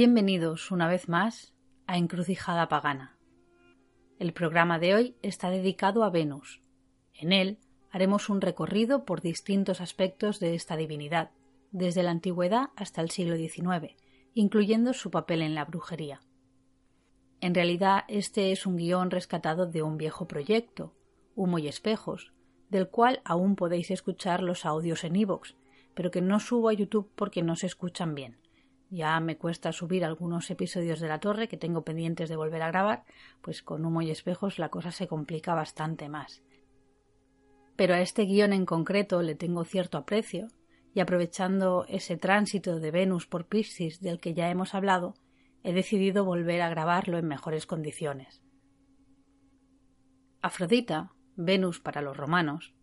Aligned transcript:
Bienvenidos 0.00 0.70
una 0.70 0.86
vez 0.86 1.08
más 1.08 1.52
a 1.88 1.98
Encrucijada 1.98 2.68
Pagana. 2.68 3.18
El 4.20 4.32
programa 4.32 4.78
de 4.78 4.94
hoy 4.94 5.16
está 5.22 5.50
dedicado 5.50 6.04
a 6.04 6.10
Venus. 6.10 6.62
En 7.14 7.32
él 7.32 7.58
haremos 7.90 8.28
un 8.28 8.40
recorrido 8.40 9.04
por 9.04 9.22
distintos 9.22 9.80
aspectos 9.80 10.38
de 10.38 10.54
esta 10.54 10.76
divinidad, 10.76 11.32
desde 11.72 12.04
la 12.04 12.12
antigüedad 12.12 12.68
hasta 12.76 13.00
el 13.00 13.10
siglo 13.10 13.36
XIX, 13.36 13.96
incluyendo 14.34 14.92
su 14.92 15.10
papel 15.10 15.42
en 15.42 15.56
la 15.56 15.64
brujería. 15.64 16.20
En 17.40 17.52
realidad, 17.52 18.04
este 18.06 18.52
es 18.52 18.66
un 18.66 18.76
guion 18.76 19.10
rescatado 19.10 19.66
de 19.66 19.82
un 19.82 19.98
viejo 19.98 20.28
proyecto, 20.28 20.94
Humo 21.34 21.58
y 21.58 21.66
Espejos, 21.66 22.32
del 22.70 22.88
cual 22.88 23.20
aún 23.24 23.56
podéis 23.56 23.90
escuchar 23.90 24.44
los 24.44 24.64
audios 24.64 25.02
en 25.02 25.16
iVoox, 25.16 25.56
pero 25.96 26.12
que 26.12 26.22
no 26.22 26.38
subo 26.38 26.68
a 26.68 26.72
YouTube 26.72 27.10
porque 27.16 27.42
no 27.42 27.56
se 27.56 27.66
escuchan 27.66 28.14
bien 28.14 28.38
ya 28.90 29.18
me 29.20 29.36
cuesta 29.36 29.72
subir 29.72 30.04
algunos 30.04 30.50
episodios 30.50 31.00
de 31.00 31.08
la 31.08 31.20
torre 31.20 31.48
que 31.48 31.56
tengo 31.56 31.84
pendientes 31.84 32.28
de 32.28 32.36
volver 32.36 32.62
a 32.62 32.68
grabar, 32.68 33.04
pues 33.42 33.62
con 33.62 33.84
humo 33.84 34.02
y 34.02 34.10
espejos 34.10 34.58
la 34.58 34.70
cosa 34.70 34.90
se 34.90 35.06
complica 35.06 35.54
bastante 35.54 36.08
más. 36.08 36.42
Pero 37.76 37.94
a 37.94 38.00
este 38.00 38.24
guion 38.24 38.52
en 38.52 38.66
concreto 38.66 39.22
le 39.22 39.34
tengo 39.34 39.64
cierto 39.64 39.98
aprecio, 39.98 40.48
y 40.94 41.00
aprovechando 41.00 41.84
ese 41.88 42.16
tránsito 42.16 42.80
de 42.80 42.90
Venus 42.90 43.26
por 43.26 43.46
Piscis 43.46 44.00
del 44.00 44.20
que 44.20 44.34
ya 44.34 44.50
hemos 44.50 44.74
hablado, 44.74 45.14
he 45.62 45.72
decidido 45.72 46.24
volver 46.24 46.62
a 46.62 46.70
grabarlo 46.70 47.18
en 47.18 47.28
mejores 47.28 47.66
condiciones. 47.66 48.42
Afrodita, 50.40 51.12
Venus 51.36 51.78
para 51.78 52.00
los 52.00 52.16
romanos, 52.16 52.74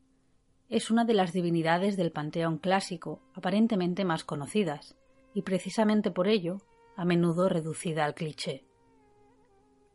es 0.70 0.92
una 0.92 1.04
de 1.04 1.14
las 1.14 1.34
divinidades 1.34 1.98
del 1.98 2.12
panteón 2.12 2.58
clásico 2.58 3.22
aparentemente 3.34 4.06
más 4.06 4.24
conocidas, 4.24 4.96
y 5.36 5.44
precisamente 5.44 6.10
por 6.10 6.28
ello 6.28 6.62
a 6.96 7.06
menudo 7.06 7.50
reducida 7.50 8.06
al 8.06 8.16
cliché. 8.16 8.66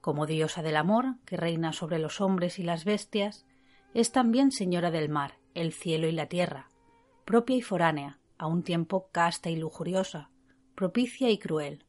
Como 0.03 0.27
diosa 0.27 0.63
del 0.63 0.77
amor, 0.77 1.17
que 1.25 1.39
reina 1.39 1.73
sobre 1.73 1.99
los 1.99 2.21
hombres 2.21 2.59
y 2.59 2.63
las 2.63 2.85
bestias, 2.85 3.47
es 3.95 4.13
también 4.13 4.53
señora 4.53 4.91
del 4.91 5.09
mar, 5.09 5.39
el 5.55 5.73
cielo 5.73 6.07
y 6.07 6.13
la 6.13 6.27
tierra, 6.27 6.71
propia 7.25 7.57
y 7.57 7.63
foránea, 7.63 8.21
a 8.37 8.47
un 8.47 8.63
tiempo 8.63 9.09
casta 9.13 9.49
y 9.51 9.57
lujuriosa, 9.57 10.31
propicia 10.75 11.31
y 11.31 11.39
cruel. 11.39 11.87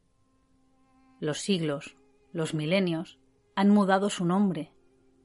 Los 1.20 1.40
siglos, 1.40 1.98
los 2.32 2.54
milenios, 2.54 3.20
han 3.56 3.70
mudado 3.70 4.10
su 4.10 4.26
nombre, 4.26 4.74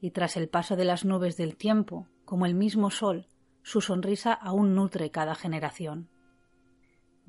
y 0.01 0.11
tras 0.11 0.35
el 0.35 0.49
paso 0.49 0.75
de 0.75 0.85
las 0.85 1.05
nubes 1.05 1.37
del 1.37 1.55
tiempo, 1.55 2.07
como 2.25 2.45
el 2.45 2.55
mismo 2.55 2.91
sol, 2.91 3.27
su 3.63 3.79
sonrisa 3.79 4.33
aún 4.33 4.75
nutre 4.75 5.11
cada 5.11 5.33
generación. 5.33 6.09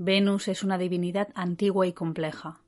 Venus 0.01 0.47
es 0.47 0.63
una 0.63 0.79
divinidad 0.79 1.31
antigua 1.35 1.85
y 1.85 1.93
compleja, 1.93 2.61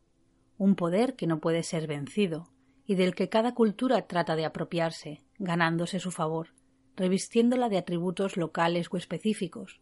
un 0.59 0.75
poder 0.75 1.15
que 1.15 1.29
no 1.29 1.39
puede 1.39 1.63
ser 1.63 1.87
vencido 1.87 2.49
y 2.85 2.97
del 2.97 3.15
que 3.15 3.29
cada 3.29 3.55
cultura 3.55 4.09
trata 4.09 4.35
de 4.35 4.45
apropiarse, 4.45 5.23
ganándose 5.39 6.01
su 6.01 6.11
favor, 6.11 6.49
revistiéndola 6.97 7.69
de 7.69 7.79
atributos 7.79 8.37
locales 8.37 8.89
o 8.91 8.97
específicos. 8.97 9.81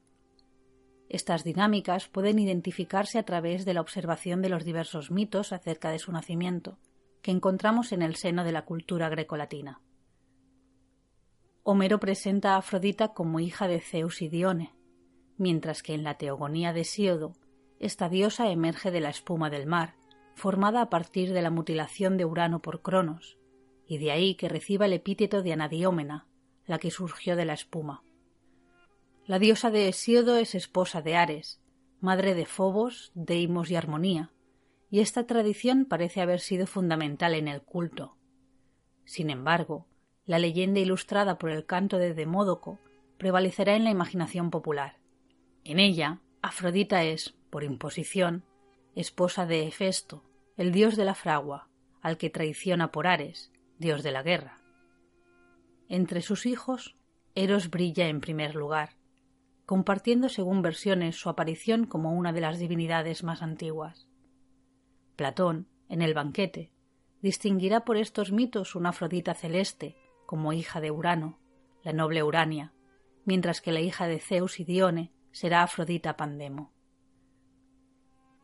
Estas 1.09 1.43
dinámicas 1.43 2.07
pueden 2.09 2.39
identificarse 2.39 3.19
a 3.19 3.23
través 3.23 3.65
de 3.65 3.73
la 3.73 3.81
observación 3.81 4.43
de 4.43 4.51
los 4.51 4.67
diversos 4.67 5.11
mitos 5.11 5.55
acerca 5.55 5.91
de 5.91 6.01
su 6.01 6.13
nacimiento, 6.13 6.77
que 7.23 7.31
encontramos 7.31 7.93
en 7.93 8.03
el 8.03 8.17
seno 8.17 8.45
de 8.45 8.53
la 8.53 8.67
cultura 8.67 9.09
grecolatina. 9.09 9.81
Homero 11.63 11.99
presenta 11.99 12.57
a 12.57 12.59
Afrodita 12.59 13.15
como 13.15 13.41
hija 13.41 13.69
de 13.69 13.81
Zeus 13.81 14.21
y 14.21 14.29
Dione, 14.29 14.75
mientras 15.39 15.83
que 15.83 15.95
en 15.95 16.05
la 16.05 16.19
Teogonía 16.19 16.73
de 16.73 16.85
Síodo 16.85 17.35
esta 17.79 18.09
diosa 18.09 18.51
emerge 18.51 18.91
de 18.91 19.01
la 19.01 19.09
espuma 19.09 19.51
del 19.51 19.67
mar, 19.67 19.95
formada 20.35 20.83
a 20.83 20.91
partir 20.91 21.33
de 21.33 21.43
la 21.43 21.51
mutilación 21.51 22.17
de 22.17 22.25
Urano 22.25 22.61
por 22.61 22.83
Cronos, 22.83 23.39
y 23.87 23.99
de 23.99 24.11
ahí 24.13 24.35
que 24.35 24.49
reciba 24.49 24.87
el 24.87 24.93
epíteto 24.93 25.43
de 25.43 25.53
Anadiómena, 25.53 26.27
la 26.67 26.79
que 26.79 26.91
surgió 26.91 27.37
de 27.37 27.45
la 27.45 27.55
espuma. 27.55 28.03
La 29.27 29.39
diosa 29.39 29.71
de 29.71 29.89
Hesíodo 29.89 30.37
es 30.37 30.55
esposa 30.55 31.03
de 31.03 31.17
Ares, 31.17 31.61
madre 32.01 32.35
de 32.35 32.47
Fobos, 32.47 33.11
Deimos 33.15 33.71
y 33.71 33.77
Armonía, 33.77 34.31
y 34.91 35.01
esta 35.01 35.27
tradición 35.27 35.85
parece 35.85 36.21
haber 36.21 36.41
sido 36.41 36.67
fundamental 36.67 37.35
en 37.35 37.49
el 37.49 37.63
culto. 37.63 38.17
Sin 39.05 39.31
embargo, 39.31 39.87
la 40.25 40.39
leyenda 40.39 40.81
ilustrada 40.81 41.39
por 41.39 41.51
el 41.51 41.65
canto 41.67 41.99
de 41.99 42.15
Demódoco 42.15 42.79
prevalecerá 43.19 43.75
en 43.75 43.85
la 43.85 43.91
imaginación 43.91 44.51
popular. 44.51 44.98
En 45.69 45.81
ella, 45.81 46.23
Afrodita 46.41 47.05
es, 47.05 47.35
por 47.51 47.63
imposición, 47.63 48.43
esposa 48.95 49.45
de 49.45 49.67
Hefesto, 49.67 50.25
el 50.57 50.73
dios 50.73 50.97
de 50.97 51.05
la 51.05 51.15
fragua, 51.15 51.69
al 52.01 52.17
que 52.17 52.31
traiciona 52.31 52.91
por 52.91 53.07
Ares, 53.07 53.53
dios 53.79 54.03
de 54.03 54.11
la 54.11 54.23
guerra. 54.23 54.57
Entre 55.91 56.23
sus 56.23 56.47
hijos, 56.47 56.97
Eros 57.35 57.69
brilla 57.69 58.09
en 58.09 58.23
primer 58.23 58.55
lugar, 58.55 58.97
compartiendo 59.67 60.31
según 60.31 60.63
versiones 60.63 61.17
su 61.17 61.29
aparición 61.29 61.85
como 61.85 62.15
una 62.15 62.33
de 62.33 62.41
las 62.41 62.59
divinidades 62.59 63.23
más 63.23 63.43
antiguas. 63.43 64.09
Platón, 65.17 65.69
en 65.91 66.01
el 66.01 66.15
banquete, 66.15 66.73
distinguirá 67.21 67.85
por 67.85 67.99
estos 67.99 68.33
mitos 68.33 68.75
una 68.75 68.89
Afrodita 68.89 69.35
celeste 69.35 69.99
como 70.25 70.55
hija 70.55 70.81
de 70.81 70.91
Urano, 70.91 71.39
la 71.83 71.93
noble 71.93 72.23
Urania, 72.23 72.73
mientras 73.27 73.61
que 73.61 73.71
la 73.71 73.81
hija 73.81 74.07
de 74.07 74.19
Zeus 74.19 74.61
y 74.61 74.65
Dione 74.65 75.13
será 75.39 75.63
Afrodita 75.63 76.17
Pandemo. 76.17 76.73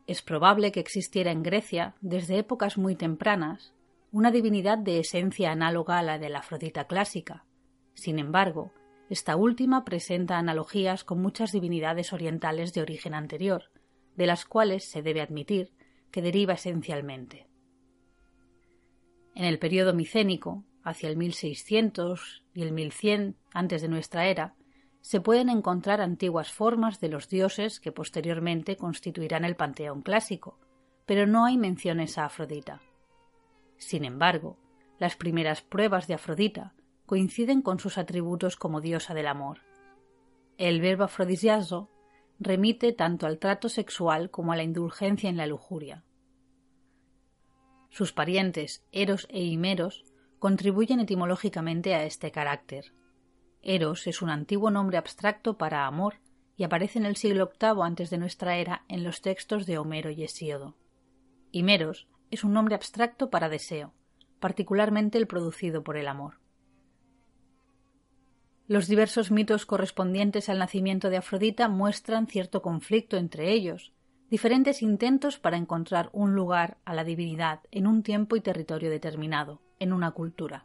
Es 0.06 0.22
probable 0.22 0.71
que 0.71 0.78
existiera 0.78 1.32
en 1.32 1.43
Grecia, 1.43 1.97
desde 2.00 2.38
épocas 2.38 2.78
muy 2.78 2.94
tempranas, 2.94 3.75
una 4.12 4.31
divinidad 4.31 4.78
de 4.78 5.00
esencia 5.00 5.50
análoga 5.50 5.99
a 5.99 6.05
la 6.05 6.21
de 6.21 6.28
la 6.28 6.38
Afrodita 6.38 6.87
clásica. 6.87 7.47
Sin 7.94 8.21
embargo, 8.21 8.71
esta 9.10 9.34
última 9.34 9.84
presenta 9.84 10.38
analogías 10.38 11.03
con 11.03 11.21
muchas 11.21 11.50
divinidades 11.50 12.12
orientales 12.12 12.72
de 12.72 12.82
origen 12.82 13.15
anterior, 13.15 13.72
de 14.15 14.26
las 14.26 14.44
cuales 14.44 14.88
se 14.88 15.03
debe 15.03 15.21
admitir 15.21 15.72
que 16.12 16.22
deriva 16.22 16.55
esencialmente. 16.55 17.49
En 19.34 19.47
el 19.47 19.59
período 19.59 19.94
micénico, 19.94 20.65
hacia 20.84 21.09
el 21.09 21.16
1600 21.16 22.44
y 22.55 22.62
el 22.62 22.71
1100 22.71 23.37
antes 23.53 23.82
de 23.82 23.88
nuestra 23.88 24.28
era, 24.28 24.55
se 25.05 25.21
pueden 25.21 25.51
encontrar 25.51 26.01
antiguas 26.01 26.51
formas 26.51 26.99
de 26.99 27.11
los 27.11 27.29
dioses 27.29 27.79
que 27.79 27.93
posteriormente 27.93 28.79
constituirán 28.79 29.45
el 29.45 29.55
panteón 29.55 30.01
clásico, 30.01 30.59
pero 31.05 31.27
no 31.27 31.45
hay 31.45 31.59
menciones 31.59 32.17
a 32.17 32.25
Afrodita. 32.25 32.81
Sin 33.77 34.06
embargo, 34.06 34.56
las 34.99 35.15
primeras 35.15 35.61
pruebas 35.61 36.06
de 36.06 36.15
Afrodita 36.15 36.73
coinciden 37.05 37.61
con 37.61 37.79
sus 37.81 37.99
atributos 37.99 38.56
como 38.56 38.81
diosa 38.81 39.12
del 39.12 39.27
amor. 39.27 39.59
El 40.56 40.81
verbo 40.81 41.05
afrodisiazo 41.05 41.91
remite 42.41 42.95
tanto 42.95 43.27
al 43.27 43.39
trato 43.39 43.69
sexual 43.69 44.31
como 44.31 44.53
a 44.53 44.57
la 44.57 44.62
indulgencia 44.62 45.29
en 45.29 45.37
la 45.37 45.47
lujuria. 45.47 46.03
Sus 47.91 48.15
parientes 48.15 48.87
Eros 48.91 49.27
e 49.29 49.43
Himeros 49.43 50.07
contribuyen 50.39 51.00
etimológicamente 51.00 51.95
a 51.95 52.05
este 52.05 52.31
carácter. 52.31 52.95
Eros 53.66 54.06
es 54.06 54.20
un 54.20 54.28
antiguo 54.28 54.70
nombre 54.70 54.99
abstracto 54.99 55.56
para 55.56 55.87
amor 55.87 56.16
y 56.55 56.64
aparece 56.64 56.99
en 56.99 57.06
el 57.06 57.16
siglo 57.16 57.50
VIII 57.58 57.82
antes 57.82 58.11
de 58.11 58.19
nuestra 58.19 58.58
era 58.58 58.84
en 58.88 59.02
los 59.02 59.22
textos 59.22 59.64
de 59.64 59.78
Homero 59.78 60.11
y 60.11 60.22
Hesíodo. 60.22 60.76
Himeros 61.50 62.06
es 62.31 62.44
un 62.44 62.52
nombre 62.52 62.75
abstracto 62.75 63.31
para 63.31 63.49
deseo, 63.49 63.94
particularmente 64.38 65.16
el 65.16 65.26
producido 65.26 65.82
por 65.82 65.96
el 65.96 66.08
amor. 66.08 66.40
Los 68.66 68.87
diversos 68.87 69.31
mitos 69.31 69.64
correspondientes 69.64 70.50
al 70.50 70.58
nacimiento 70.58 71.08
de 71.08 71.16
Afrodita 71.16 71.69
muestran 71.69 72.26
cierto 72.26 72.61
conflicto 72.61 73.16
entre 73.16 73.50
ellos, 73.50 73.94
diferentes 74.28 74.82
intentos 74.82 75.38
para 75.38 75.56
encontrar 75.56 76.11
un 76.12 76.34
lugar 76.34 76.76
a 76.84 76.93
la 76.93 77.05
divinidad 77.05 77.61
en 77.70 77.87
un 77.87 78.02
tiempo 78.02 78.37
y 78.37 78.43
territorio 78.43 78.90
determinado, 78.90 79.62
en 79.78 79.94
una 79.94 80.11
cultura. 80.11 80.64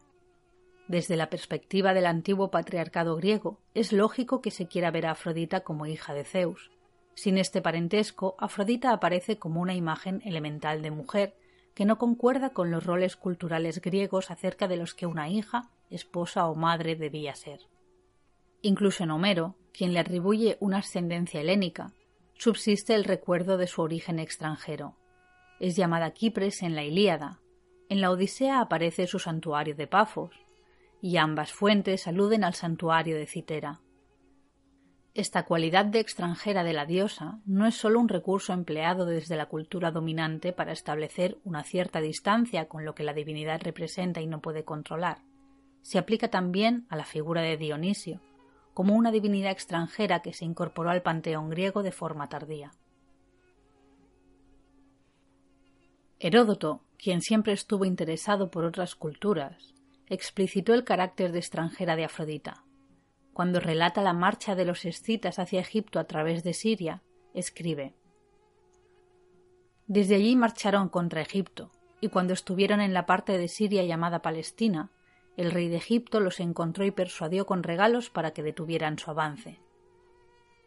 Desde 0.89 1.15
la 1.15 1.29
perspectiva 1.29 1.93
del 1.93 2.07
antiguo 2.07 2.49
patriarcado 2.49 3.15
griego, 3.15 3.59
es 3.75 3.93
lógico 3.93 4.41
que 4.41 4.49
se 4.49 4.67
quiera 4.67 4.89
ver 4.89 5.05
a 5.05 5.11
Afrodita 5.11 5.59
como 5.59 5.85
hija 5.85 6.15
de 6.15 6.23
Zeus. 6.23 6.71
Sin 7.13 7.37
este 7.37 7.61
parentesco, 7.61 8.35
Afrodita 8.39 8.91
aparece 8.91 9.37
como 9.37 9.61
una 9.61 9.75
imagen 9.75 10.19
elemental 10.25 10.81
de 10.81 10.89
mujer, 10.89 11.35
que 11.75 11.85
no 11.85 11.99
concuerda 11.99 12.53
con 12.53 12.71
los 12.71 12.87
roles 12.87 13.17
culturales 13.17 13.81
griegos 13.81 14.31
acerca 14.31 14.67
de 14.67 14.77
los 14.77 14.95
que 14.95 15.05
una 15.05 15.29
hija, 15.29 15.69
esposa 15.91 16.47
o 16.47 16.55
madre 16.55 16.95
debía 16.95 17.35
ser. 17.35 17.59
Incluso 18.63 19.03
en 19.03 19.11
Homero, 19.11 19.55
quien 19.71 19.93
le 19.93 19.99
atribuye 19.99 20.57
una 20.59 20.79
ascendencia 20.79 21.39
helénica, 21.39 21.93
subsiste 22.33 22.95
el 22.95 23.03
recuerdo 23.03 23.57
de 23.57 23.67
su 23.67 23.83
origen 23.83 24.17
extranjero. 24.17 24.95
Es 25.59 25.75
llamada 25.75 26.13
Kipres 26.13 26.63
en 26.63 26.73
la 26.73 26.83
Ilíada. 26.83 27.41
En 27.89 28.01
la 28.01 28.09
Odisea 28.09 28.59
aparece 28.59 29.05
su 29.05 29.19
santuario 29.19 29.75
de 29.75 29.85
Pafos, 29.85 30.48
y 31.01 31.17
ambas 31.17 31.53
fuentes 31.53 32.07
aluden 32.07 32.43
al 32.43 32.53
santuario 32.53 33.17
de 33.17 33.25
Citera. 33.25 33.81
Esta 35.13 35.43
cualidad 35.43 35.85
de 35.85 35.99
extranjera 35.99 36.63
de 36.63 36.73
la 36.73 36.85
diosa 36.85 37.39
no 37.45 37.65
es 37.65 37.75
sólo 37.75 37.99
un 37.99 38.09
recurso 38.09 38.53
empleado 38.53 39.05
desde 39.05 39.35
la 39.35 39.47
cultura 39.47 39.91
dominante 39.91 40.53
para 40.53 40.71
establecer 40.71 41.37
una 41.43 41.63
cierta 41.63 41.99
distancia 41.99 42.67
con 42.67 42.85
lo 42.85 42.95
que 42.95 43.03
la 43.03 43.13
divinidad 43.13 43.59
representa 43.61 44.21
y 44.21 44.27
no 44.27 44.39
puede 44.39 44.63
controlar. 44.63 45.23
Se 45.81 45.97
aplica 45.97 46.29
también 46.29 46.85
a 46.89 46.95
la 46.95 47.05
figura 47.05 47.41
de 47.41 47.57
Dionisio, 47.57 48.21
como 48.73 48.95
una 48.95 49.11
divinidad 49.11 49.51
extranjera 49.51 50.21
que 50.21 50.33
se 50.33 50.45
incorporó 50.45 50.89
al 50.89 51.01
panteón 51.01 51.49
griego 51.49 51.83
de 51.83 51.91
forma 51.91 52.29
tardía. 52.29 52.71
Heródoto, 56.19 56.83
quien 56.97 57.21
siempre 57.21 57.53
estuvo 57.53 57.85
interesado 57.85 58.51
por 58.51 58.63
otras 58.63 58.95
culturas, 58.95 59.73
explicitó 60.09 60.73
el 60.73 60.83
carácter 60.83 61.31
de 61.31 61.39
extranjera 61.39 61.95
de 61.95 62.05
Afrodita. 62.05 62.63
Cuando 63.33 63.59
relata 63.59 64.01
la 64.01 64.13
marcha 64.13 64.55
de 64.55 64.65
los 64.65 64.83
escitas 64.85 65.39
hacia 65.39 65.61
Egipto 65.61 65.99
a 65.99 66.05
través 66.05 66.43
de 66.43 66.53
Siria, 66.53 67.03
escribe 67.33 67.93
Desde 69.87 70.15
allí 70.15 70.35
marcharon 70.35 70.89
contra 70.89 71.21
Egipto, 71.21 71.71
y 72.01 72.09
cuando 72.09 72.33
estuvieron 72.33 72.81
en 72.81 72.93
la 72.93 73.05
parte 73.05 73.37
de 73.37 73.47
Siria 73.47 73.83
llamada 73.83 74.21
Palestina, 74.21 74.91
el 75.37 75.51
rey 75.51 75.69
de 75.69 75.77
Egipto 75.77 76.19
los 76.19 76.39
encontró 76.39 76.85
y 76.85 76.91
persuadió 76.91 77.45
con 77.45 77.63
regalos 77.63 78.09
para 78.09 78.31
que 78.31 78.43
detuvieran 78.43 78.97
su 78.97 79.11
avance. 79.11 79.59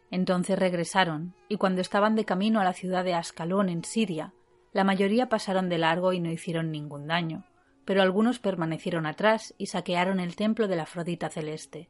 Entonces 0.09 0.57
regresaron, 0.57 1.35
y 1.49 1.57
cuando 1.57 1.81
estaban 1.81 2.15
de 2.15 2.25
camino 2.25 2.59
a 2.59 2.63
la 2.63 2.73
ciudad 2.73 3.03
de 3.03 3.13
Ascalón 3.13 3.69
en 3.69 3.83
Siria, 3.83 4.33
la 4.71 4.83
mayoría 4.83 5.27
pasaron 5.27 5.69
de 5.69 5.77
largo 5.77 6.13
y 6.13 6.19
no 6.19 6.31
hicieron 6.31 6.71
ningún 6.71 7.07
daño, 7.07 7.45
pero 7.85 8.01
algunos 8.01 8.39
permanecieron 8.39 9.05
atrás 9.05 9.53
y 9.57 9.67
saquearon 9.67 10.19
el 10.19 10.35
templo 10.35 10.67
de 10.67 10.75
la 10.75 10.83
Afrodita 10.83 11.29
celeste. 11.29 11.89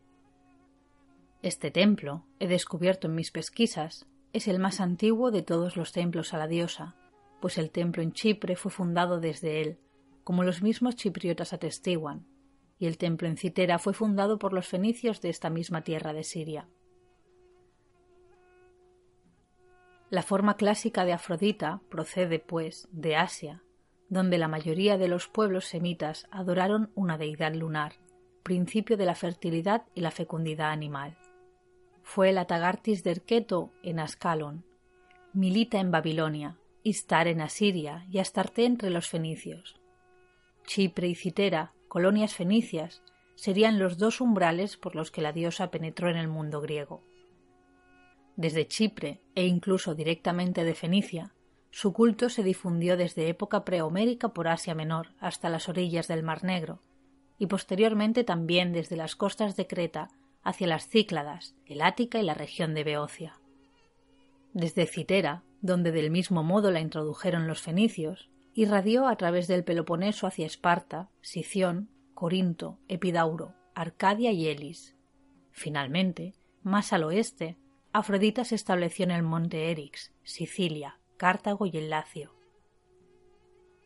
Este 1.41 1.71
templo, 1.71 2.25
he 2.39 2.47
descubierto 2.47 3.07
en 3.07 3.15
mis 3.15 3.31
pesquisas, 3.31 4.07
es 4.31 4.47
el 4.47 4.59
más 4.59 4.79
antiguo 4.79 5.29
de 5.29 5.43
todos 5.43 5.75
los 5.75 5.91
templos 5.91 6.33
a 6.33 6.37
la 6.37 6.47
diosa, 6.47 6.95
pues 7.41 7.57
el 7.57 7.69
templo 7.69 8.01
en 8.01 8.13
Chipre 8.13 8.55
fue 8.55 8.71
fundado 8.71 9.19
desde 9.19 9.61
él, 9.61 9.77
como 10.23 10.43
los 10.43 10.61
mismos 10.61 10.95
chipriotas 10.95 11.53
atestiguan, 11.53 12.25
y 12.79 12.87
el 12.87 12.97
templo 12.97 13.27
en 13.27 13.37
Citera 13.37 13.77
fue 13.79 13.93
fundado 13.93 14.39
por 14.39 14.53
los 14.53 14.67
fenicios 14.67 15.21
de 15.21 15.29
esta 15.29 15.49
misma 15.49 15.81
tierra 15.83 16.13
de 16.13 16.23
Siria. 16.23 16.67
La 20.09 20.23
forma 20.23 20.55
clásica 20.55 21.05
de 21.05 21.13
Afrodita 21.13 21.81
procede, 21.89 22.39
pues, 22.39 22.87
de 22.91 23.15
Asia, 23.15 23.63
donde 24.13 24.37
la 24.37 24.47
mayoría 24.47 24.97
de 24.97 25.07
los 25.07 25.27
pueblos 25.27 25.65
semitas 25.65 26.27
adoraron 26.31 26.91
una 26.95 27.17
deidad 27.17 27.53
lunar, 27.53 27.93
principio 28.43 28.95
de 28.95 29.05
la 29.05 29.15
fertilidad 29.15 29.83
y 29.95 30.01
la 30.01 30.11
fecundidad 30.11 30.71
animal. 30.71 31.17
Fue 32.01 32.31
la 32.31 32.45
Tagartis 32.45 33.03
de 33.03 33.11
Erqueto 33.11 33.71
en 33.83 33.99
Ascalon, 33.99 34.63
Milita 35.33 35.79
en 35.79 35.91
Babilonia, 35.91 36.57
Istar 36.83 37.27
en 37.27 37.41
Asiria 37.41 38.05
y 38.11 38.19
Astarte 38.19 38.65
entre 38.65 38.89
los 38.89 39.07
fenicios. 39.07 39.75
Chipre 40.65 41.07
y 41.07 41.15
Citera 41.15 41.73
colonias 41.93 42.33
fenicias, 42.33 43.03
serían 43.35 43.77
los 43.77 43.99
dos 43.99 44.19
umbrales 44.19 44.77
por 44.77 44.95
los 44.95 45.11
que 45.11 45.21
la 45.21 45.31
diosa 45.31 45.69
penetró 45.69 46.09
en 46.09 46.17
el 46.17 46.27
mundo 46.27 46.59
griego. 46.59 47.03
Desde 48.35 48.67
Chipre 48.67 49.21
e 49.35 49.45
incluso 49.45 49.93
directamente 49.93 50.63
de 50.63 50.73
Fenicia, 50.73 51.35
su 51.73 51.91
culto 51.91 52.29
se 52.29 52.43
difundió 52.43 52.97
desde 52.97 53.29
época 53.29 53.65
prehomérica 53.65 54.29
por 54.29 54.47
Asia 54.47 54.75
Menor 54.75 55.07
hasta 55.19 55.49
las 55.49 55.67
orillas 55.69 56.07
del 56.07 56.21
Mar 56.21 56.43
Negro, 56.43 56.83
y 57.39 57.47
posteriormente 57.47 58.23
también 58.23 58.73
desde 58.73 58.95
las 58.95 59.15
costas 59.15 59.55
de 59.55 59.65
Creta 59.65 60.11
hacia 60.43 60.67
las 60.67 60.87
Cícladas, 60.87 61.55
el 61.65 61.81
Ática 61.81 62.19
y 62.19 62.23
la 62.23 62.35
región 62.35 62.75
de 62.75 62.83
Beocia. 62.83 63.39
Desde 64.53 64.85
Citera, 64.85 65.41
donde 65.61 65.91
del 65.91 66.11
mismo 66.11 66.43
modo 66.43 66.69
la 66.69 66.79
introdujeron 66.79 67.47
los 67.47 67.61
fenicios, 67.61 68.29
irradió 68.53 69.07
a 69.07 69.15
través 69.15 69.47
del 69.47 69.63
Peloponeso 69.63 70.27
hacia 70.27 70.45
Esparta, 70.45 71.09
Sición, 71.21 71.89
Corinto, 72.13 72.77
Epidauro, 72.87 73.55
Arcadia 73.73 74.31
y 74.31 74.47
Elis. 74.47 74.95
Finalmente, 75.49 76.35
más 76.61 76.93
al 76.93 77.03
oeste, 77.03 77.57
Afrodita 77.93 78.45
se 78.45 78.53
estableció 78.53 79.05
en 79.05 79.11
el 79.11 79.23
monte 79.23 79.71
Erix, 79.71 80.13
Sicilia, 80.21 80.99
Cartago 81.23 81.65
y 81.65 81.77
el 81.77 81.89
Lacio. 81.89 82.33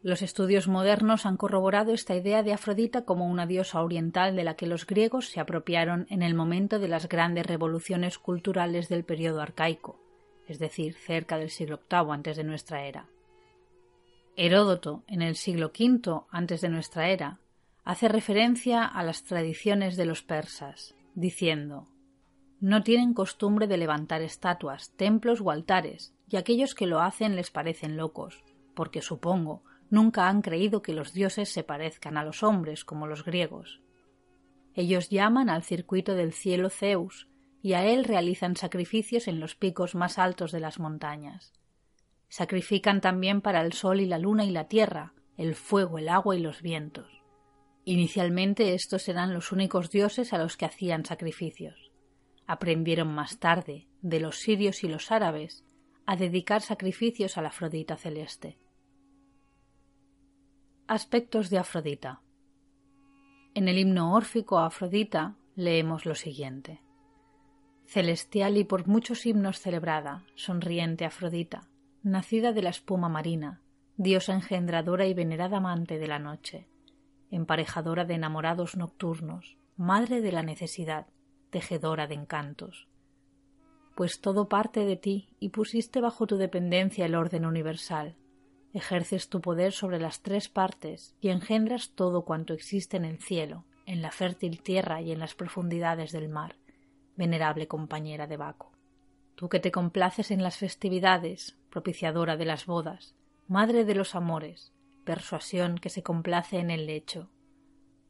Los 0.02 0.24
estudios 0.24 0.68
modernos 0.68 1.28
han 1.28 1.38
corroborado 1.38 1.94
esta 1.94 2.16
idea 2.16 2.42
de 2.42 2.52
Afrodita 2.52 3.06
como 3.06 3.28
una 3.28 3.46
diosa 3.46 3.84
oriental 3.84 4.36
de 4.36 4.44
la 4.44 4.56
que 4.56 4.66
los 4.66 4.88
griegos 4.88 5.30
se 5.30 5.40
apropiaron 5.40 6.08
en 6.10 6.24
el 6.24 6.34
momento 6.34 6.80
de 6.80 6.88
las 6.88 7.08
grandes 7.08 7.46
revoluciones 7.46 8.18
culturales 8.18 8.90
del 8.90 9.04
periodo 9.04 9.40
arcaico, 9.40 10.00
es 10.48 10.58
decir, 10.58 10.96
cerca 10.96 11.38
del 11.38 11.52
siglo 11.52 11.80
VIII 11.88 12.12
antes 12.12 12.38
de 12.38 12.44
nuestra 12.44 12.88
era. 12.88 13.06
Heródoto, 14.36 15.04
en 15.06 15.22
el 15.22 15.36
siglo 15.36 15.68
V 15.68 16.22
antes 16.32 16.62
de 16.62 16.70
nuestra 16.70 17.10
era, 17.10 17.38
hace 17.84 18.08
referencia 18.08 18.84
a 18.84 19.04
las 19.04 19.26
tradiciones 19.26 19.96
de 19.96 20.06
los 20.06 20.24
persas, 20.24 20.96
diciendo 21.14 21.88
No 22.60 22.82
tienen 22.82 23.14
costumbre 23.14 23.68
de 23.68 23.78
levantar 23.78 24.24
estatuas, 24.24 24.90
templos 24.96 25.40
o 25.40 25.52
altares, 25.52 26.17
y 26.30 26.36
aquellos 26.38 26.76
que 26.76 26.88
lo 26.88 27.00
hacen 27.00 27.36
les 27.36 27.52
parecen 27.52 27.98
locos, 27.98 28.44
porque 28.76 29.02
supongo 29.02 29.64
nunca 29.90 30.28
han 30.28 30.42
creído 30.42 30.82
que 30.82 30.94
los 30.94 31.14
dioses 31.14 31.50
se 31.50 31.64
parezcan 31.64 32.18
a 32.18 32.24
los 32.24 32.44
hombres 32.44 32.84
como 32.84 33.08
los 33.08 33.24
griegos. 33.24 33.82
Ellos 34.74 35.10
llaman 35.10 35.50
al 35.50 35.64
circuito 35.64 36.14
del 36.14 36.34
cielo 36.34 36.70
Zeus, 36.70 37.28
y 37.62 37.74
a 37.74 37.86
él 37.86 38.04
realizan 38.04 38.56
sacrificios 38.56 39.28
en 39.28 39.40
los 39.40 39.56
picos 39.56 39.96
más 39.96 40.20
altos 40.20 40.52
de 40.52 40.60
las 40.60 40.80
montañas. 40.80 41.54
Sacrifican 42.30 43.02
también 43.02 43.42
para 43.42 43.62
el 43.62 43.74
sol 43.74 44.02
y 44.02 44.06
la 44.06 44.20
luna 44.20 44.46
y 44.46 44.52
la 44.52 44.68
tierra, 44.68 45.14
el 45.38 45.56
fuego, 45.56 45.98
el 45.98 46.10
agua 46.10 46.36
y 46.36 46.40
los 46.40 46.62
vientos. 46.62 47.08
Inicialmente 47.86 48.74
estos 48.74 49.08
eran 49.08 49.34
los 49.34 49.52
únicos 49.52 49.90
dioses 49.90 50.34
a 50.34 50.38
los 50.38 50.58
que 50.58 50.66
hacían 50.66 51.06
sacrificios. 51.06 51.92
Aprendieron 52.46 53.14
más 53.14 53.40
tarde, 53.40 53.88
de 54.02 54.20
los 54.20 54.40
sirios 54.40 54.84
y 54.84 54.88
los 54.88 55.12
árabes, 55.12 55.64
a 56.10 56.16
dedicar 56.16 56.62
sacrificios 56.62 57.38
a 57.38 57.42
la 57.42 57.50
Afrodita 57.50 57.98
celeste. 57.98 58.58
Aspectos 60.88 61.50
de 61.50 61.58
Afrodita. 61.58 62.22
En 63.54 63.68
el 63.68 63.78
himno 63.78 64.14
órfico 64.14 64.58
a 64.58 64.68
Afrodita 64.68 65.36
leemos 65.58 66.06
lo 66.06 66.16
siguiente. 66.16 66.82
Celestial 67.86 68.56
y 68.56 68.64
por 68.64 68.88
muchos 68.88 69.26
himnos 69.26 69.60
celebrada, 69.60 70.24
sonriente 70.36 71.04
Afrodita, 71.04 71.68
nacida 72.04 72.54
de 72.54 72.62
la 72.62 72.70
espuma 72.70 73.10
marina, 73.10 73.62
diosa 73.98 74.34
engendradora 74.34 75.08
y 75.08 75.14
venerada 75.14 75.58
amante 75.58 76.00
de 76.00 76.08
la 76.08 76.20
noche, 76.20 76.70
emparejadora 77.32 78.06
de 78.06 78.14
enamorados 78.14 78.78
nocturnos, 78.78 79.58
madre 79.76 80.22
de 80.22 80.32
la 80.32 80.44
necesidad, 80.44 81.08
tejedora 81.50 82.08
de 82.08 82.16
encantos. 82.16 82.88
Pues 83.98 84.22
todo 84.22 84.48
parte 84.48 84.86
de 84.86 84.96
ti 84.96 85.28
y 85.40 85.50
pusiste 85.50 86.02
bajo 86.02 86.28
tu 86.28 86.38
dependencia 86.38 87.08
el 87.08 87.16
orden 87.16 87.48
universal. 87.48 88.16
Ejerces 88.72 89.28
tu 89.28 89.42
poder 89.42 89.72
sobre 89.72 90.00
las 90.00 90.22
tres 90.22 90.50
partes 90.50 91.16
y 91.20 91.30
engendras 91.30 91.94
todo 91.96 92.24
cuanto 92.24 92.54
existe 92.54 92.96
en 92.98 93.06
el 93.06 93.18
cielo, 93.18 93.66
en 93.88 94.04
la 94.04 94.12
fértil 94.12 94.62
tierra 94.62 95.02
y 95.02 95.12
en 95.12 95.18
las 95.18 95.34
profundidades 95.34 96.12
del 96.12 96.30
mar, 96.30 96.58
venerable 97.16 97.68
compañera 97.68 98.28
de 98.28 98.38
Baco. 98.38 98.72
Tú 99.34 99.50
que 99.50 99.60
te 99.60 99.72
complaces 99.72 100.30
en 100.30 100.44
las 100.44 100.58
festividades, 100.58 101.58
propiciadora 101.72 102.38
de 102.38 102.46
las 102.46 102.68
bodas, 102.68 103.16
madre 103.48 103.84
de 103.84 103.96
los 103.96 104.14
amores, 104.14 104.74
persuasión 105.06 105.80
que 105.80 105.90
se 105.90 106.04
complace 106.04 106.60
en 106.60 106.70
el 106.70 106.86
lecho, 106.86 107.32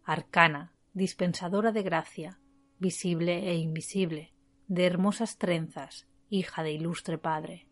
arcana, 0.03 0.73
dispensadora 0.93 1.71
de 1.71 1.83
gracia, 1.83 2.41
visible 2.77 3.49
e 3.49 3.55
invisible, 3.55 4.33
de 4.67 4.85
hermosas 4.85 5.37
trenzas, 5.37 6.07
hija 6.29 6.61
de 6.63 6.71
ilustre 6.71 7.17
padre, 7.17 7.67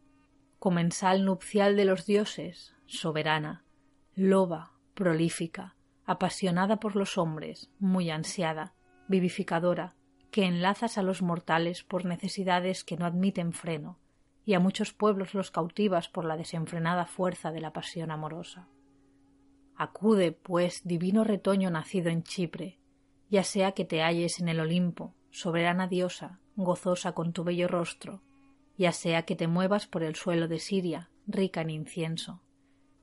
comensal 0.60 1.26
nupcial 1.26 1.76
de 1.76 1.86
los 1.86 2.06
dioses, 2.06 2.74
soberana, 2.86 3.66
loba, 4.16 4.72
prolífica, 4.94 5.76
apasionada 6.06 6.80
por 6.80 6.96
los 6.96 7.18
hombres, 7.18 7.70
muy 7.80 8.10
ansiada, 8.10 8.74
vivificadora, 9.08 9.96
que 10.32 10.46
enlazas 10.46 10.98
a 10.98 11.04
los 11.04 11.22
mortales 11.22 11.84
por 11.84 12.06
necesidades 12.06 12.84
que 12.84 12.98
no 12.98 13.06
admiten 13.06 13.52
freno, 13.52 14.00
y 14.46 14.54
a 14.54 14.60
muchos 14.60 14.94
pueblos 14.94 15.34
los 15.34 15.52
cautivas 15.52 16.08
por 16.08 16.24
la 16.24 16.38
desenfrenada 16.38 17.06
fuerza 17.06 17.52
de 17.52 17.62
la 17.62 17.74
pasión 17.74 18.10
amorosa. 18.10 18.70
Acude, 19.76 20.32
pues, 20.32 20.82
divino 20.86 21.26
retoño 21.26 21.70
nacido 21.70 22.10
en 22.10 22.24
Chipre, 22.24 22.80
ya 23.30 23.44
sea 23.44 23.74
que 23.74 23.84
te 23.84 24.02
halles 24.02 24.40
en 24.40 24.48
el 24.48 24.62
Olimpo, 24.62 25.14
soberana 25.36 25.88
diosa, 25.88 26.40
gozosa 26.56 27.12
con 27.12 27.34
tu 27.34 27.44
bello 27.44 27.68
rostro, 27.68 28.22
ya 28.78 28.94
sea 28.94 29.24
que 29.24 29.36
te 29.36 29.48
muevas 29.48 29.86
por 29.86 30.02
el 30.02 30.16
suelo 30.16 30.48
de 30.48 30.60
Siria, 30.60 31.10
rica 31.28 31.60
en 31.60 31.72
incienso, 31.72 32.42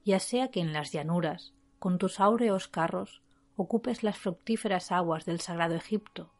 ya 0.07 0.19
sea 0.19 0.51
que 0.51 0.61
en 0.61 0.73
las 0.73 0.93
llanuras, 0.93 1.53
con 1.79 1.99
tus 1.99 2.21
áureos 2.21 2.69
carros, 2.69 3.21
ocupes 3.55 4.03
las 4.03 4.17
fructíferas 4.17 4.93
aguas 4.93 5.27
del 5.27 5.41
sagrado 5.41 5.75
Egipto, 5.75 6.33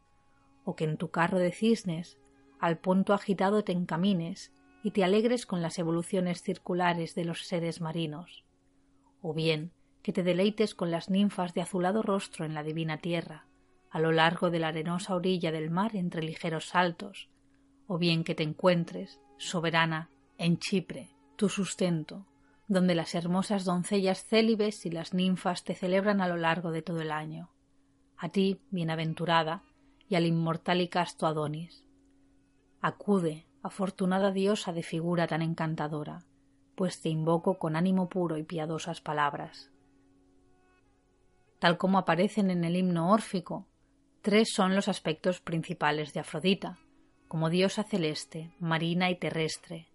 o 0.65 0.77
que 0.77 0.85
en 0.85 0.97
tu 0.97 1.11
carro 1.11 1.39
de 1.39 1.53
cisnes 1.53 2.17
al 2.59 2.79
punto 2.79 3.13
agitado 3.13 3.63
te 3.63 3.73
encamines 3.73 4.51
y 4.83 4.93
te 4.93 5.05
alegres 5.05 5.45
con 5.45 5.61
las 5.61 5.79
evoluciones 5.79 6.41
circulares 6.41 7.15
de 7.15 7.27
los 7.27 7.47
seres 7.47 7.83
marinos, 7.83 8.47
o 9.21 9.35
bien 9.35 9.73
que 10.03 10.15
te 10.15 10.23
deleites 10.23 10.75
con 10.75 10.91
las 10.91 11.11
ninfas 11.11 11.53
de 11.53 11.61
azulado 11.61 12.01
rostro 12.01 12.47
en 12.47 12.55
la 12.55 12.63
divina 12.63 12.97
tierra, 12.97 13.45
a 13.93 14.01
lo 14.01 14.11
largo 14.11 14.51
de 14.51 14.59
la 14.59 14.69
arenosa 14.69 15.15
orilla 15.15 15.53
del 15.53 15.71
mar 15.71 15.95
entre 15.95 16.23
ligeros 16.23 16.69
saltos, 16.69 17.29
o 17.87 17.99
bien 17.99 18.25
que 18.25 18.35
te 18.35 18.43
encuentres, 18.43 19.21
soberana, 19.37 20.09
en 20.39 20.59
Chipre, 20.59 21.11
tu 21.37 21.51
sustento, 21.51 22.27
donde 22.69 22.95
las 22.95 23.15
hermosas 23.15 23.67
doncellas 23.67 24.25
célibes 24.25 24.87
y 24.87 24.91
las 24.91 25.13
ninfas 25.13 25.63
te 25.63 25.75
celebran 25.75 26.23
a 26.23 26.29
lo 26.29 26.39
largo 26.39 26.71
de 26.71 26.81
todo 26.81 27.03
el 27.03 27.11
año. 27.11 27.51
A 28.17 28.31
ti, 28.31 28.63
bienaventurada, 28.71 29.63
y 30.09 30.15
al 30.15 30.25
inmortal 30.25 30.81
y 30.81 30.89
casto 30.89 31.27
Adonis. 31.27 31.87
Acude, 32.81 33.47
afortunada 33.63 34.31
diosa 34.31 34.73
de 34.73 34.83
figura 34.83 35.27
tan 35.27 35.43
encantadora, 35.43 36.25
pues 36.77 37.03
te 37.03 37.11
invoco 37.11 37.59
con 37.59 37.77
ánimo 37.77 38.09
puro 38.09 38.39
y 38.39 38.43
piadosas 38.43 39.03
palabras. 39.03 39.71
Tal 41.59 41.77
como 41.77 41.99
aparecen 41.99 42.51
en 42.51 42.65
el 42.65 42.75
himno 42.75 43.13
órfico, 43.13 43.67
tres 44.23 44.53
son 44.53 44.75
los 44.75 44.89
aspectos 44.89 45.41
principales 45.41 46.13
de 46.13 46.21
Afrodita, 46.21 46.79
como 47.29 47.51
diosa 47.51 47.85
celeste, 47.85 48.53
marina 48.59 49.11
y 49.11 49.17
terrestre. 49.17 49.89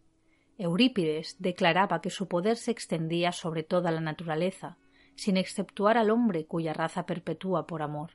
Eurípides 0.58 1.36
declaraba 1.40 2.02
que 2.02 2.10
su 2.10 2.28
poder 2.28 2.58
se 2.58 2.72
extendía 2.72 3.32
sobre 3.32 3.64
toda 3.64 3.92
la 3.92 4.02
naturaleza, 4.02 4.78
sin 5.16 5.38
exceptuar 5.38 5.98
al 5.98 6.12
hombre 6.12 6.46
cuya 6.46 6.74
raza 6.74 7.06
perpetúa 7.06 7.66
por 7.66 7.82
amor. 7.82 8.12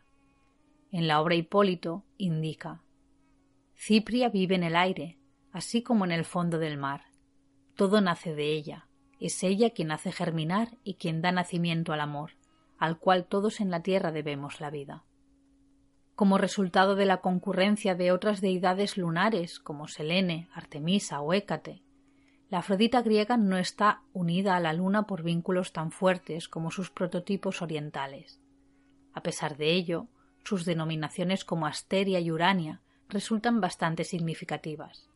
En 0.90 1.08
la 1.08 1.20
obra 1.20 1.34
Hipólito 1.34 2.04
indica 2.18 2.82
Cipria 3.74 4.28
vive 4.28 4.54
en 4.54 4.62
el 4.62 4.76
aire, 4.76 5.18
así 5.50 5.82
como 5.82 6.04
en 6.04 6.12
el 6.12 6.24
fondo 6.24 6.58
del 6.58 6.78
mar. 6.78 7.06
Todo 7.74 8.00
nace 8.00 8.34
de 8.34 8.52
ella. 8.52 8.86
Es 9.18 9.42
ella 9.42 9.70
quien 9.70 9.90
hace 9.90 10.12
germinar 10.12 10.76
y 10.84 10.94
quien 10.94 11.22
da 11.22 11.32
nacimiento 11.32 11.92
al 11.92 12.00
amor 12.00 12.32
al 12.82 12.98
cual 12.98 13.26
todos 13.26 13.60
en 13.60 13.70
la 13.70 13.80
tierra 13.84 14.10
debemos 14.10 14.60
la 14.60 14.68
vida. 14.68 15.04
Como 16.22 16.38
resultado 16.38 16.94
de 16.94 17.04
la 17.04 17.16
concurrencia 17.16 17.96
de 17.96 18.12
otras 18.12 18.40
deidades 18.40 18.96
lunares 18.96 19.58
como 19.58 19.88
Selene, 19.88 20.48
Artemisa 20.54 21.20
o 21.20 21.32
Hécate, 21.32 21.82
la 22.48 22.58
Afrodita 22.58 23.02
griega 23.02 23.36
no 23.36 23.58
está 23.58 24.02
unida 24.12 24.54
a 24.54 24.60
la 24.60 24.72
luna 24.72 25.08
por 25.08 25.24
vínculos 25.24 25.72
tan 25.72 25.90
fuertes 25.90 26.46
como 26.48 26.70
sus 26.70 26.90
prototipos 26.90 27.60
orientales. 27.60 28.40
A 29.12 29.24
pesar 29.24 29.56
de 29.56 29.72
ello, 29.72 30.06
sus 30.44 30.64
denominaciones 30.64 31.44
como 31.44 31.66
Asteria 31.66 32.20
y 32.20 32.30
Urania 32.30 32.82
resultan 33.08 33.60
bastante 33.60 34.04
significativas. 34.04 35.10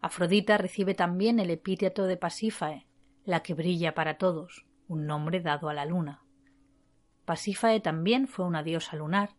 Afrodita 0.00 0.58
recibe 0.58 0.94
también 0.94 1.38
el 1.38 1.50
epíteto 1.50 2.04
de 2.06 2.16
Pasífae, 2.16 2.84
la 3.24 3.44
que 3.44 3.54
brilla 3.54 3.94
para 3.94 4.18
todos, 4.18 4.66
un 4.88 5.06
nombre 5.06 5.38
dado 5.38 5.68
a 5.68 5.72
la 5.72 5.86
luna. 5.86 6.24
Pasífae 7.26 7.78
también 7.78 8.26
fue 8.26 8.44
una 8.44 8.64
diosa 8.64 8.96
lunar, 8.96 9.30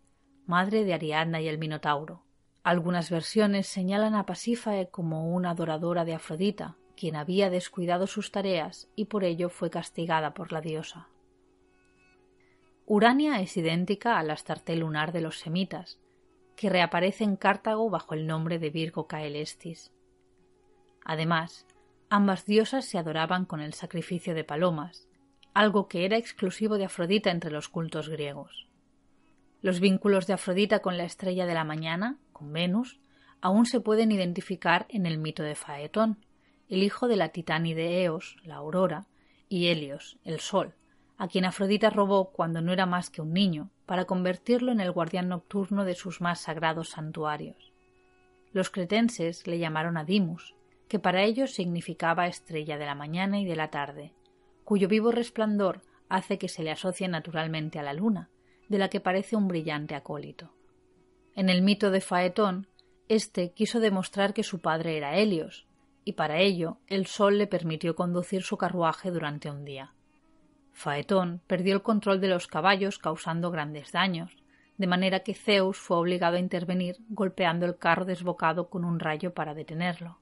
madre 0.47 0.85
de 0.85 0.93
Ariadna 0.93 1.41
y 1.41 1.47
el 1.47 1.57
Minotauro. 1.57 2.23
Algunas 2.63 3.09
versiones 3.09 3.67
señalan 3.67 4.15
a 4.15 4.25
Pasífae 4.25 4.89
como 4.89 5.33
una 5.33 5.51
adoradora 5.51 6.05
de 6.05 6.15
Afrodita, 6.15 6.75
quien 6.95 7.15
había 7.15 7.49
descuidado 7.49 8.07
sus 8.07 8.31
tareas 8.31 8.89
y 8.95 9.05
por 9.05 9.23
ello 9.23 9.49
fue 9.49 9.69
castigada 9.69 10.33
por 10.33 10.51
la 10.51 10.61
diosa. 10.61 11.07
Urania 12.85 13.41
es 13.41 13.55
idéntica 13.57 14.17
al 14.17 14.31
Astarte 14.31 14.75
lunar 14.75 15.11
de 15.11 15.21
los 15.21 15.39
semitas, 15.39 15.99
que 16.55 16.69
reaparece 16.69 17.23
en 17.23 17.35
Cartago 17.35 17.89
bajo 17.89 18.13
el 18.13 18.25
nombre 18.25 18.59
de 18.59 18.69
Virgo 18.69 19.07
Caelestis. 19.07 19.93
Además, 21.03 21.67
ambas 22.09 22.45
diosas 22.45 22.85
se 22.85 22.97
adoraban 22.97 23.45
con 23.45 23.59
el 23.59 23.73
sacrificio 23.73 24.33
de 24.33 24.43
palomas, 24.43 25.07
algo 25.53 25.87
que 25.87 26.05
era 26.05 26.17
exclusivo 26.17 26.77
de 26.77 26.85
Afrodita 26.85 27.31
entre 27.31 27.51
los 27.51 27.69
cultos 27.69 28.09
griegos. 28.09 28.66
Los 29.61 29.79
vínculos 29.79 30.27
de 30.27 30.33
Afrodita 30.33 30.79
con 30.79 30.97
la 30.97 31.03
estrella 31.03 31.45
de 31.47 31.55
la 31.55 31.63
mañana, 31.63 32.17
con 32.31 32.53
Venus, 32.53 32.99
aún 33.41 33.65
se 33.65 33.79
pueden 33.79 34.11
identificar 34.11 34.85
en 34.89 35.05
el 35.05 35.17
mito 35.17 35.41
de 35.41 35.55
Faetón, 35.55 36.17
el 36.69 36.83
hijo 36.83 37.07
de 37.07 37.15
la 37.15 37.29
titánide 37.29 38.03
Eos, 38.03 38.37
la 38.43 38.55
aurora, 38.55 39.07
y 39.49 39.67
Helios, 39.67 40.19
el 40.23 40.39
sol, 40.39 40.75
a 41.17 41.27
quien 41.27 41.45
Afrodita 41.45 41.89
robó 41.89 42.31
cuando 42.31 42.61
no 42.61 42.71
era 42.71 42.85
más 42.85 43.09
que 43.09 43.21
un 43.21 43.33
niño, 43.33 43.71
para 43.85 44.05
convertirlo 44.05 44.71
en 44.71 44.79
el 44.79 44.91
guardián 44.91 45.29
nocturno 45.29 45.85
de 45.85 45.95
sus 45.95 46.21
más 46.21 46.41
sagrados 46.41 46.89
santuarios. 46.89 47.73
Los 48.51 48.69
cretenses 48.69 49.47
le 49.47 49.57
llamaron 49.57 49.97
Adimus, 49.97 50.55
que 50.87 50.99
para 50.99 51.23
ellos 51.23 51.51
significaba 51.51 52.27
estrella 52.27 52.77
de 52.77 52.85
la 52.85 52.95
mañana 52.95 53.39
y 53.39 53.45
de 53.45 53.55
la 53.55 53.69
tarde, 53.69 54.13
cuyo 54.63 54.87
vivo 54.87 55.11
resplandor 55.11 55.81
hace 56.09 56.37
que 56.37 56.47
se 56.47 56.63
le 56.63 56.71
asocie 56.71 57.07
naturalmente 57.07 57.79
a 57.79 57.83
la 57.83 57.93
luna, 57.93 58.29
de 58.69 58.77
la 58.77 58.89
que 58.89 58.99
parece 58.99 59.35
un 59.35 59.47
brillante 59.47 59.95
acólito. 59.95 60.53
En 61.35 61.49
el 61.49 61.61
mito 61.61 61.91
de 61.91 62.01
Faetón, 62.01 62.67
éste 63.07 63.51
quiso 63.51 63.79
demostrar 63.79 64.33
que 64.33 64.43
su 64.43 64.59
padre 64.59 64.97
era 64.97 65.17
Helios, 65.17 65.67
y 66.03 66.13
para 66.13 66.39
ello 66.39 66.77
el 66.87 67.05
sol 67.05 67.37
le 67.37 67.47
permitió 67.47 67.95
conducir 67.95 68.43
su 68.43 68.57
carruaje 68.57 69.11
durante 69.11 69.49
un 69.51 69.65
día. 69.65 69.93
Faetón 70.71 71.41
perdió 71.47 71.73
el 71.73 71.81
control 71.81 72.21
de 72.21 72.27
los 72.27 72.47
caballos 72.47 72.99
causando 72.99 73.51
grandes 73.51 73.91
daños, 73.91 74.37
de 74.77 74.87
manera 74.87 75.21
que 75.21 75.33
Zeus 75.33 75.77
fue 75.77 75.97
obligado 75.97 76.37
a 76.37 76.39
intervenir 76.39 76.97
golpeando 77.09 77.65
el 77.65 77.77
carro 77.77 78.05
desbocado 78.05 78.69
con 78.69 78.85
un 78.85 78.99
rayo 78.99 79.33
para 79.33 79.53
detenerlo, 79.53 80.19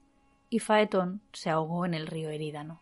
y 0.48 0.60
Faetón 0.60 1.20
se 1.32 1.50
ahogó 1.50 1.84
en 1.84 1.94
el 1.94 2.06
río 2.06 2.30
Erídano. 2.30 2.80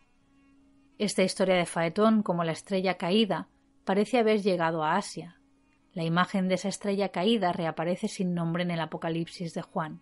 Esta 0.97 1.23
historia 1.23 1.55
de 1.55 1.65
Faetón 1.65 2.23
como 2.23 2.43
la 2.43 2.53
estrella 2.53 2.95
caída 2.95 3.49
parece 3.83 4.19
haber 4.19 4.41
llegado 4.41 4.83
a 4.83 4.95
Asia. 4.95 5.39
La 5.95 6.03
imagen 6.03 6.49
de 6.49 6.55
esa 6.55 6.67
estrella 6.67 7.09
caída 7.09 7.53
reaparece 7.53 8.09
sin 8.09 8.33
nombre 8.33 8.63
en 8.63 8.71
el 8.71 8.81
Apocalipsis 8.81 9.53
de 9.53 9.61
Juan. 9.61 10.01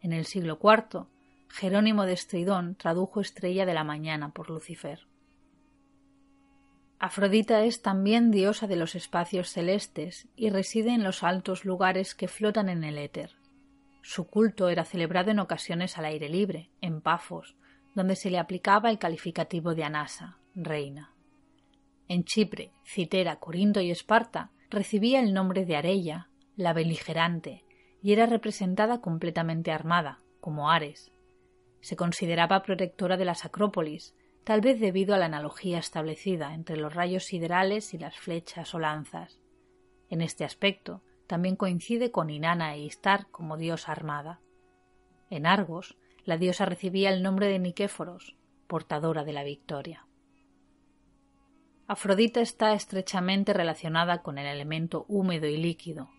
En 0.00 0.14
el 0.14 0.24
siglo 0.24 0.58
IV, 0.62 1.04
Jerónimo 1.50 2.06
de 2.06 2.14
Estridón 2.14 2.74
tradujo 2.74 3.20
Estrella 3.20 3.66
de 3.66 3.74
la 3.74 3.84
Mañana 3.84 4.30
por 4.30 4.48
Lucifer. 4.48 5.06
Afrodita 6.98 7.62
es 7.64 7.82
también 7.82 8.30
diosa 8.30 8.66
de 8.66 8.76
los 8.76 8.94
espacios 8.94 9.50
celestes 9.50 10.26
y 10.36 10.48
reside 10.48 10.94
en 10.94 11.04
los 11.04 11.22
altos 11.22 11.66
lugares 11.66 12.14
que 12.14 12.28
flotan 12.28 12.70
en 12.70 12.82
el 12.82 12.96
éter. 12.96 13.36
Su 14.00 14.28
culto 14.28 14.70
era 14.70 14.86
celebrado 14.86 15.32
en 15.32 15.38
ocasiones 15.38 15.98
al 15.98 16.06
aire 16.06 16.30
libre, 16.30 16.70
en 16.80 17.02
Pafos, 17.02 17.56
donde 17.94 18.16
se 18.16 18.30
le 18.30 18.38
aplicaba 18.38 18.88
el 18.88 18.98
calificativo 18.98 19.74
de 19.74 19.84
Anasa, 19.84 20.38
reina. 20.54 21.12
En 22.08 22.24
Chipre, 22.24 22.72
Citera, 22.86 23.36
Corinto 23.36 23.82
y 23.82 23.90
Esparta 23.90 24.52
recibía 24.70 25.20
el 25.20 25.34
nombre 25.34 25.64
de 25.64 25.76
Arella, 25.76 26.28
la 26.56 26.72
beligerante, 26.72 27.64
y 28.02 28.12
era 28.12 28.26
representada 28.26 29.00
completamente 29.00 29.72
armada, 29.72 30.20
como 30.40 30.70
Ares. 30.70 31.12
Se 31.80 31.96
consideraba 31.96 32.62
protectora 32.62 33.16
de 33.16 33.24
las 33.24 33.44
Acrópolis, 33.44 34.14
tal 34.44 34.60
vez 34.60 34.78
debido 34.78 35.14
a 35.14 35.18
la 35.18 35.26
analogía 35.26 35.78
establecida 35.78 36.54
entre 36.54 36.76
los 36.76 36.94
rayos 36.94 37.24
siderales 37.24 37.94
y 37.94 37.98
las 37.98 38.16
flechas 38.16 38.74
o 38.74 38.78
lanzas. 38.78 39.40
En 40.08 40.20
este 40.20 40.44
aspecto 40.44 41.02
también 41.26 41.56
coincide 41.56 42.12
con 42.12 42.30
Inanna 42.30 42.74
e 42.74 42.80
Istar 42.80 43.26
como 43.30 43.56
diosa 43.56 43.92
armada. 43.92 44.40
En 45.30 45.46
Argos 45.46 45.96
la 46.24 46.38
diosa 46.38 46.64
recibía 46.64 47.10
el 47.10 47.22
nombre 47.22 47.48
de 47.48 47.58
Nikéforos, 47.58 48.36
portadora 48.66 49.24
de 49.24 49.32
la 49.32 49.44
victoria. 49.44 50.05
Afrodita 51.88 52.40
está 52.40 52.72
estrechamente 52.72 53.52
relacionada 53.52 54.22
con 54.22 54.38
el 54.38 54.46
elemento 54.46 55.04
húmedo 55.08 55.46
y 55.46 55.56
líquido. 55.56 56.10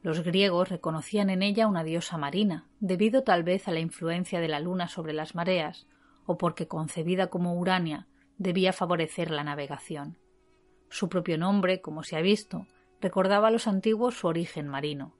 Los 0.00 0.22
griegos 0.22 0.70
reconocían 0.70 1.28
en 1.28 1.42
ella 1.42 1.66
una 1.66 1.84
diosa 1.84 2.16
marina, 2.16 2.66
debido 2.80 3.22
tal 3.22 3.42
vez 3.42 3.68
a 3.68 3.72
la 3.72 3.80
influencia 3.80 4.40
de 4.40 4.48
la 4.48 4.58
luna 4.58 4.88
sobre 4.88 5.12
las 5.12 5.34
mareas, 5.34 5.86
o 6.24 6.38
porque 6.38 6.66
concebida 6.66 7.26
como 7.26 7.54
Urania 7.54 8.06
debía 8.38 8.72
favorecer 8.72 9.30
la 9.30 9.44
navegación. 9.44 10.16
Su 10.88 11.10
propio 11.10 11.36
nombre, 11.36 11.82
como 11.82 12.04
se 12.04 12.16
ha 12.16 12.22
visto, 12.22 12.66
recordaba 13.02 13.48
a 13.48 13.50
los 13.50 13.66
antiguos 13.66 14.14
su 14.14 14.28
origen 14.28 14.66
marino. 14.66 15.14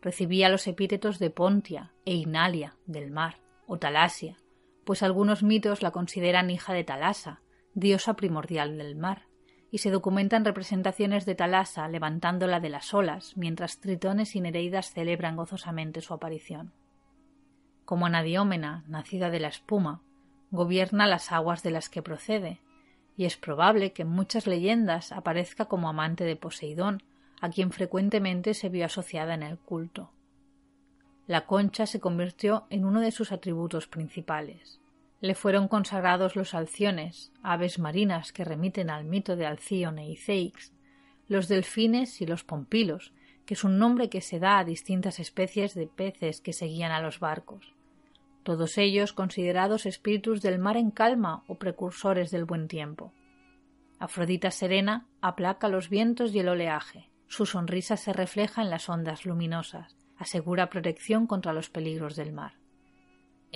Recibía 0.00 0.48
los 0.48 0.66
epítetos 0.66 1.18
de 1.18 1.28
Pontia 1.28 1.92
e 2.06 2.14
Inalia, 2.14 2.76
del 2.86 3.10
mar, 3.10 3.42
o 3.66 3.78
Talasia, 3.78 4.38
pues 4.84 5.02
algunos 5.02 5.42
mitos 5.42 5.82
la 5.82 5.90
consideran 5.90 6.48
hija 6.48 6.72
de 6.72 6.84
Talasa, 6.84 7.42
diosa 7.74 8.14
primordial 8.16 8.78
del 8.78 8.96
mar, 8.96 9.26
y 9.74 9.78
se 9.78 9.90
documentan 9.90 10.44
representaciones 10.44 11.26
de 11.26 11.34
Talasa 11.34 11.88
levantándola 11.88 12.60
de 12.60 12.68
las 12.68 12.94
olas 12.94 13.36
mientras 13.36 13.80
tritones 13.80 14.36
y 14.36 14.40
nereidas 14.40 14.92
celebran 14.92 15.34
gozosamente 15.34 16.00
su 16.00 16.14
aparición. 16.14 16.70
Como 17.84 18.06
Anadiómena, 18.06 18.84
nacida 18.86 19.30
de 19.30 19.40
la 19.40 19.48
espuma, 19.48 20.00
gobierna 20.52 21.08
las 21.08 21.32
aguas 21.32 21.64
de 21.64 21.72
las 21.72 21.88
que 21.88 22.02
procede, 22.02 22.60
y 23.16 23.24
es 23.24 23.36
probable 23.36 23.92
que 23.92 24.02
en 24.02 24.10
muchas 24.10 24.46
leyendas 24.46 25.10
aparezca 25.10 25.64
como 25.64 25.88
amante 25.88 26.22
de 26.22 26.36
Poseidón, 26.36 27.02
a 27.40 27.50
quien 27.50 27.72
frecuentemente 27.72 28.54
se 28.54 28.68
vio 28.68 28.86
asociada 28.86 29.34
en 29.34 29.42
el 29.42 29.58
culto. 29.58 30.12
La 31.26 31.46
concha 31.46 31.86
se 31.86 31.98
convirtió 31.98 32.68
en 32.70 32.84
uno 32.84 33.00
de 33.00 33.10
sus 33.10 33.32
atributos 33.32 33.88
principales. 33.88 34.78
Le 35.24 35.34
fueron 35.34 35.68
consagrados 35.68 36.36
los 36.36 36.52
alciones, 36.52 37.32
aves 37.42 37.78
marinas 37.78 38.32
que 38.32 38.44
remiten 38.44 38.90
al 38.90 39.04
mito 39.04 39.36
de 39.36 39.46
Alcíone 39.46 40.10
y 40.10 40.16
Ceix, 40.16 40.72
los 41.28 41.48
delfines 41.48 42.20
y 42.20 42.26
los 42.26 42.44
pompilos, 42.44 43.12
que 43.46 43.54
es 43.54 43.64
un 43.64 43.78
nombre 43.78 44.10
que 44.10 44.20
se 44.20 44.38
da 44.38 44.58
a 44.58 44.64
distintas 44.64 45.20
especies 45.20 45.74
de 45.74 45.86
peces 45.86 46.40
que 46.40 46.52
seguían 46.52 46.92
a 46.92 47.00
los 47.00 47.20
barcos 47.20 47.74
todos 48.44 48.78
ellos 48.78 49.12
considerados 49.12 49.86
espíritus 49.86 50.42
del 50.42 50.58
mar 50.58 50.76
en 50.76 50.90
calma 50.90 51.42
o 51.48 51.56
precursores 51.56 52.30
del 52.30 52.44
buen 52.44 52.68
tiempo. 52.68 53.12
Afrodita 53.98 54.50
serena 54.50 55.06
aplaca 55.22 55.68
los 55.68 55.88
vientos 55.88 56.34
y 56.34 56.40
el 56.40 56.48
oleaje. 56.48 57.08
Su 57.26 57.46
sonrisa 57.46 57.96
se 57.96 58.12
refleja 58.12 58.62
en 58.62 58.70
las 58.70 58.88
ondas 58.88 59.24
luminosas, 59.24 59.96
asegura 60.18 60.68
protección 60.68 61.26
contra 61.26 61.54
los 61.54 61.70
peligros 61.70 62.16
del 62.16 62.32
mar. 62.32 62.52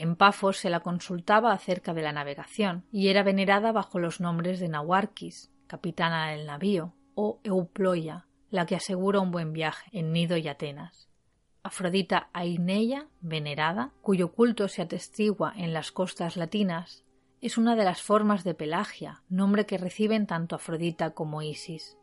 En 0.01 0.15
Pafos 0.15 0.59
se 0.59 0.71
la 0.71 0.79
consultaba 0.79 1.53
acerca 1.53 1.93
de 1.93 2.03
la 2.03 2.13
navegación 2.13 2.85
y 2.93 3.09
era 3.09 3.25
venerada 3.25 3.73
bajo 3.73 3.99
los 3.99 4.21
nombres 4.21 4.61
de 4.61 4.69
Nahuarquis, 4.69 5.51
capitana 5.67 6.31
del 6.31 6.47
navío, 6.47 6.95
o 7.17 7.41
Euploia, 7.43 8.29
la 8.49 8.65
que 8.65 8.77
asegura 8.77 9.19
un 9.19 9.33
buen 9.33 9.53
viaje 9.53 9.91
en 9.91 10.13
Nido 10.13 10.37
y 10.37 10.47
Atenas. 10.47 11.09
Afrodita 11.65 12.31
Aineya, 12.33 13.09
venerada, 13.21 13.91
cuyo 14.01 14.31
culto 14.31 14.69
se 14.69 14.83
atestigua 14.83 15.53
en 15.57 15.73
las 15.73 15.91
costas 15.91 16.37
latinas, 16.37 17.03
es 17.41 17.59
una 17.59 17.75
de 17.75 17.83
las 17.83 18.01
formas 18.01 18.45
de 18.45 18.55
Pelagia, 18.55 19.25
nombre 19.29 19.67
que 19.67 19.79
reciben 19.79 20.29
tanto 20.29 20.55
Afrodita 20.55 21.11
como 21.11 21.43
Isis. 21.43 21.99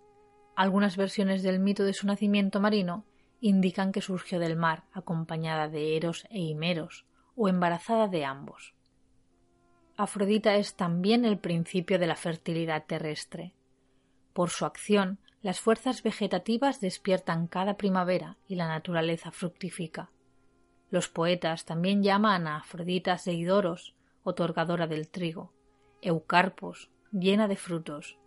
Algunas 0.58 0.98
versiones 0.98 1.44
del 1.44 1.62
mito 1.62 1.86
de 1.86 1.94
su 1.94 2.08
nacimiento 2.08 2.60
marino 2.60 3.06
indican 3.40 3.94
que 3.94 4.02
surgió 4.02 4.38
del 4.38 4.58
mar 4.58 4.84
acompañada 4.92 5.70
de 5.70 5.96
Eros 5.96 6.28
e 6.30 6.40
Himeros, 6.40 7.06
o 7.36 7.50
embarazada 7.50 8.08
de 8.08 8.26
ambos. 8.26 8.74
Afrodita 9.98 10.56
es 10.56 10.76
también 10.76 11.24
el 11.26 11.38
principio 11.38 12.00
de 12.00 12.08
la 12.08 12.16
fertilidad 12.16 12.86
terrestre. 12.86 13.54
Por 14.34 14.50
su 14.50 14.66
acción, 14.66 15.20
las 15.42 15.60
fuerzas 15.60 16.04
vegetativas 16.04 16.82
despiertan 16.82 17.48
cada 17.48 17.78
primavera 17.78 18.38
y 18.48 18.56
la 18.56 18.68
naturaleza 18.68 19.32
fructifica. 19.32 20.10
Los 20.90 21.08
poetas 21.08 21.66
también 21.66 22.04
llaman 22.04 22.48
a 22.48 22.58
Afrodita 22.58 23.18
Seidoros, 23.18 23.96
otorgadora 24.24 24.88
del 24.88 25.08
trigo, 25.08 25.54
Eucarpos, 26.02 26.90
llena 27.12 27.48
de 27.48 27.56
frutos, 27.56 28.18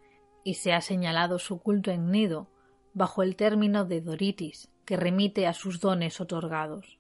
y 0.45 0.55
se 0.55 0.73
ha 0.73 0.81
señalado 0.81 1.39
su 1.39 1.61
culto 1.61 1.91
en 1.91 2.11
nido 2.11 2.49
bajo 2.95 3.23
el 3.23 3.37
término 3.37 3.85
de 3.85 4.01
Doritis, 4.01 4.71
que 4.85 4.97
remite 4.97 5.47
a 5.47 5.53
sus 5.53 5.81
dones 5.81 6.21
otorgados. 6.21 6.98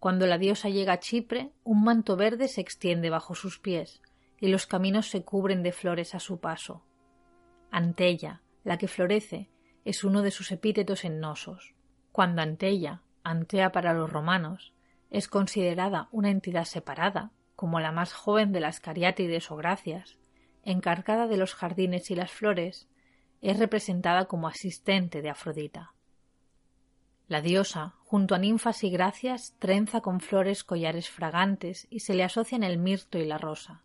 Cuando 0.00 0.26
la 0.26 0.38
diosa 0.38 0.70
llega 0.70 0.94
a 0.94 0.98
Chipre, 1.00 1.52
un 1.62 1.84
manto 1.84 2.16
verde 2.16 2.48
se 2.48 2.62
extiende 2.62 3.10
bajo 3.10 3.34
sus 3.34 3.58
pies, 3.58 4.00
y 4.40 4.48
los 4.48 4.66
caminos 4.66 5.10
se 5.10 5.22
cubren 5.22 5.62
de 5.62 5.72
flores 5.72 6.14
a 6.14 6.20
su 6.20 6.40
paso. 6.40 6.82
Ante 7.70 8.08
ella, 8.08 8.40
la 8.64 8.78
que 8.78 8.88
florece, 8.88 9.50
es 9.84 10.02
uno 10.02 10.22
de 10.22 10.30
sus 10.30 10.52
epítetos 10.52 11.04
ennosos. 11.04 11.74
Cuando 12.12 12.40
Antella, 12.40 13.02
Antea 13.22 13.72
para 13.72 13.92
los 13.92 14.10
romanos, 14.10 14.72
es 15.10 15.28
considerada 15.28 16.08
una 16.12 16.30
entidad 16.30 16.64
separada, 16.64 17.32
como 17.54 17.78
la 17.78 17.92
más 17.92 18.14
joven 18.14 18.52
de 18.52 18.60
las 18.60 18.80
cariátides 18.80 19.50
o 19.50 19.56
gracias, 19.56 20.16
encargada 20.64 21.26
de 21.26 21.36
los 21.36 21.54
jardines 21.54 22.10
y 22.10 22.14
las 22.14 22.30
flores, 22.30 22.88
es 23.42 23.58
representada 23.58 24.24
como 24.24 24.48
asistente 24.48 25.20
de 25.20 25.28
Afrodita. 25.28 25.92
La 27.30 27.42
diosa, 27.42 27.94
junto 28.02 28.34
a 28.34 28.38
ninfas 28.38 28.82
y 28.82 28.90
gracias, 28.90 29.54
trenza 29.60 30.00
con 30.00 30.18
flores 30.18 30.64
collares 30.64 31.08
fragantes 31.08 31.86
y 31.88 32.00
se 32.00 32.14
le 32.14 32.24
asocian 32.24 32.64
el 32.64 32.76
mirto 32.76 33.18
y 33.18 33.24
la 33.24 33.38
rosa. 33.38 33.84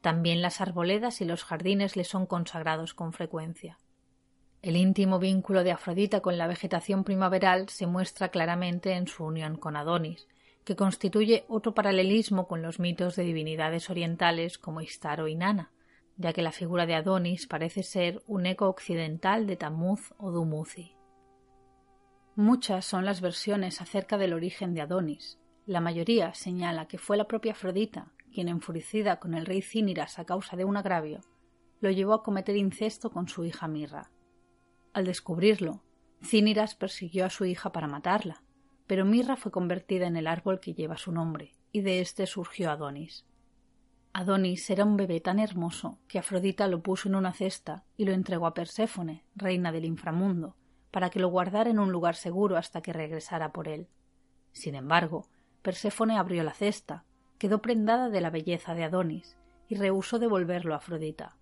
También 0.00 0.42
las 0.42 0.60
arboledas 0.60 1.20
y 1.20 1.24
los 1.24 1.44
jardines 1.44 1.94
le 1.94 2.02
son 2.02 2.26
consagrados 2.26 2.92
con 2.92 3.12
frecuencia. 3.12 3.78
El 4.60 4.76
íntimo 4.76 5.20
vínculo 5.20 5.62
de 5.62 5.70
Afrodita 5.70 6.18
con 6.18 6.36
la 6.36 6.48
vegetación 6.48 7.04
primaveral 7.04 7.68
se 7.68 7.86
muestra 7.86 8.30
claramente 8.30 8.94
en 8.94 9.06
su 9.06 9.24
unión 9.24 9.56
con 9.56 9.76
Adonis, 9.76 10.26
que 10.64 10.74
constituye 10.74 11.44
otro 11.46 11.74
paralelismo 11.74 12.48
con 12.48 12.60
los 12.60 12.80
mitos 12.80 13.14
de 13.14 13.22
divinidades 13.22 13.88
orientales 13.88 14.58
como 14.58 14.80
Istar 14.80 15.20
o 15.20 15.28
Inanna, 15.28 15.70
ya 16.16 16.32
que 16.32 16.42
la 16.42 16.50
figura 16.50 16.86
de 16.86 16.96
Adonis 16.96 17.46
parece 17.46 17.84
ser 17.84 18.20
un 18.26 18.46
eco 18.46 18.68
occidental 18.68 19.46
de 19.46 19.54
Tammuz 19.54 20.12
o 20.18 20.32
Dumuzi. 20.32 20.96
Muchas 22.36 22.84
son 22.84 23.04
las 23.04 23.20
versiones 23.20 23.80
acerca 23.80 24.16
del 24.16 24.32
origen 24.32 24.74
de 24.74 24.80
Adonis. 24.80 25.38
La 25.66 25.80
mayoría 25.80 26.32
señala 26.34 26.86
que 26.86 26.98
fue 26.98 27.16
la 27.16 27.26
propia 27.26 27.52
Afrodita 27.52 28.12
quien, 28.32 28.48
enfurecida 28.48 29.18
con 29.18 29.34
el 29.34 29.46
rey 29.46 29.62
Cíniras 29.62 30.18
a 30.18 30.24
causa 30.24 30.56
de 30.56 30.64
un 30.64 30.76
agravio, 30.76 31.20
lo 31.80 31.90
llevó 31.90 32.14
a 32.14 32.22
cometer 32.22 32.56
incesto 32.56 33.10
con 33.10 33.28
su 33.28 33.44
hija 33.44 33.68
Mirra. 33.68 34.10
Al 34.92 35.04
descubrirlo, 35.04 35.82
Cíniras 36.22 36.74
persiguió 36.74 37.24
a 37.24 37.30
su 37.30 37.44
hija 37.44 37.72
para 37.72 37.88
matarla, 37.88 38.42
pero 38.86 39.04
Mirra 39.04 39.36
fue 39.36 39.50
convertida 39.50 40.06
en 40.06 40.16
el 40.16 40.26
árbol 40.26 40.60
que 40.60 40.74
lleva 40.74 40.96
su 40.96 41.12
nombre, 41.12 41.54
y 41.72 41.80
de 41.80 42.00
éste 42.00 42.26
surgió 42.26 42.70
Adonis. 42.70 43.24
Adonis 44.12 44.68
era 44.70 44.84
un 44.84 44.96
bebé 44.96 45.20
tan 45.20 45.38
hermoso 45.38 45.98
que 46.08 46.18
Afrodita 46.18 46.66
lo 46.66 46.82
puso 46.82 47.08
en 47.08 47.14
una 47.14 47.32
cesta 47.32 47.84
y 47.96 48.04
lo 48.04 48.12
entregó 48.12 48.46
a 48.46 48.54
Perséfone, 48.54 49.24
reina 49.36 49.70
del 49.70 49.84
inframundo, 49.84 50.56
para 50.90 51.10
que 51.10 51.20
lo 51.20 51.28
guardara 51.28 51.70
en 51.70 51.78
un 51.78 51.92
lugar 51.92 52.16
seguro 52.16 52.56
hasta 52.56 52.80
que 52.80 52.92
regresara 52.92 53.52
por 53.52 53.68
él. 53.68 53.88
Sin 54.52 54.74
embargo, 54.74 55.26
Perséfone 55.62 56.16
abrió 56.16 56.42
la 56.42 56.54
cesta, 56.54 57.04
quedó 57.38 57.62
prendada 57.62 58.08
de 58.08 58.20
la 58.20 58.30
belleza 58.30 58.74
de 58.74 58.84
Adonis 58.84 59.36
y 59.68 59.76
rehusó 59.76 60.18
devolverlo 60.18 60.74
a 60.74 60.78
Afrodita. 60.78 61.36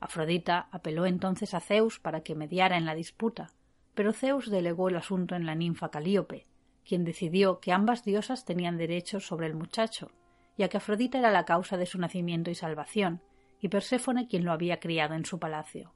Afrodita 0.00 0.68
apeló 0.72 1.06
entonces 1.06 1.54
a 1.54 1.60
Zeus 1.60 2.00
para 2.00 2.22
que 2.22 2.34
mediara 2.34 2.76
en 2.76 2.84
la 2.84 2.94
disputa, 2.94 3.52
pero 3.94 4.12
Zeus 4.12 4.50
delegó 4.50 4.88
el 4.88 4.96
asunto 4.96 5.34
en 5.36 5.46
la 5.46 5.54
ninfa 5.54 5.90
Calíope, 5.90 6.46
quien 6.86 7.04
decidió 7.04 7.60
que 7.60 7.72
ambas 7.72 8.04
diosas 8.04 8.44
tenían 8.44 8.76
derechos 8.76 9.26
sobre 9.26 9.46
el 9.46 9.54
muchacho, 9.54 10.10
ya 10.58 10.68
que 10.68 10.76
Afrodita 10.76 11.18
era 11.18 11.30
la 11.30 11.44
causa 11.44 11.76
de 11.76 11.86
su 11.86 11.98
nacimiento 11.98 12.50
y 12.50 12.54
salvación, 12.54 13.22
y 13.60 13.68
Perséfone 13.68 14.28
quien 14.28 14.44
lo 14.44 14.52
había 14.52 14.80
criado 14.80 15.14
en 15.14 15.24
su 15.24 15.38
palacio. 15.38 15.95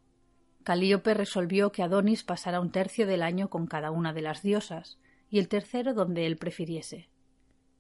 Calíope 0.63 1.15
resolvió 1.15 1.73
que 1.73 1.83
Adonis 1.83 2.23
pasara 2.23 2.61
un 2.61 2.71
tercio 2.71 3.07
del 3.07 3.23
año 3.23 3.49
con 3.49 3.67
cada 3.67 3.91
una 3.91 4.13
de 4.13 4.23
las 4.23 4.43
diosas, 4.43 4.99
y 5.31 5.39
el 5.39 5.49
tercero 5.49 5.95
donde 5.95 6.27
él 6.27 6.37
prefiriese. 6.37 7.09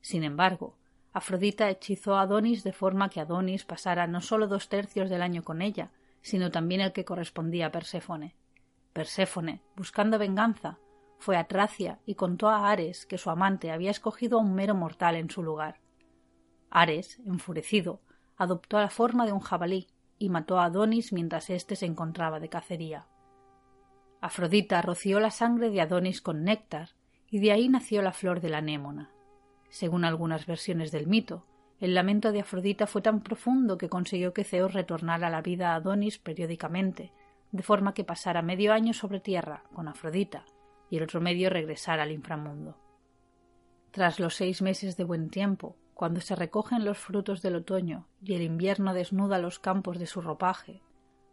Sin 0.00 0.24
embargo, 0.24 0.76
Afrodita 1.12 1.68
hechizó 1.68 2.14
a 2.14 2.22
Adonis 2.22 2.62
de 2.64 2.72
forma 2.72 3.10
que 3.10 3.20
Adonis 3.20 3.64
pasara 3.64 4.06
no 4.06 4.20
solo 4.20 4.46
dos 4.46 4.68
tercios 4.68 5.10
del 5.10 5.22
año 5.22 5.42
con 5.42 5.60
ella, 5.60 5.90
sino 6.22 6.50
también 6.50 6.80
el 6.80 6.92
que 6.92 7.04
correspondía 7.04 7.66
a 7.66 7.72
Perséfone. 7.72 8.36
Perséfone, 8.92 9.60
buscando 9.76 10.18
venganza, 10.18 10.78
fue 11.18 11.36
a 11.36 11.44
Tracia 11.44 11.98
y 12.06 12.14
contó 12.14 12.48
a 12.48 12.70
Ares 12.70 13.04
que 13.04 13.18
su 13.18 13.28
amante 13.28 13.72
había 13.72 13.90
escogido 13.90 14.38
a 14.38 14.42
un 14.42 14.54
mero 14.54 14.74
mortal 14.74 15.16
en 15.16 15.28
su 15.28 15.42
lugar. 15.42 15.80
Ares, 16.70 17.18
enfurecido, 17.26 18.00
adoptó 18.36 18.78
la 18.78 18.88
forma 18.88 19.26
de 19.26 19.32
un 19.32 19.40
jabalí 19.40 19.88
y 20.20 20.28
mató 20.28 20.61
a 20.61 20.66
Adonis 20.66 21.12
mientras 21.12 21.50
éste 21.50 21.74
se 21.74 21.87
encontraba 21.87 22.38
de 22.38 22.50
cacería. 22.50 23.06
Afrodita 24.20 24.83
roció 24.83 25.18
la 25.18 25.30
sangre 25.30 25.70
de 25.70 25.80
Adonis 25.80 26.20
con 26.20 26.44
néctar 26.44 26.90
y 27.30 27.40
de 27.40 27.52
ahí 27.52 27.70
nació 27.70 28.02
la 28.02 28.12
flor 28.12 28.40
de 28.40 28.50
la 28.50 28.59
anémona. 28.59 29.11
Según 29.70 30.04
algunas 30.04 30.46
versiones 30.46 30.92
del 30.92 31.06
mito, 31.06 31.46
el 31.78 31.94
lamento 31.94 32.33
de 32.33 32.40
Afrodita 32.40 32.87
fue 32.87 33.00
tan 33.00 33.22
profundo 33.22 33.78
que 33.78 33.88
consiguió 33.88 34.35
que 34.35 34.44
Zeus 34.44 34.74
retornara 34.74 35.30
la 35.30 35.40
vida 35.40 35.72
a 35.72 35.76
Adonis 35.76 36.18
periódicamente, 36.18 37.14
de 37.50 37.62
forma 37.62 37.94
que 37.94 38.04
pasara 38.04 38.42
medio 38.42 38.74
año 38.74 38.92
sobre 38.92 39.20
tierra 39.20 39.64
con 39.72 39.88
Afrodita 39.88 40.44
y 40.90 40.98
el 40.98 41.04
otro 41.04 41.22
medio 41.22 41.48
regresara 41.48 42.02
al 42.02 42.12
inframundo. 42.12 42.76
Tras 43.90 44.20
los 44.20 44.35
seis 44.35 44.61
meses 44.61 44.98
de 44.98 45.04
buen 45.04 45.30
tiempo, 45.30 45.76
cuando 46.00 46.22
se 46.22 46.34
recogen 46.34 46.86
los 46.86 46.96
frutos 46.96 47.42
del 47.42 47.56
otoño 47.56 48.06
y 48.22 48.32
el 48.32 48.40
invierno 48.40 48.94
desnuda 48.94 49.36
los 49.36 49.58
campos 49.58 49.98
de 49.98 50.06
su 50.06 50.22
ropaje, 50.22 50.80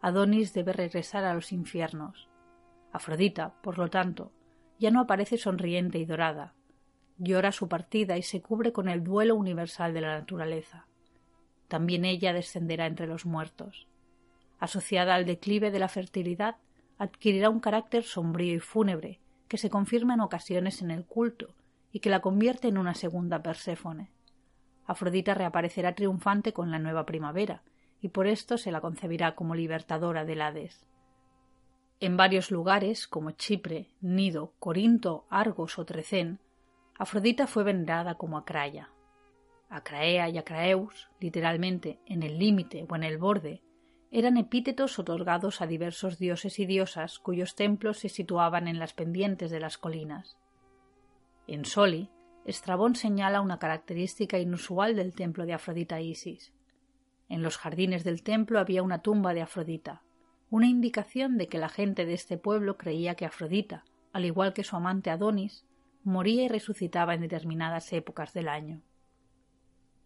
Adonis 0.02 0.52
debe 0.52 0.74
regresar 0.74 1.24
a 1.24 1.32
los 1.32 1.52
infiernos. 1.52 2.28
Afrodita, 2.92 3.54
por 3.62 3.78
lo 3.78 3.88
tanto, 3.88 4.30
ya 4.78 4.90
no 4.90 5.00
aparece 5.00 5.38
sonriente 5.38 5.98
y 5.98 6.04
dorada. 6.04 6.52
Llora 7.16 7.50
su 7.50 7.66
partida 7.66 8.18
y 8.18 8.22
se 8.22 8.42
cubre 8.42 8.74
con 8.74 8.90
el 8.90 9.02
duelo 9.02 9.36
universal 9.36 9.94
de 9.94 10.02
la 10.02 10.18
naturaleza. 10.18 10.86
También 11.68 12.04
ella 12.04 12.34
descenderá 12.34 12.84
entre 12.84 13.06
los 13.06 13.24
muertos. 13.24 13.88
Asociada 14.58 15.14
al 15.14 15.24
declive 15.24 15.70
de 15.70 15.78
la 15.78 15.88
fertilidad, 15.88 16.56
adquirirá 16.98 17.48
un 17.48 17.60
carácter 17.60 18.04
sombrío 18.04 18.56
y 18.56 18.60
fúnebre 18.60 19.18
que 19.48 19.56
se 19.56 19.70
confirma 19.70 20.12
en 20.12 20.20
ocasiones 20.20 20.82
en 20.82 20.90
el 20.90 21.06
culto 21.06 21.54
y 21.90 22.00
que 22.00 22.10
la 22.10 22.20
convierte 22.20 22.68
en 22.68 22.76
una 22.76 22.92
segunda 22.92 23.42
Perséfone. 23.42 24.10
Afrodita 24.88 25.34
reaparecerá 25.34 25.94
triunfante 25.94 26.54
con 26.54 26.70
la 26.70 26.78
nueva 26.78 27.04
primavera, 27.04 27.62
y 28.00 28.08
por 28.08 28.26
esto 28.26 28.56
se 28.56 28.72
la 28.72 28.80
concebirá 28.80 29.34
como 29.34 29.54
libertadora 29.54 30.24
del 30.24 30.40
Hades. 30.40 30.86
En 32.00 32.16
varios 32.16 32.50
lugares, 32.50 33.06
como 33.06 33.32
Chipre, 33.32 33.90
Nido, 34.00 34.54
Corinto, 34.58 35.26
Argos 35.28 35.78
o 35.78 35.84
Trecén, 35.84 36.40
Afrodita 36.98 37.46
fue 37.46 37.64
venerada 37.64 38.14
como 38.14 38.38
Acraya. 38.38 38.88
Acraea 39.68 40.30
y 40.30 40.38
Acraeus, 40.38 41.10
literalmente 41.20 42.00
en 42.06 42.22
el 42.22 42.38
límite 42.38 42.86
o 42.88 42.96
en 42.96 43.04
el 43.04 43.18
borde, 43.18 43.60
eran 44.10 44.38
epítetos 44.38 44.98
otorgados 44.98 45.60
a 45.60 45.66
diversos 45.66 46.18
dioses 46.18 46.58
y 46.58 46.64
diosas 46.64 47.18
cuyos 47.18 47.54
templos 47.54 47.98
se 47.98 48.08
situaban 48.08 48.68
en 48.68 48.78
las 48.78 48.94
pendientes 48.94 49.50
de 49.50 49.60
las 49.60 49.76
colinas. 49.76 50.38
En 51.46 51.66
Soli, 51.66 52.10
Estrabón 52.48 52.94
señala 52.94 53.42
una 53.42 53.58
característica 53.58 54.38
inusual 54.38 54.96
del 54.96 55.14
templo 55.14 55.44
de 55.44 55.52
Afrodita 55.52 56.00
Isis. 56.00 56.54
En 57.28 57.42
los 57.42 57.58
jardines 57.58 58.04
del 58.04 58.22
templo 58.22 58.58
había 58.58 58.82
una 58.82 59.02
tumba 59.02 59.34
de 59.34 59.42
Afrodita, 59.42 60.00
una 60.48 60.66
indicación 60.66 61.36
de 61.36 61.46
que 61.48 61.58
la 61.58 61.68
gente 61.68 62.06
de 62.06 62.14
este 62.14 62.38
pueblo 62.38 62.78
creía 62.78 63.16
que 63.16 63.26
Afrodita, 63.26 63.84
al 64.14 64.24
igual 64.24 64.54
que 64.54 64.64
su 64.64 64.76
amante 64.76 65.10
Adonis, 65.10 65.66
moría 66.04 66.44
y 66.44 66.48
resucitaba 66.48 67.12
en 67.12 67.20
determinadas 67.20 67.92
épocas 67.92 68.32
del 68.32 68.48
año. 68.48 68.80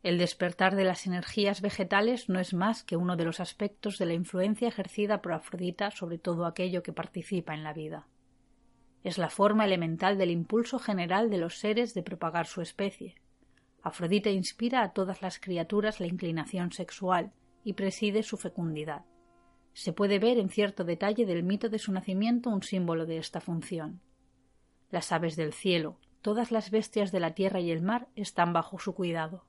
El 0.03 0.19
despertar 0.19 0.75
de 0.75 0.83
las 0.83 1.07
energías 1.07 1.61
vegetales 1.61 2.29
no 2.29 2.41
es 2.41 2.55
más 2.55 2.83
que 2.83 2.97
uno 2.97 3.15
de 3.15 3.25
los 3.25 3.39
aspectos 3.39 3.99
de 3.99 4.07
la 4.07 4.15
influencia 4.15 4.67
ejercida 4.67 5.23
por 5.23 5.31
Afrodita 5.31 5.93
sobre 5.93 6.19
todo 6.19 6.47
aquello 6.47 6.83
que 6.83 6.93
participa 6.93 7.55
en 7.55 7.63
la 7.63 7.73
vida. 7.73 8.09
Es 9.05 9.19
la 9.19 9.31
forma 9.31 9.65
elemental 9.65 10.19
del 10.19 10.31
impulso 10.31 10.79
general 10.79 11.31
de 11.31 11.39
los 11.39 11.59
seres 11.59 11.95
de 11.95 12.03
propagar 12.03 12.47
su 12.47 12.61
especie. 12.61 13.17
Afrodita 13.83 14.31
inspira 14.31 14.83
a 14.83 14.93
todas 14.93 15.23
las 15.23 15.41
criaturas 15.41 16.01
la 16.01 16.07
inclinación 16.07 16.73
sexual 16.73 17.33
y 17.65 17.73
preside 17.73 18.23
su 18.23 18.37
fecundidad 18.37 19.05
se 19.75 19.93
puede 19.93 20.19
ver 20.19 20.39
en 20.39 20.51
cierto 20.51 20.85
detalle 20.85 21.27
del 21.27 21.43
mito 21.43 21.69
de 21.69 21.79
su 21.79 21.93
nacimiento 21.93 22.51
un 22.51 22.63
símbolo 22.63 23.07
de 23.07 23.19
esta 23.19 23.41
función. 23.41 24.01
Las 24.91 25.13
aves 25.13 25.37
del 25.37 25.53
cielo, 25.53 25.99
todas 26.21 26.53
las 26.53 26.71
bestias 26.71 27.11
de 27.11 27.21
la 27.21 27.35
tierra 27.35 27.61
y 27.61 27.71
el 27.71 27.83
mar 27.83 28.09
están 28.15 28.53
bajo 28.53 28.79
su 28.79 28.95
cuidado. 28.95 29.45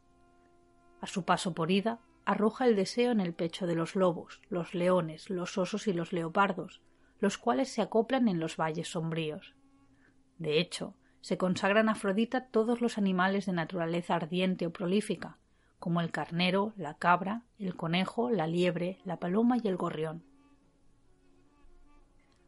A 1.02 1.08
su 1.08 1.26
paso 1.26 1.54
por 1.54 1.72
Ida, 1.72 2.00
arroja 2.26 2.66
el 2.66 2.78
deseo 2.78 3.12
en 3.12 3.20
el 3.20 3.34
pecho 3.34 3.68
de 3.68 3.76
los 3.76 3.96
lobos, 3.96 4.42
los 4.50 4.74
leones, 4.74 5.30
los 5.30 5.58
osos 5.58 5.88
y 5.88 5.94
los 5.94 6.14
leopardos, 6.14 6.82
los 7.24 7.38
cuales 7.38 7.70
se 7.70 7.82
acoplan 7.82 8.28
en 8.28 8.42
los 8.42 8.58
valles 8.58 8.90
sombríos. 8.90 9.56
De 10.40 10.60
hecho, 10.60 10.94
se 11.22 11.38
consagran 11.38 11.88
a 11.88 11.94
Afrodita 11.94 12.48
todos 12.48 12.82
los 12.82 12.98
animales 12.98 13.46
de 13.46 13.54
naturaleza 13.54 14.16
ardiente 14.16 14.68
o 14.68 14.74
prolífica, 14.74 15.38
como 15.80 16.02
el 16.02 16.12
carnero, 16.12 16.74
la 16.76 16.96
cabra, 16.96 17.44
el 17.60 17.78
conejo, 17.78 18.30
la 18.30 18.46
liebre, 18.46 19.00
la 19.06 19.22
paloma 19.22 19.56
y 19.56 19.66
el 19.70 19.78
gorrión. 19.78 20.26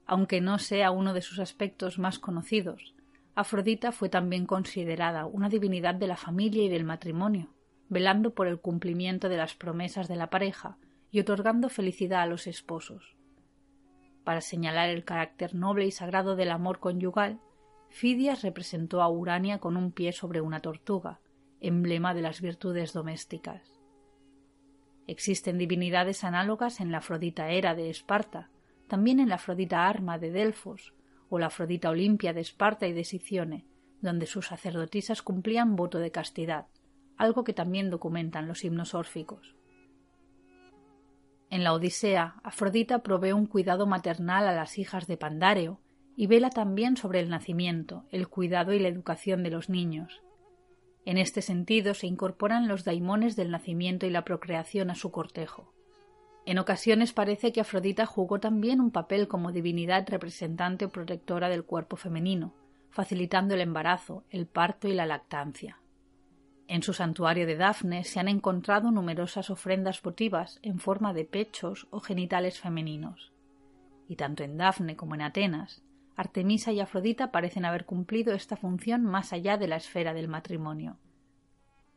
Aunque 0.06 0.42
no 0.42 0.60
sea 0.60 0.92
uno 0.92 1.14
de 1.14 1.22
sus 1.22 1.40
aspectos 1.40 1.98
más 1.98 2.20
conocidos, 2.20 2.96
Afrodita 3.34 3.94
fue 3.94 4.10
también 4.10 4.46
considerada 4.46 5.26
una 5.26 5.48
divinidad 5.48 5.96
de 5.96 6.08
la 6.08 6.18
familia 6.18 6.66
y 6.66 6.70
del 6.70 6.84
matrimonio, 6.84 7.48
velando 7.88 8.34
por 8.34 8.48
el 8.48 8.60
cumplimiento 8.60 9.30
de 9.30 9.38
las 9.38 9.56
promesas 9.56 10.10
de 10.10 10.18
la 10.18 10.30
pareja 10.30 10.78
y 11.12 11.22
otorgando 11.22 11.70
felicidad 11.70 12.24
a 12.24 12.28
los 12.28 12.46
esposos. 12.46 13.15
Para 14.26 14.42
señalar 14.42 14.90
el 14.90 15.06
carácter 15.06 15.54
noble 15.54 15.86
y 15.86 15.92
sagrado 15.92 16.36
del 16.36 16.50
amor 16.50 16.80
conyugal, 16.80 17.40
Fidias 17.90 18.42
representó 18.42 19.04
a 19.04 19.08
Urania 19.08 19.60
con 19.60 19.78
un 19.78 19.92
pie 19.92 20.12
sobre 20.12 20.42
una 20.42 20.62
tortuga, 20.62 21.22
emblema 21.62 22.16
de 22.16 22.24
las 22.24 22.42
virtudes 22.42 22.92
domésticas. 22.92 23.62
Existen 25.06 25.60
divinidades 25.60 26.24
análogas 26.24 26.82
en 26.82 26.92
la 26.92 26.98
Afrodita 26.98 27.52
Hera 27.52 27.76
de 27.76 27.92
Esparta, 27.92 28.50
también 28.88 29.20
en 29.20 29.30
la 29.30 29.36
Afrodita 29.36 29.88
Arma 29.88 30.18
de 30.18 30.32
Delfos, 30.32 30.94
o 31.30 31.38
la 31.38 31.48
Afrodita 31.48 31.92
Olimpia 31.92 32.34
de 32.34 32.42
Esparta 32.42 32.88
y 32.88 32.94
de 32.94 33.04
Sicione, 33.04 33.68
donde 34.02 34.26
sus 34.26 34.48
sacerdotisas 34.48 35.22
cumplían 35.22 35.76
voto 35.76 36.00
de 36.00 36.12
castidad, 36.12 36.66
algo 37.16 37.44
que 37.44 37.54
también 37.54 37.92
documentan 37.92 38.48
los 38.48 38.64
himnos 38.64 38.96
órficos. 38.96 39.56
En 41.56 41.64
la 41.64 41.72
Odisea, 41.72 42.36
Afrodita 42.44 43.00
provee 43.00 43.32
un 43.32 43.46
cuidado 43.46 43.88
maternal 43.88 44.46
a 44.46 44.54
las 44.54 44.78
hijas 44.78 45.08
de 45.08 45.16
Pandáreo 45.16 45.80
y 46.18 46.28
vela 46.28 46.50
también 46.50 46.98
sobre 46.98 47.22
el 47.22 47.30
nacimiento, 47.30 48.04
el 48.12 48.28
cuidado 48.28 48.74
y 48.74 48.80
la 48.80 48.90
educación 48.90 49.42
de 49.42 49.52
los 49.52 49.70
niños, 49.70 50.22
en 51.06 51.20
este 51.20 51.44
sentido 51.44 51.94
se 51.94 52.08
incorporan 52.08 52.68
los 52.68 52.84
daimones 52.84 53.36
del 53.36 53.52
nacimiento 53.52 54.08
y 54.08 54.10
la 54.10 54.26
procreación 54.26 54.90
a 54.90 54.96
su 54.96 55.12
cortejo. 55.12 55.72
En 56.48 56.58
ocasiones 56.58 57.14
parece 57.14 57.54
que 57.54 57.62
Afrodita 57.62 58.08
jugó 58.08 58.40
también 58.40 58.82
un 58.82 58.92
papel 58.92 59.28
como 59.28 59.52
divinidad 59.52 60.08
representante 60.10 60.86
o 60.86 60.90
protectora 60.90 61.48
del 61.48 61.64
cuerpo 61.64 61.96
femenino, 61.96 62.54
facilitando 62.90 63.54
el 63.54 63.62
embarazo, 63.62 64.24
el 64.32 64.48
parto 64.48 64.88
y 64.88 64.94
la 64.94 65.06
lactancia. 65.06 65.80
En 66.68 66.82
su 66.82 66.94
santuario 66.94 67.46
de 67.46 67.56
Dafne 67.56 68.04
se 68.04 68.20
han 68.20 68.28
encontrado 68.28 68.92
numerosas 68.92 69.50
ofrendas 69.50 70.02
votivas 70.02 70.60
en 70.64 70.80
forma 70.80 71.14
de 71.14 71.26
pechos 71.26 71.88
o 71.92 72.00
genitales 72.00 72.60
femeninos. 72.60 73.32
Y 74.08 74.16
tanto 74.16 74.44
en 74.44 74.58
Dafne 74.58 74.96
como 74.96 75.16
en 75.16 75.22
Atenas 75.22 75.86
Artemisa 76.16 76.72
y 76.72 76.80
Afrodita 76.80 77.32
parecen 77.32 77.66
haber 77.66 77.86
cumplido 77.86 78.34
esta 78.34 78.56
función 78.56 79.04
más 79.04 79.34
allá 79.34 79.58
de 79.58 79.68
la 79.68 79.76
esfera 79.76 80.14
del 80.14 80.28
matrimonio. 80.28 80.98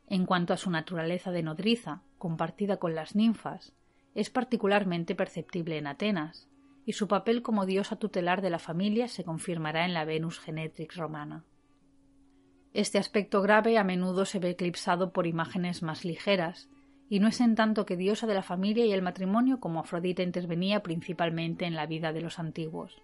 En 0.09 0.27
cuanto 0.27 0.53
a 0.53 0.57
su 0.57 0.71
naturaleza 0.71 1.31
de 1.31 1.43
nodriza, 1.43 2.03
compartida 2.19 2.79
con 2.79 2.95
las 2.95 3.15
ninfas, 3.15 3.75
es 4.15 4.31
particularmente 4.31 5.15
perceptible 5.15 5.79
en 5.79 5.87
Atenas, 5.87 6.49
y 6.85 6.95
su 6.95 7.07
papel 7.07 7.43
como 7.43 7.67
diosa 7.67 7.97
tutelar 7.97 8.41
de 8.41 8.51
la 8.51 8.59
familia 8.59 9.07
se 9.07 9.23
confirmará 9.23 9.85
en 9.85 9.95
la 9.95 10.05
Venus 10.05 10.41
Genetrix 10.41 10.97
romana. 10.97 11.45
Este 12.75 12.99
aspecto 12.99 13.41
grave 13.41 13.79
a 13.79 13.85
menudo 13.85 14.27
se 14.27 14.39
ve 14.39 14.51
eclipsado 14.51 15.13
por 15.13 15.27
imágenes 15.27 15.83
más 15.83 16.05
ligeras, 16.05 16.69
y 17.09 17.21
no 17.21 17.29
es 17.29 17.41
en 17.41 17.55
tanto 17.55 17.87
que 17.87 17.97
diosa 17.97 18.27
de 18.27 18.35
la 18.35 18.43
familia 18.43 18.85
y 18.85 18.93
el 18.93 19.01
matrimonio 19.01 19.61
como 19.61 19.81
Afrodita 19.81 20.23
intervenía 20.23 20.83
principalmente 20.83 21.65
en 21.65 21.75
la 21.75 21.87
vida 21.87 22.13
de 22.13 22.21
los 22.21 22.39
antiguos. 22.39 23.01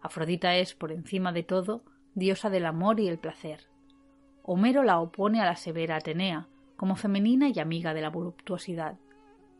Afrodita 0.00 0.56
es, 0.56 0.74
por 0.74 0.92
encima 0.92 1.32
de 1.32 1.42
todo, 1.42 1.84
diosa 2.14 2.48
del 2.48 2.64
amor 2.64 2.98
y 2.98 3.08
el 3.08 3.18
placer. 3.18 3.66
Homero 4.42 4.82
la 4.82 5.00
opone 5.00 5.42
a 5.42 5.44
la 5.44 5.56
severa 5.56 5.96
Atenea, 5.96 6.48
como 6.76 6.96
femenina 6.96 7.50
y 7.50 7.58
amiga 7.58 7.92
de 7.92 8.00
la 8.00 8.08
voluptuosidad. 8.08 8.96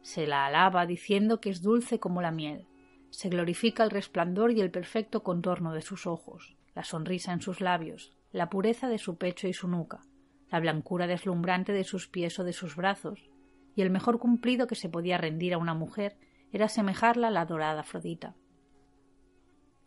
Se 0.00 0.26
la 0.26 0.46
alaba 0.46 0.86
diciendo 0.86 1.40
que 1.40 1.50
es 1.50 1.60
dulce 1.60 1.98
como 1.98 2.22
la 2.22 2.30
miel. 2.30 2.64
Se 3.10 3.28
glorifica 3.28 3.84
el 3.84 3.90
resplandor 3.90 4.52
y 4.52 4.60
el 4.60 4.70
perfecto 4.70 5.22
contorno 5.22 5.74
de 5.74 5.82
sus 5.82 6.06
ojos, 6.06 6.56
la 6.74 6.84
sonrisa 6.84 7.32
en 7.32 7.40
sus 7.40 7.60
labios, 7.60 8.15
la 8.32 8.50
pureza 8.50 8.88
de 8.88 8.98
su 8.98 9.16
pecho 9.16 9.48
y 9.48 9.52
su 9.52 9.68
nuca, 9.68 10.02
la 10.50 10.60
blancura 10.60 11.06
deslumbrante 11.06 11.72
de 11.72 11.84
sus 11.84 12.08
pies 12.08 12.38
o 12.38 12.44
de 12.44 12.52
sus 12.52 12.76
brazos, 12.76 13.30
y 13.74 13.82
el 13.82 13.90
mejor 13.90 14.18
cumplido 14.18 14.66
que 14.66 14.74
se 14.74 14.88
podía 14.88 15.18
rendir 15.18 15.54
a 15.54 15.58
una 15.58 15.74
mujer 15.74 16.16
era 16.52 16.66
asemejarla 16.66 17.28
a 17.28 17.30
la 17.30 17.44
dorada 17.44 17.80
Afrodita. 17.80 18.34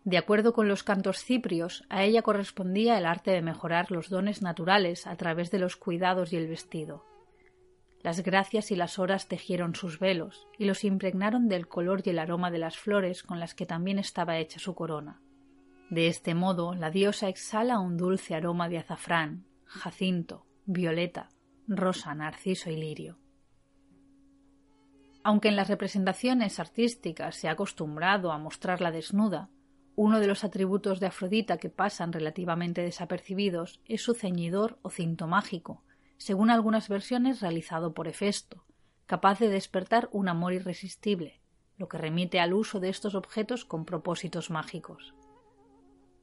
De 0.06 0.17
acuerdo 0.17 0.54
con 0.54 0.67
los 0.67 0.84
cantos 0.84 1.23
ciprios, 1.23 1.84
a 1.89 2.04
ella 2.04 2.21
correspondía 2.21 2.97
el 2.97 3.06
arte 3.06 3.32
de 3.32 3.41
mejorar 3.41 3.91
los 3.91 4.10
dones 4.10 4.41
naturales 4.41 5.06
a 5.08 5.15
través 5.15 5.52
de 5.52 5.60
los 5.60 5.75
cuidados 5.75 6.32
y 6.34 6.38
el 6.38 6.47
vestido. 6.47 7.06
Las 8.02 8.23
gracias 8.23 8.71
y 8.71 8.75
las 8.75 8.97
horas 8.97 9.28
tejieron 9.28 9.75
sus 9.75 9.99
velos 9.99 10.47
y 10.58 10.65
los 10.65 10.86
impregnaron 10.86 11.49
del 11.49 11.67
color 11.67 12.02
y 12.06 12.12
el 12.12 12.19
aroma 12.19 12.49
de 12.49 12.60
las 12.60 12.78
flores 12.78 13.23
con 13.23 13.39
las 13.39 13.54
que 13.54 13.65
también 13.65 13.99
estaba 13.99 14.38
hecha 14.38 14.58
su 14.58 14.73
corona. 14.73 15.21
De 15.89 16.08
este 16.08 16.36
modo, 16.36 16.75
la 16.75 16.91
diosa 16.91 17.30
exhala 17.30 17.80
un 17.80 17.97
dulce 17.97 18.36
aroma 18.36 18.69
de 18.69 18.78
azafrán, 18.78 19.45
jacinto, 19.65 20.45
violeta, 20.65 21.30
rosa, 21.67 22.13
narciso 22.13 22.69
y 22.69 22.78
lirio. 22.78 23.17
Aunque 25.23 25.49
en 25.49 25.56
las 25.56 25.67
representaciones 25.67 26.60
artísticas 26.60 27.36
se 27.36 27.49
ha 27.49 27.54
acostumbrado 27.54 28.32
a 28.32 28.38
mostrarla 28.38 28.91
desnuda, 28.91 29.49
uno 29.95 30.19
de 30.19 30.28
los 30.28 30.43
atributos 30.43 30.99
de 30.99 31.08
Afrodita 31.08 31.58
que 31.58 31.69
pasan 31.69 32.13
relativamente 32.13 32.82
desapercibidos 32.82 33.82
es 33.86 34.02
su 34.02 34.13
ceñidor 34.13 34.80
o 34.82 34.89
cinto 34.89 35.28
mágico, 35.28 35.84
según 36.17 36.52
algunas 36.52 36.88
versiones 36.88 37.41
realizado 37.41 37.93
por 37.93 38.08
Hefesto, 38.08 38.63
capaz 39.08 39.39
de 39.39 39.49
despertar 39.49 40.08
un 40.12 40.30
amor 40.30 40.54
irresistible, 40.54 41.41
lo 41.78 41.89
que 41.89 41.97
remite 41.97 42.39
al 42.39 42.54
uso 42.54 42.80
de 42.80 42.89
estos 42.89 43.15
objetos 43.15 43.65
con 43.65 43.86
propósitos 43.86 44.49
mágicos. 44.49 45.15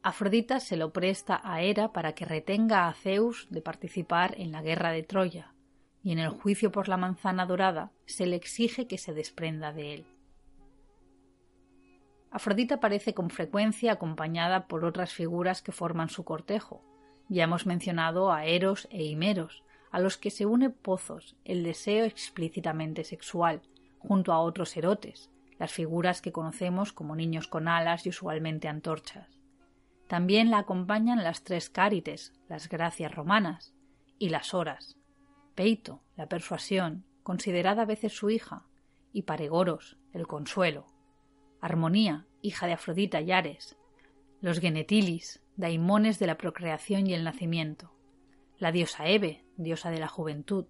Afrodita 0.07 0.61
se 0.61 0.77
lo 0.77 0.93
presta 0.93 1.41
a 1.43 1.63
Hera 1.63 1.93
para 1.93 2.13
que 2.13 2.25
retenga 2.25 2.87
a 2.87 2.95
Zeus 2.95 3.49
de 3.51 3.61
participar 3.61 4.37
en 4.39 4.53
la 4.53 4.63
guerra 4.63 4.93
de 4.93 5.03
Troya, 5.03 5.53
y 6.01 6.13
en 6.13 6.21
el 6.21 6.29
juicio 6.29 6.71
por 6.71 6.87
la 6.87 6.97
manzana 6.97 7.45
dorada 7.45 7.91
se 8.05 8.25
le 8.25 8.37
exige 8.37 8.87
que 8.87 8.99
se 8.99 9.13
desprenda 9.13 9.73
de 9.73 9.95
él. 9.95 10.07
Afrodita 12.31 12.77
aparece 12.77 13.15
con 13.15 13.31
frecuencia 13.31 13.91
acompañada 13.91 14.69
por 14.69 14.85
otras 14.85 15.13
figuras 15.13 15.61
que 15.61 15.73
forman 15.73 16.09
su 16.09 16.23
cortejo. 16.23 16.85
Ya 17.29 17.43
hemos 17.43 17.67
mencionado 17.67 18.33
a 18.33 18.45
Eros 18.45 18.87
e 18.93 19.03
Himeros, 19.03 19.65
a 19.91 19.99
los 19.99 20.17
que 20.17 20.31
se 20.31 20.47
une 20.47 20.71
Pozos, 20.71 21.35
el 21.45 21.65
deseo 21.65 22.05
explícitamente 22.05 23.03
sexual, 23.03 23.61
junto 23.99 24.33
a 24.33 24.39
otros 24.39 24.77
erotes, 24.77 25.33
las 25.59 25.73
figuras 25.73 26.23
que 26.23 26.31
conocemos 26.31 26.93
como 26.93 27.17
niños 27.17 27.49
con 27.49 27.67
alas 27.67 28.07
y 28.07 28.11
usualmente 28.11 28.69
antorchas. 28.69 29.36
También 30.07 30.51
la 30.51 30.59
acompañan 30.59 31.25
las 31.25 31.43
tres 31.43 31.69
cárites, 31.71 32.33
las 32.49 32.69
gracias 32.69 33.15
romanas, 33.15 33.75
y 34.19 34.29
las 34.29 34.55
horas, 34.55 34.97
Peito, 35.55 36.03
la 36.17 36.29
persuasión, 36.29 37.05
considerada 37.23 37.83
a 37.83 37.87
veces 37.87 38.13
su 38.13 38.31
hija, 38.31 38.65
y 39.13 39.23
Paregoros, 39.23 39.97
el 40.13 40.27
consuelo, 40.27 40.87
Armonía, 41.61 42.27
hija 42.43 42.67
de 42.67 42.75
Afrodita 42.75 43.21
y 43.21 43.33
Ares, 43.33 43.77
los 44.41 44.61
Genetilis, 44.61 45.43
daimones 45.57 46.19
de 46.19 46.27
la 46.27 46.37
procreación 46.37 47.07
y 47.07 47.15
el 47.15 47.25
nacimiento, 47.25 47.93
la 48.59 48.73
diosa 48.73 49.07
Eve, 49.07 49.45
diosa 49.57 49.91
de 49.91 49.99
la 49.99 50.09
juventud, 50.09 50.67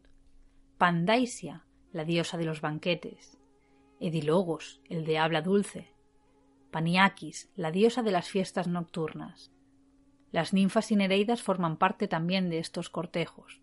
Pandaisia, 0.79 1.64
la 1.92 2.05
diosa 2.05 2.38
de 2.38 2.44
los 2.44 2.61
banquetes, 2.61 3.38
Edilogos, 3.99 4.81
el 4.88 5.05
de 5.05 5.18
habla 5.18 5.42
dulce, 5.42 5.92
Paniakis, 6.70 7.50
la 7.57 7.70
diosa 7.70 8.02
de 8.02 8.11
las 8.11 8.29
fiestas 8.29 8.68
nocturnas. 8.68 9.52
Las 10.33 10.52
ninfas 10.52 10.90
y 10.90 10.96
nereidas 10.96 11.42
forman 11.42 11.76
parte 11.76 12.09
también 12.09 12.50
de 12.50 12.59
estos 12.59 12.90
cortejos. 12.90 13.62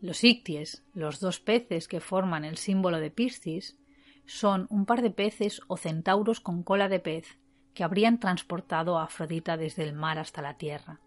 Los 0.00 0.24
icties, 0.24 0.84
los 0.94 1.20
dos 1.20 1.40
peces 1.40 1.88
que 1.88 2.00
forman 2.00 2.44
el 2.44 2.56
símbolo 2.56 3.00
de 3.00 3.10
Piscis, 3.10 3.78
son 4.24 4.66
un 4.70 4.86
par 4.86 5.02
de 5.02 5.10
peces 5.10 5.60
o 5.66 5.76
centauros 5.76 6.40
con 6.40 6.62
cola 6.62 6.88
de 6.88 7.00
pez 7.00 7.38
que 7.74 7.84
habrían 7.84 8.20
transportado 8.20 8.98
a 8.98 9.04
Afrodita 9.04 9.56
desde 9.56 9.82
el 9.82 9.92
mar 9.92 10.18
hasta 10.18 10.42
la 10.42 10.56
tierra. 10.56 11.00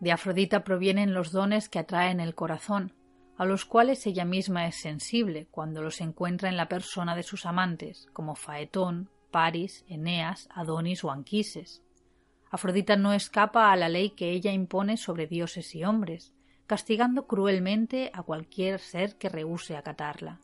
De 0.00 0.12
Afrodita 0.12 0.64
provienen 0.64 1.12
los 1.12 1.32
dones 1.32 1.68
que 1.68 1.78
atraen 1.78 2.20
el 2.20 2.34
corazón, 2.34 2.94
a 3.38 3.46
los 3.46 3.64
cuales 3.64 4.04
ella 4.06 4.24
misma 4.24 4.66
es 4.66 4.80
sensible 4.80 5.46
cuando 5.52 5.80
los 5.80 6.00
encuentra 6.00 6.48
en 6.48 6.56
la 6.56 6.68
persona 6.68 7.14
de 7.14 7.22
sus 7.22 7.46
amantes, 7.46 8.08
como 8.12 8.34
Faetón, 8.34 9.08
Paris, 9.30 9.84
Eneas, 9.88 10.48
Adonis 10.52 11.04
o 11.04 11.12
Anquises. 11.12 11.84
Afrodita 12.50 12.96
no 12.96 13.12
escapa 13.12 13.70
a 13.70 13.76
la 13.76 13.88
ley 13.88 14.10
que 14.10 14.30
ella 14.30 14.52
impone 14.52 14.96
sobre 14.96 15.28
dioses 15.28 15.72
y 15.76 15.84
hombres, 15.84 16.34
castigando 16.66 17.28
cruelmente 17.28 18.10
a 18.12 18.24
cualquier 18.24 18.80
ser 18.80 19.16
que 19.16 19.28
rehúse 19.28 19.76
acatarla. 19.76 20.40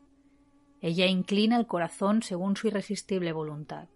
Ella 0.81 1.07
inclina 1.07 1.57
el 1.57 1.67
corazón 1.67 2.23
según 2.23 2.57
su 2.57 2.69
irresistible 2.69 3.33
voluntad. 3.33 3.89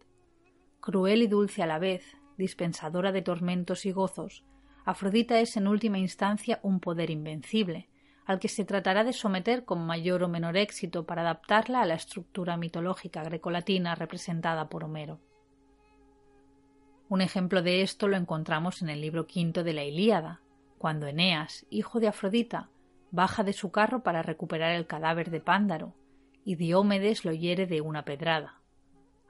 Cruel 0.80 1.22
y 1.22 1.28
dulce 1.28 1.62
a 1.62 1.66
la 1.66 1.78
vez, 1.78 2.02
dispensadora 2.36 3.12
de 3.12 3.22
tormentos 3.22 3.86
y 3.86 3.92
gozos, 3.92 4.42
Afrodita 4.84 5.38
es 5.38 5.56
en 5.56 5.68
última 5.68 5.98
instancia 5.98 6.58
un 6.62 6.80
poder 6.80 7.10
invencible, 7.10 7.88
al 8.28 8.38
que 8.40 8.48
se 8.48 8.66
tratará 8.66 9.04
de 9.04 9.14
someter 9.14 9.64
con 9.64 9.86
mayor 9.86 10.22
o 10.22 10.28
menor 10.28 10.58
éxito 10.58 11.06
para 11.06 11.22
adaptarla 11.22 11.80
a 11.80 11.86
la 11.86 11.94
estructura 11.94 12.58
mitológica 12.58 13.24
grecolatina 13.24 13.94
representada 13.94 14.68
por 14.68 14.84
Homero. 14.84 15.18
Un 17.08 17.22
ejemplo 17.22 17.62
de 17.62 17.80
esto 17.80 18.06
lo 18.06 18.18
encontramos 18.18 18.82
en 18.82 18.90
el 18.90 19.00
libro 19.00 19.26
quinto 19.26 19.64
de 19.64 19.72
la 19.72 19.82
Ilíada, 19.82 20.42
cuando 20.76 21.06
Eneas, 21.06 21.64
hijo 21.70 22.00
de 22.00 22.08
Afrodita, 22.08 22.68
baja 23.10 23.44
de 23.44 23.54
su 23.54 23.70
carro 23.70 24.02
para 24.02 24.20
recuperar 24.20 24.72
el 24.72 24.86
cadáver 24.86 25.30
de 25.30 25.40
Pándaro, 25.40 25.94
y 26.44 26.56
Diomedes 26.56 27.24
lo 27.24 27.32
hiere 27.32 27.66
de 27.66 27.80
una 27.80 28.04
pedrada. 28.04 28.60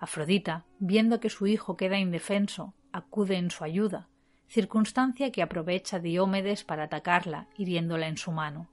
Afrodita, 0.00 0.64
viendo 0.80 1.20
que 1.20 1.30
su 1.30 1.46
hijo 1.46 1.76
queda 1.76 1.98
indefenso, 1.98 2.74
acude 2.90 3.37
en 3.37 3.52
su 3.52 3.62
ayuda, 3.62 4.08
circunstancia 4.48 5.30
que 5.30 5.42
aprovecha 5.42 6.00
Diomedes 6.00 6.64
para 6.64 6.84
atacarla, 6.84 7.46
hiriéndola 7.56 8.08
en 8.08 8.16
su 8.16 8.32
mano. 8.32 8.68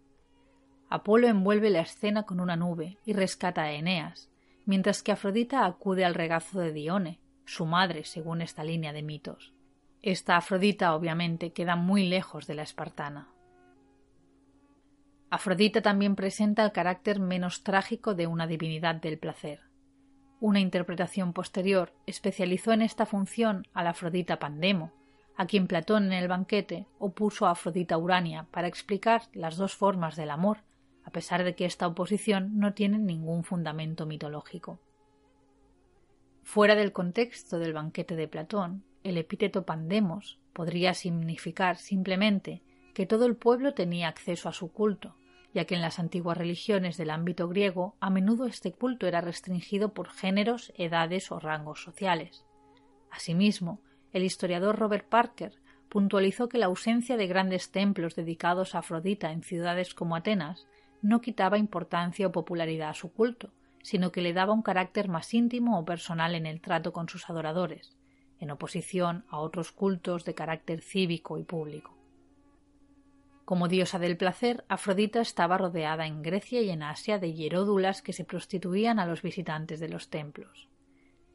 Apolo 0.96 1.28
envuelve 1.28 1.70
la 1.72 1.82
escena 1.82 2.24
con 2.24 2.40
una 2.40 2.56
nube 2.56 3.00
y 3.06 3.12
rescata 3.12 3.64
a 3.64 3.74
Eneas, 3.74 4.30
mientras 4.66 5.04
que 5.04 5.12
Afrodita 5.12 5.66
acude 5.66 6.06
al 6.06 6.16
regazo 6.16 6.62
de 6.62 6.72
Dione, 6.72 7.20
su 7.44 7.66
madre 7.66 8.06
según 8.06 8.42
esta 8.42 8.64
línea 8.64 8.94
de 8.94 9.04
mitos. 9.04 9.54
Esta 10.02 10.38
Afrodita 10.38 10.96
obviamente 10.96 11.52
queda 11.52 11.76
muy 11.76 12.08
lejos 12.08 12.48
de 12.48 12.54
la 12.56 12.64
espartana. 12.64 13.28
Afrodita 15.30 15.82
también 15.82 16.16
presenta 16.16 16.64
el 16.64 16.72
carácter 16.72 17.20
menos 17.20 17.64
trágico 17.64 18.16
de 18.16 18.28
una 18.28 18.48
divinidad 18.48 18.96
del 18.96 19.20
placer. 19.20 19.64
Una 20.40 20.62
interpretación 20.62 21.34
posterior 21.34 21.92
especializó 22.06 22.72
en 22.72 22.84
esta 22.84 23.06
función 23.06 23.68
a 23.74 23.84
la 23.84 23.90
Afrodita 23.90 24.40
Pandemo, 24.40 24.94
a 25.36 25.46
quien 25.46 25.68
Platón 25.68 26.06
en 26.06 26.14
el 26.14 26.30
banquete 26.30 26.88
opuso 27.00 27.48
a 27.48 27.52
Afrodita 27.52 27.98
Urania 27.98 28.48
para 28.50 28.70
explicar 28.70 29.24
las 29.34 29.58
dos 29.58 29.76
formas 29.76 30.16
del 30.16 30.30
amor 30.30 30.60
a 31.06 31.12
pesar 31.12 31.44
de 31.44 31.56
que 31.56 31.66
esta 31.66 31.88
oposición 31.88 32.58
no 32.58 32.74
tiene 32.74 32.98
ningún 32.98 33.44
fundamento 33.44 34.06
mitológico. 34.06 34.80
Fuera 36.44 36.76
del 36.76 36.92
contexto 36.92 37.60
del 37.60 37.74
banquete 37.74 38.16
de 38.16 38.28
Platón, 38.28 38.84
el 39.04 39.18
epíteto 39.18 39.66
pandemos 39.66 40.40
podría 40.52 40.94
significar 40.94 41.78
simplemente 41.78 42.64
que 42.94 43.06
todo 43.06 43.26
el 43.26 43.36
pueblo 43.36 43.74
tenía 43.74 44.08
acceso 44.08 44.50
a 44.50 44.54
su 44.54 44.72
culto, 44.72 45.16
ya 45.54 45.66
que 45.66 45.76
en 45.76 45.82
las 45.82 46.00
antiguas 46.00 46.38
religiones 46.38 46.98
del 46.98 47.12
ámbito 47.12 47.48
griego 47.48 47.96
a 48.00 48.10
menudo 48.10 48.46
este 48.46 48.72
culto 48.72 49.06
era 49.08 49.22
restringido 49.22 49.94
por 49.94 50.10
géneros, 50.10 50.74
edades 50.76 51.32
o 51.32 51.40
rangos 51.40 51.84
sociales. 51.84 52.46
Asimismo, 53.12 53.82
el 54.12 54.24
historiador 54.24 54.78
Robert 54.78 55.08
Parker 55.08 55.54
puntualizó 55.90 56.50
que 56.50 56.58
la 56.58 56.66
ausencia 56.66 57.16
de 57.16 57.28
grandes 57.28 57.72
templos 57.72 58.16
dedicados 58.16 58.76
a 58.76 58.80
Afrodita 58.80 59.32
en 59.32 59.44
ciudades 59.44 59.94
como 59.94 60.16
Atenas 60.16 60.68
no 61.06 61.22
quitaba 61.22 61.60
importancia 61.60 62.26
o 62.26 62.32
popularidad 62.32 62.90
a 62.90 62.96
su 62.96 63.14
culto, 63.14 63.54
sino 63.84 64.12
que 64.12 64.22
le 64.22 64.34
daba 64.34 64.54
un 64.54 64.64
carácter 64.64 65.08
más 65.08 65.32
íntimo 65.36 65.78
o 65.78 65.86
personal 65.86 66.34
en 66.34 66.48
el 66.48 66.62
trato 66.62 66.94
con 66.94 67.08
sus 67.08 67.30
adoradores, 67.30 67.96
en 68.40 68.50
oposición 68.50 69.24
a 69.30 69.38
otros 69.38 69.72
cultos 69.72 70.26
de 70.26 70.34
carácter 70.34 70.82
cívico 70.82 71.38
y 71.38 71.44
público. 71.44 71.96
Como 73.46 73.68
diosa 73.68 74.00
del 74.00 74.18
placer, 74.18 74.66
Afrodita 74.68 75.22
estaba 75.22 75.60
rodeada 75.60 76.08
en 76.08 76.24
Grecia 76.24 76.62
y 76.62 76.72
en 76.72 76.82
Asia 76.82 77.20
de 77.20 77.34
hieródulas 77.34 78.02
que 78.02 78.12
se 78.12 78.26
prostituían 78.26 78.98
a 78.98 79.06
los 79.06 79.22
visitantes 79.22 79.80
de 79.80 79.90
los 79.90 80.10
templos. 80.10 80.68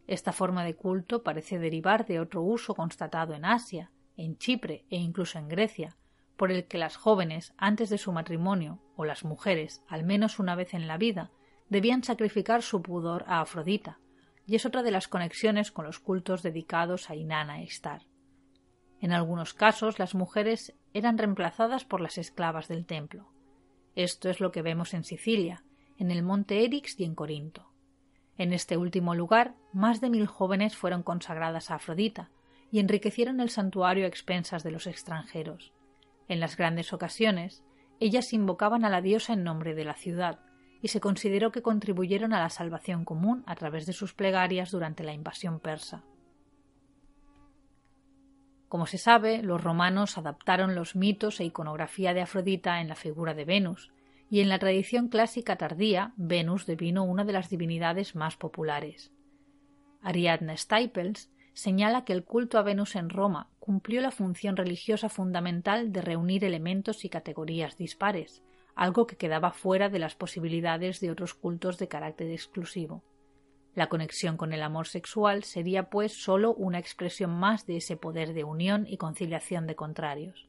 Esta 0.09 0.33
forma 0.33 0.65
de 0.65 0.75
culto 0.75 1.23
parece 1.23 1.61
derivar 1.61 2.07
de 2.07 2.19
otro 2.19 2.43
uso 2.43 2.75
constatado 2.75 3.35
en 3.35 3.45
Asia, 3.45 3.93
en 4.17 4.37
Chipre 4.37 4.85
e 4.91 4.97
incluso 4.97 5.39
en 5.39 5.47
Grecia, 5.47 5.97
por 6.41 6.51
el 6.51 6.65
que 6.65 6.79
las 6.79 6.97
jóvenes 6.97 7.53
antes 7.59 7.91
de 7.91 7.99
su 7.99 8.13
matrimonio 8.13 8.79
o 8.97 9.05
las 9.05 9.27
mujeres 9.27 9.85
al 9.89 10.05
menos 10.05 10.39
una 10.39 10.55
vez 10.55 10.73
en 10.73 10.89
la 10.89 10.97
vida 10.97 11.31
debían 11.69 12.03
sacrificar 12.03 12.63
su 12.63 12.81
pudor 12.81 13.27
a 13.27 13.43
Afrodita, 13.43 13.99
y 14.47 14.55
es 14.55 14.65
otra 14.65 14.83
de 14.83 14.91
las 14.91 15.07
conexiones 15.07 15.71
con 15.71 15.85
los 15.85 15.99
cultos 15.99 16.43
dedicados 16.43 17.11
a 17.11 17.15
Inanna 17.15 17.61
e 17.61 17.65
Istar. 17.65 18.07
En 19.03 19.13
algunos 19.13 19.53
casos 19.53 19.99
las 19.99 20.15
mujeres 20.15 20.73
eran 20.95 21.19
reemplazadas 21.19 21.85
por 21.85 22.01
las 22.01 22.17
esclavas 22.17 22.69
del 22.69 22.87
templo. 22.87 23.29
Esto 23.95 24.31
es 24.31 24.41
lo 24.41 24.51
que 24.51 24.63
vemos 24.63 24.95
en 24.95 25.05
Sicilia, 25.05 25.63
en 25.99 26.11
el 26.11 26.23
monte 26.23 26.65
Erix 26.65 26.99
y 26.99 27.05
en 27.05 27.15
Corinto. 27.15 27.71
En 28.39 28.55
este 28.55 28.79
último 28.79 29.15
lugar, 29.15 29.57
más 29.75 30.01
de 30.01 30.09
mil 30.09 30.27
jóvenes 30.27 30.75
fueron 30.75 31.03
consagradas 31.03 31.71
a 31.71 31.75
Afrodita 31.75 32.31
y 32.73 32.79
enriquecieron 32.79 33.41
el 33.41 33.51
santuario 33.51 34.07
a 34.07 34.09
expensas 34.09 34.63
de 34.63 34.71
los 34.71 34.87
extranjeros. 34.87 35.75
En 36.31 36.39
las 36.39 36.57
grandes 36.57 36.93
ocasiones, 36.93 37.65
ellas 37.99 38.33
invocaban 38.33 38.85
a 38.85 38.89
la 38.89 39.03
diosa 39.03 39.33
en 39.33 39.43
nombre 39.43 39.75
de 39.75 39.85
la 39.85 39.95
ciudad, 39.95 40.39
y 40.81 40.87
se 40.87 41.01
consideró 41.01 41.51
que 41.51 41.61
contribuyeron 41.61 42.33
a 42.33 42.39
la 42.39 42.51
salvación 42.51 43.05
común 43.05 43.43
a 43.47 43.57
través 43.57 43.85
de 43.85 43.93
sus 43.93 44.15
plegarias 44.15 44.71
durante 44.71 45.03
la 45.03 45.13
invasión 45.13 45.59
persa. 45.59 46.05
Como 48.69 48.87
se 48.87 48.97
sabe, 48.97 49.43
los 49.43 49.61
romanos 49.61 50.19
adaptaron 50.19 50.77
los 50.77 50.95
mitos 50.95 51.41
e 51.41 51.45
iconografía 51.47 52.15
de 52.15 52.21
Afrodita 52.21 52.81
en 52.81 52.87
la 52.87 52.95
figura 52.95 53.35
de 53.35 53.45
Venus, 53.45 53.91
y 54.31 54.39
en 54.39 54.49
la 54.49 54.61
tradición 54.61 55.09
clásica 55.09 55.57
tardía, 55.57 56.13
Venus 56.17 56.65
devino 56.65 57.03
una 57.03 57.25
de 57.25 57.33
las 57.33 57.51
divinidades 57.51 58.15
más 58.15 58.37
populares. 58.37 59.11
Ariadne 60.01 60.57
Staples 60.57 61.29
señala 61.55 62.05
que 62.05 62.13
el 62.13 62.23
culto 62.23 62.57
a 62.57 62.63
Venus 62.63 62.95
en 62.95 63.11
Roma 63.11 63.51
cumplió 63.71 64.01
la 64.01 64.11
función 64.11 64.57
religiosa 64.57 65.09
fundamental 65.09 65.93
de 65.93 66.03
reunir 66.03 66.45
elementos 66.45 67.05
y 67.05 67.09
categorías 67.09 67.77
dispares, 67.77 68.43
algo 68.75 69.07
que 69.07 69.17
quedaba 69.17 69.53
fuera 69.53 69.89
de 69.89 70.01
las 70.01 70.17
posibilidades 70.17 70.99
de 70.99 71.09
otros 71.09 71.35
cultos 71.35 71.79
de 71.79 71.87
carácter 71.87 72.33
exclusivo. 72.33 73.05
La 73.77 73.89
conexión 73.89 74.37
con 74.37 74.53
el 74.53 74.65
amor 74.65 74.89
sexual 74.89 75.45
sería, 75.45 75.89
pues, 75.89 76.21
sólo 76.21 76.53
una 76.53 76.81
expresión 76.81 77.31
más 77.31 77.65
de 77.65 77.77
ese 77.77 77.97
poder 77.97 78.35
de 78.35 78.43
unión 78.43 78.89
y 78.89 78.97
conciliación 78.97 79.69
de 79.69 79.77
contrarios. 79.77 80.49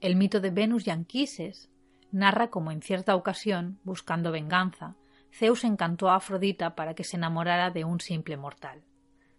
El 0.00 0.16
mito 0.16 0.40
de 0.40 0.50
Venus 0.50 0.88
y 0.88 0.90
Anquises 0.90 1.70
narra 2.10 2.50
cómo 2.50 2.72
en 2.72 2.82
cierta 2.82 3.14
ocasión, 3.14 3.78
buscando 3.84 4.32
venganza, 4.32 4.96
Zeus 5.32 5.62
encantó 5.62 6.10
a 6.10 6.16
Afrodita 6.16 6.74
para 6.74 6.94
que 6.94 7.04
se 7.04 7.18
enamorara 7.18 7.70
de 7.70 7.84
un 7.84 8.00
simple 8.00 8.36
mortal. 8.36 8.82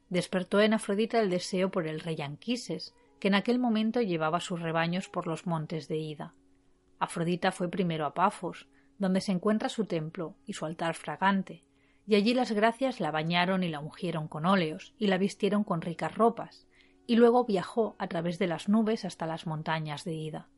Despertó 0.09 0.59
en 0.59 0.73
Afrodita 0.73 1.19
el 1.19 1.29
deseo 1.29 1.69
por 1.69 1.87
el 1.87 1.99
rey 1.99 2.21
Anquises, 2.21 2.95
que 3.19 3.27
en 3.27 3.35
aquel 3.35 3.59
momento 3.59 4.01
llevaba 4.01 4.39
sus 4.39 4.59
rebaños 4.59 5.07
por 5.07 5.27
los 5.27 5.45
montes 5.45 5.87
de 5.87 5.97
Ida. 5.97 6.33
Afrodita 6.97 7.51
fue 7.51 7.69
primero 7.69 8.05
a 8.05 8.13
Pafos, 8.13 8.67
donde 8.97 9.21
se 9.21 9.31
encuentra 9.31 9.69
su 9.69 9.85
templo 9.85 10.35
y 10.45 10.53
su 10.53 10.65
altar 10.65 10.95
fragante, 10.95 11.63
y 12.07 12.15
allí 12.15 12.33
las 12.33 12.51
gracias 12.51 12.99
la 12.99 13.11
bañaron 13.11 13.63
y 13.63 13.69
la 13.69 13.79
ungieron 13.79 14.27
con 14.27 14.45
óleos 14.45 14.93
y 14.97 15.07
la 15.07 15.17
vistieron 15.17 15.63
con 15.63 15.81
ricas 15.81 16.15
ropas, 16.15 16.65
y 17.05 17.15
luego 17.15 17.45
viajó 17.45 17.95
a 17.99 18.07
través 18.07 18.39
de 18.39 18.47
las 18.47 18.67
nubes 18.67 19.05
hasta 19.05 19.27
las 19.27 19.45
montañas 19.45 20.03
de 20.05 20.13
Ida. 20.13 20.49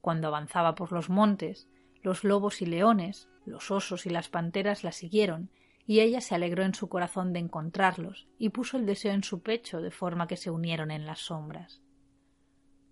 Cuando 0.00 0.28
avanzaba 0.28 0.74
por 0.74 0.92
los 0.92 1.08
montes, 1.08 1.68
los 2.02 2.24
lobos 2.24 2.60
y 2.60 2.66
leones, 2.66 3.28
los 3.44 3.70
osos 3.70 4.06
y 4.06 4.10
las 4.10 4.28
panteras 4.28 4.84
la 4.84 4.92
siguieron, 4.92 5.50
y 5.90 5.98
ella 5.98 6.20
se 6.20 6.36
alegró 6.36 6.62
en 6.62 6.72
su 6.72 6.88
corazón 6.88 7.32
de 7.32 7.40
encontrarlos, 7.40 8.28
y 8.38 8.50
puso 8.50 8.76
el 8.76 8.86
deseo 8.86 9.12
en 9.12 9.24
su 9.24 9.42
pecho 9.42 9.80
de 9.80 9.90
forma 9.90 10.28
que 10.28 10.36
se 10.36 10.48
unieron 10.48 10.92
en 10.92 11.04
las 11.04 11.18
sombras. 11.18 11.82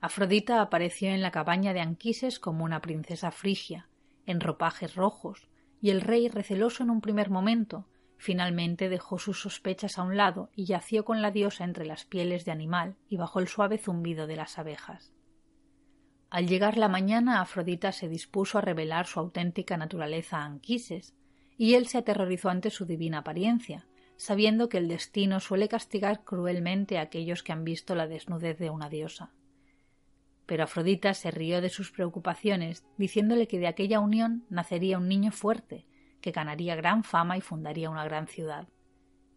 Afrodita 0.01 0.61
apareció 0.61 1.11
en 1.11 1.23
la 1.23 1.31
cabaña 1.31 1.73
de 1.73 1.81
Anquises 1.81 2.41
como 2.41 2.65
una 2.65 2.81
princesa 2.81 3.31
frigia, 3.31 3.89
en 4.27 4.41
ropajes 4.41 4.97
rojos, 4.97 5.47
y 5.81 5.91
el 5.91 6.01
rey, 6.01 6.27
receloso 6.27 6.83
en 6.83 6.91
un 6.91 7.01
primer 7.01 7.31
momento, 7.31 7.87
finalmente 8.17 8.89
dejó 8.89 9.21
sus 9.21 9.43
sospechas 9.43 9.97
a 9.97 10.03
un 10.03 10.17
lado 10.17 10.51
y 10.57 10.65
yació 10.65 11.05
con 11.05 11.23
la 11.23 11.31
diosa 11.31 11.63
entre 11.63 11.87
las 11.87 12.05
pieles 12.05 12.45
de 12.45 12.51
animal 12.51 12.97
y 13.09 13.17
bajo 13.17 13.39
el 13.39 13.47
suave 13.47 13.79
zumbido 13.79 14.27
de 14.27 14.35
las 14.35 14.59
abejas. 14.59 15.13
Al 16.31 16.49
llegar 16.49 16.77
la 16.77 16.89
mañana, 16.89 17.43
Afrodita 17.43 17.93
se 17.93 18.09
dispuso 18.09 18.59
a 18.59 18.61
revelar 18.61 19.07
su 19.07 19.21
auténtica 19.21 19.77
naturaleza 19.77 20.39
a 20.39 20.47
Anquises, 20.47 21.15
y 21.59 21.75
él 21.75 21.89
se 21.89 21.99
aterrorizó 21.99 22.49
ante 22.49 22.71
su 22.71 22.87
divina 22.87 23.19
apariencia, 23.19 23.87
sabiendo 24.17 24.69
que 24.69 24.79
el 24.79 24.89
destino 24.89 25.41
suele 25.41 25.69
castigar 25.69 26.25
cruelmente 26.25 26.99
a 26.99 27.03
aquellos 27.03 27.43
que 27.43 27.53
han 27.53 27.65
visto 27.65 27.97
la 27.97 28.07
desnudez 28.07 28.59
de 28.59 28.71
una 28.71 28.89
diosa. 28.89 29.33
Pero 30.47 30.65
Afrodita 30.65 31.13
se 31.13 31.31
rió 31.31 31.61
de 31.61 31.69
sus 31.69 31.91
preocupaciones, 31.91 32.85
diciéndole 32.97 33.49
que 33.49 33.59
de 33.59 33.67
aquella 33.67 34.01
unión 34.01 34.47
nacería 34.49 34.99
un 34.99 35.09
niño 35.09 35.33
fuerte, 35.33 35.85
que 36.21 36.31
ganaría 36.31 36.77
gran 36.77 37.05
fama 37.05 37.37
y 37.37 37.41
fundaría 37.41 37.91
una 37.91 38.05
gran 38.05 38.29
ciudad. 38.29 38.69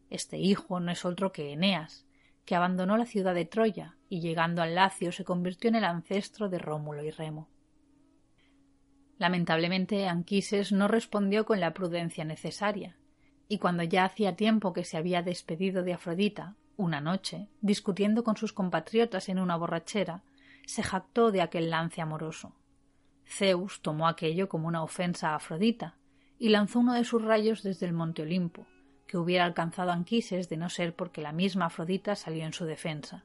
Este 0.09 0.37
hijo 0.37 0.79
no 0.79 0.91
es 0.91 1.03
otro 1.05 1.31
que 1.31 1.51
Eneas, 1.51 2.05
que 2.45 2.55
abandonó 2.55 2.97
la 2.97 3.05
ciudad 3.05 3.33
de 3.33 3.45
Troya 3.45 3.97
y 4.09 4.19
llegando 4.19 4.61
al 4.61 4.75
Lacio 4.75 5.11
se 5.11 5.25
convirtió 5.25 5.69
en 5.69 5.75
el 5.75 5.85
ancestro 5.85 6.49
de 6.49 6.59
Rómulo 6.59 7.03
y 7.03 7.11
Remo. 7.11 7.49
Lamentablemente 9.21 10.07
Anquises 10.07 10.71
no 10.71 10.87
respondió 10.87 11.45
con 11.45 11.59
la 11.59 11.75
prudencia 11.75 12.25
necesaria, 12.25 12.97
y 13.47 13.59
cuando 13.59 13.83
ya 13.83 14.03
hacía 14.03 14.35
tiempo 14.35 14.73
que 14.73 14.83
se 14.83 14.97
había 14.97 15.21
despedido 15.21 15.83
de 15.83 15.93
Afrodita, 15.93 16.55
una 16.75 17.01
noche, 17.01 17.47
discutiendo 17.61 18.23
con 18.23 18.35
sus 18.35 18.51
compatriotas 18.51 19.29
en 19.29 19.37
una 19.37 19.57
borrachera, 19.57 20.23
se 20.65 20.81
jactó 20.81 21.31
de 21.31 21.43
aquel 21.43 21.69
lance 21.69 22.01
amoroso. 22.01 22.55
Zeus 23.27 23.83
tomó 23.83 24.07
aquello 24.07 24.49
como 24.49 24.67
una 24.67 24.81
ofensa 24.81 25.29
a 25.29 25.35
Afrodita 25.35 25.97
y 26.39 26.49
lanzó 26.49 26.79
uno 26.79 26.95
de 26.95 27.05
sus 27.05 27.21
rayos 27.21 27.61
desde 27.61 27.85
el 27.85 27.93
monte 27.93 28.23
Olimpo, 28.23 28.65
que 29.05 29.19
hubiera 29.19 29.45
alcanzado 29.45 29.91
Anquises 29.91 30.49
de 30.49 30.57
no 30.57 30.67
ser 30.67 30.95
porque 30.95 31.21
la 31.21 31.31
misma 31.31 31.67
Afrodita 31.67 32.15
salió 32.15 32.43
en 32.43 32.53
su 32.53 32.65
defensa. 32.65 33.23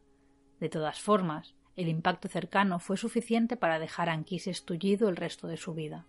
De 0.60 0.68
todas 0.68 1.00
formas, 1.00 1.54
el 1.76 1.88
impacto 1.88 2.28
cercano 2.28 2.78
fue 2.78 2.96
suficiente 2.96 3.56
para 3.56 3.78
dejar 3.78 4.08
a 4.08 4.12
Anquises 4.12 4.64
tullido 4.64 5.08
el 5.08 5.16
resto 5.16 5.46
de 5.46 5.56
su 5.56 5.74
vida. 5.74 6.06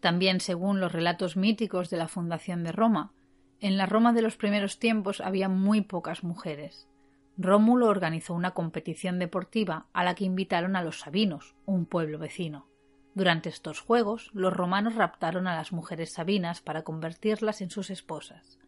También, 0.00 0.40
según 0.40 0.80
los 0.80 0.92
relatos 0.92 1.36
míticos 1.36 1.90
de 1.90 1.96
la 1.96 2.08
fundación 2.08 2.64
de 2.64 2.72
Roma, 2.72 3.12
en 3.60 3.76
la 3.76 3.86
Roma 3.86 4.12
de 4.12 4.22
los 4.22 4.36
primeros 4.36 4.78
tiempos 4.78 5.20
había 5.20 5.48
muy 5.48 5.82
pocas 5.82 6.24
mujeres. 6.24 6.88
Rómulo 7.36 7.86
organizó 7.86 8.34
una 8.34 8.52
competición 8.52 9.18
deportiva 9.18 9.86
a 9.92 10.02
la 10.02 10.14
que 10.14 10.24
invitaron 10.24 10.76
a 10.76 10.82
los 10.82 11.00
sabinos, 11.00 11.54
un 11.66 11.86
pueblo 11.86 12.18
vecino. 12.18 12.66
Durante 13.14 13.48
estos 13.48 13.80
juegos, 13.80 14.30
los 14.32 14.52
romanos 14.52 14.94
raptaron 14.94 15.46
a 15.46 15.54
las 15.54 15.72
mujeres 15.72 16.12
sabinas 16.12 16.60
para 16.60 16.82
convertirlas 16.82 17.60
en 17.60 17.70
sus 17.70 17.90
esposas. 17.90 18.58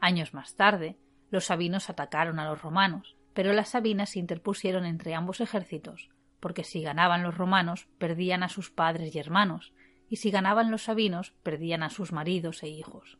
Años 0.00 0.32
más 0.32 0.54
tarde, 0.54 0.96
los 1.30 1.46
sabinos 1.46 1.90
atacaron 1.90 2.38
a 2.38 2.46
los 2.46 2.62
romanos, 2.62 3.16
pero 3.40 3.54
las 3.54 3.70
sabinas 3.70 4.10
se 4.10 4.18
interpusieron 4.18 4.84
entre 4.84 5.14
ambos 5.14 5.40
ejércitos, 5.40 6.10
porque 6.40 6.62
si 6.62 6.82
ganaban 6.82 7.22
los 7.22 7.38
romanos, 7.38 7.88
perdían 7.96 8.42
a 8.42 8.50
sus 8.50 8.70
padres 8.70 9.14
y 9.14 9.18
hermanos, 9.18 9.72
y 10.10 10.16
si 10.16 10.30
ganaban 10.30 10.70
los 10.70 10.82
sabinos, 10.82 11.32
perdían 11.42 11.82
a 11.82 11.88
sus 11.88 12.12
maridos 12.12 12.62
e 12.62 12.68
hijos. 12.68 13.16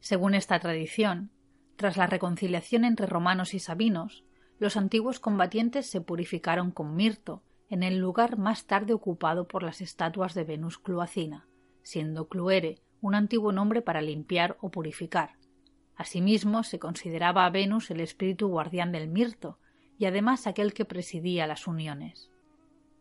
Según 0.00 0.34
esta 0.34 0.60
tradición, 0.60 1.30
tras 1.76 1.96
la 1.96 2.06
reconciliación 2.06 2.84
entre 2.84 3.06
romanos 3.06 3.54
y 3.54 3.58
sabinos, 3.58 4.26
los 4.58 4.76
antiguos 4.76 5.18
combatientes 5.18 5.88
se 5.88 6.02
purificaron 6.02 6.70
con 6.70 6.94
mirto 6.94 7.42
en 7.70 7.82
el 7.82 7.96
lugar 7.96 8.36
más 8.36 8.66
tarde 8.66 8.92
ocupado 8.92 9.48
por 9.48 9.62
las 9.62 9.80
estatuas 9.80 10.34
de 10.34 10.44
Venus 10.44 10.76
Cluacina, 10.76 11.48
siendo 11.82 12.28
Cluere 12.28 12.82
un 13.00 13.14
antiguo 13.14 13.50
nombre 13.50 13.80
para 13.80 14.02
limpiar 14.02 14.58
o 14.60 14.70
purificar. 14.70 15.38
Asimismo, 15.96 16.62
se 16.62 16.78
consideraba 16.78 17.46
a 17.46 17.50
Venus 17.50 17.90
el 17.90 18.00
espíritu 18.00 18.48
guardián 18.48 18.92
del 18.92 19.08
mirto 19.08 19.58
y 19.98 20.06
además 20.06 20.46
aquel 20.46 20.74
que 20.74 20.84
presidía 20.84 21.46
las 21.46 21.66
uniones. 21.66 22.30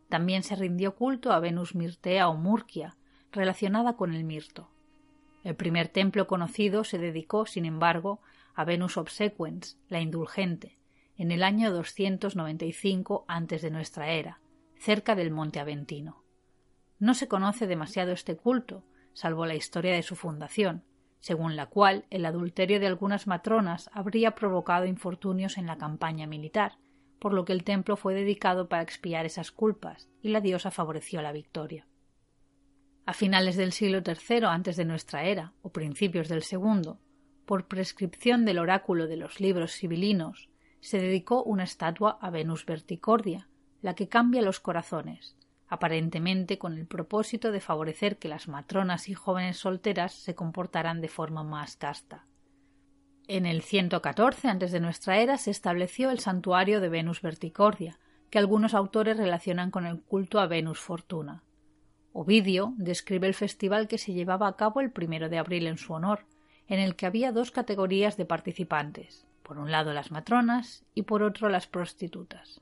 También 0.10 0.44
se 0.44 0.56
rindió 0.56 0.96
culto 0.96 1.32
a 1.32 1.40
Venus 1.40 1.74
Mirtea 1.74 2.30
o 2.30 2.36
Murkia, 2.36 2.96
relacionada 3.32 3.98
con 3.98 4.14
el 4.14 4.24
mirto. 4.24 4.70
El 5.44 5.56
primer 5.56 5.88
templo 5.88 6.28
conocido 6.28 6.84
se 6.84 7.00
dedicó, 7.00 7.46
sin 7.46 7.66
embargo, 7.66 8.22
a 8.54 8.64
Venus 8.64 8.98
Obsequens, 8.98 9.80
la 9.90 10.00
indulgente, 10.00 10.78
en 11.18 11.32
el 11.32 11.44
año 11.44 11.72
295 11.72 13.26
antes 13.28 13.62
de 13.62 13.72
nuestra 13.72 14.12
era, 14.12 14.40
cerca 14.78 15.16
del 15.16 15.32
monte 15.32 15.60
Aventino. 15.60 16.24
No 17.00 17.14
se 17.14 17.28
conoce 17.28 17.68
demasiado 17.68 18.12
este 18.12 18.38
culto, 18.38 18.84
salvo 19.14 19.46
la 19.46 19.56
historia 19.56 19.94
de 19.94 20.04
su 20.04 20.16
fundación, 20.16 20.84
según 21.24 21.56
la 21.56 21.68
cual 21.68 22.04
el 22.10 22.26
adulterio 22.26 22.82
de 22.82 22.88
algunas 22.88 23.28
matronas 23.28 23.90
habría 23.94 24.36
provocado 24.36 24.86
infortunios 24.86 25.58
en 25.58 25.66
la 25.66 25.78
campaña 25.78 26.28
militar, 26.28 26.74
por 27.18 27.34
lo 27.34 27.46
que 27.46 27.54
el 27.54 27.64
templo 27.64 27.96
fue 27.96 28.14
dedicado 28.14 28.68
para 28.68 28.84
expiar 28.84 29.26
esas 29.26 29.50
culpas, 29.50 30.10
y 30.22 30.32
la 30.32 30.42
diosa 30.42 30.70
favoreció 30.70 31.22
la 31.22 31.32
victoria. 31.32 31.88
A 33.06 33.14
finales 33.14 33.56
del 33.56 33.72
siglo 33.72 34.02
III 34.06 34.48
antes 34.48 34.76
de 34.76 34.84
nuestra 34.84 35.24
era, 35.24 35.54
o 35.62 35.72
principios 35.72 36.28
del 36.28 36.44
segundo, 36.44 37.00
por 37.46 37.70
prescripción 37.70 38.44
del 38.44 38.60
oráculo 38.60 39.08
de 39.08 39.16
los 39.16 39.40
libros 39.40 39.72
sibilinos, 39.72 40.50
se 40.82 41.00
dedicó 41.00 41.42
una 41.42 41.64
estatua 41.64 42.18
a 42.20 42.32
Venus 42.32 42.66
Verticordia, 42.66 43.48
la 43.82 43.96
que 43.96 44.10
cambia 44.10 44.42
los 44.42 44.60
corazones, 44.60 45.38
aparentemente 45.74 46.60
con 46.60 46.78
el 46.78 46.86
propósito 46.86 47.52
de 47.52 47.60
favorecer 47.60 48.18
que 48.18 48.28
las 48.28 48.48
matronas 48.48 49.10
y 49.10 49.16
jóvenes 49.16 49.58
solteras 49.58 50.14
se 50.14 50.36
comportaran 50.36 51.02
de 51.02 51.08
forma 51.08 51.44
más 51.44 51.78
casta. 51.78 52.28
En 53.28 53.48
el 53.48 53.64
114 53.64 54.50
antes 54.50 54.72
de 54.72 54.80
nuestra 54.80 55.18
era 55.18 55.38
se 55.38 55.50
estableció 55.50 56.12
el 56.12 56.20
santuario 56.20 56.80
de 56.80 56.90
Venus 56.90 57.24
Verticordia, 57.24 57.98
que 58.30 58.38
algunos 58.38 58.76
autores 58.76 59.18
relacionan 59.18 59.72
con 59.72 59.88
el 59.88 60.00
culto 60.00 60.40
a 60.40 60.46
Venus 60.46 60.80
Fortuna. 60.80 61.44
Ovidio 62.12 62.74
describe 62.78 63.26
el 63.26 63.34
festival 63.34 63.88
que 63.88 63.98
se 63.98 64.14
llevaba 64.14 64.48
a 64.48 64.56
cabo 64.56 64.80
el 64.80 64.92
primero 64.92 65.28
de 65.28 65.40
abril 65.40 65.66
en 65.66 65.80
su 65.80 65.94
honor, 65.94 66.28
en 66.68 66.80
el 66.80 66.96
que 66.96 67.08
había 67.08 67.32
dos 67.32 67.50
categorías 67.50 68.16
de 68.16 68.26
participantes, 68.26 69.26
por 69.42 69.58
un 69.58 69.72
lado 69.72 69.92
las 69.92 70.12
matronas 70.12 70.86
y 70.94 71.02
por 71.02 71.24
otro 71.24 71.50
las 71.50 71.66
prostitutas. 71.66 72.62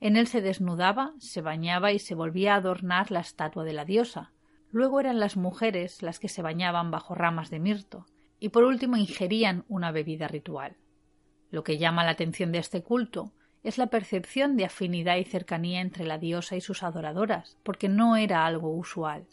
En 0.00 0.16
él 0.16 0.26
se 0.26 0.40
desnudaba, 0.40 1.12
se 1.18 1.40
bañaba 1.40 1.92
y 1.92 1.98
se 1.98 2.14
volvía 2.14 2.54
a 2.54 2.58
adornar 2.58 3.10
la 3.10 3.20
estatua 3.20 3.64
de 3.64 3.72
la 3.72 3.84
diosa. 3.84 4.32
Luego 4.70 5.00
eran 5.00 5.18
las 5.18 5.36
mujeres 5.36 6.02
las 6.02 6.18
que 6.18 6.28
se 6.28 6.42
bañaban 6.42 6.90
bajo 6.90 7.14
ramas 7.14 7.50
de 7.50 7.58
mirto, 7.58 8.06
y 8.38 8.50
por 8.50 8.64
último 8.64 8.96
ingerían 8.96 9.64
una 9.68 9.90
bebida 9.90 10.28
ritual. 10.28 10.76
Lo 11.50 11.64
que 11.64 11.78
llama 11.78 12.04
la 12.04 12.10
atención 12.10 12.52
de 12.52 12.58
este 12.58 12.82
culto 12.82 13.32
es 13.64 13.78
la 13.78 13.88
percepción 13.88 14.56
de 14.56 14.66
afinidad 14.66 15.16
y 15.16 15.24
cercanía 15.24 15.80
entre 15.80 16.04
la 16.04 16.18
diosa 16.18 16.54
y 16.54 16.60
sus 16.60 16.82
adoradoras, 16.82 17.58
porque 17.64 17.88
no 17.88 18.16
era 18.16 18.46
algo 18.46 18.70
usual. 18.70 19.26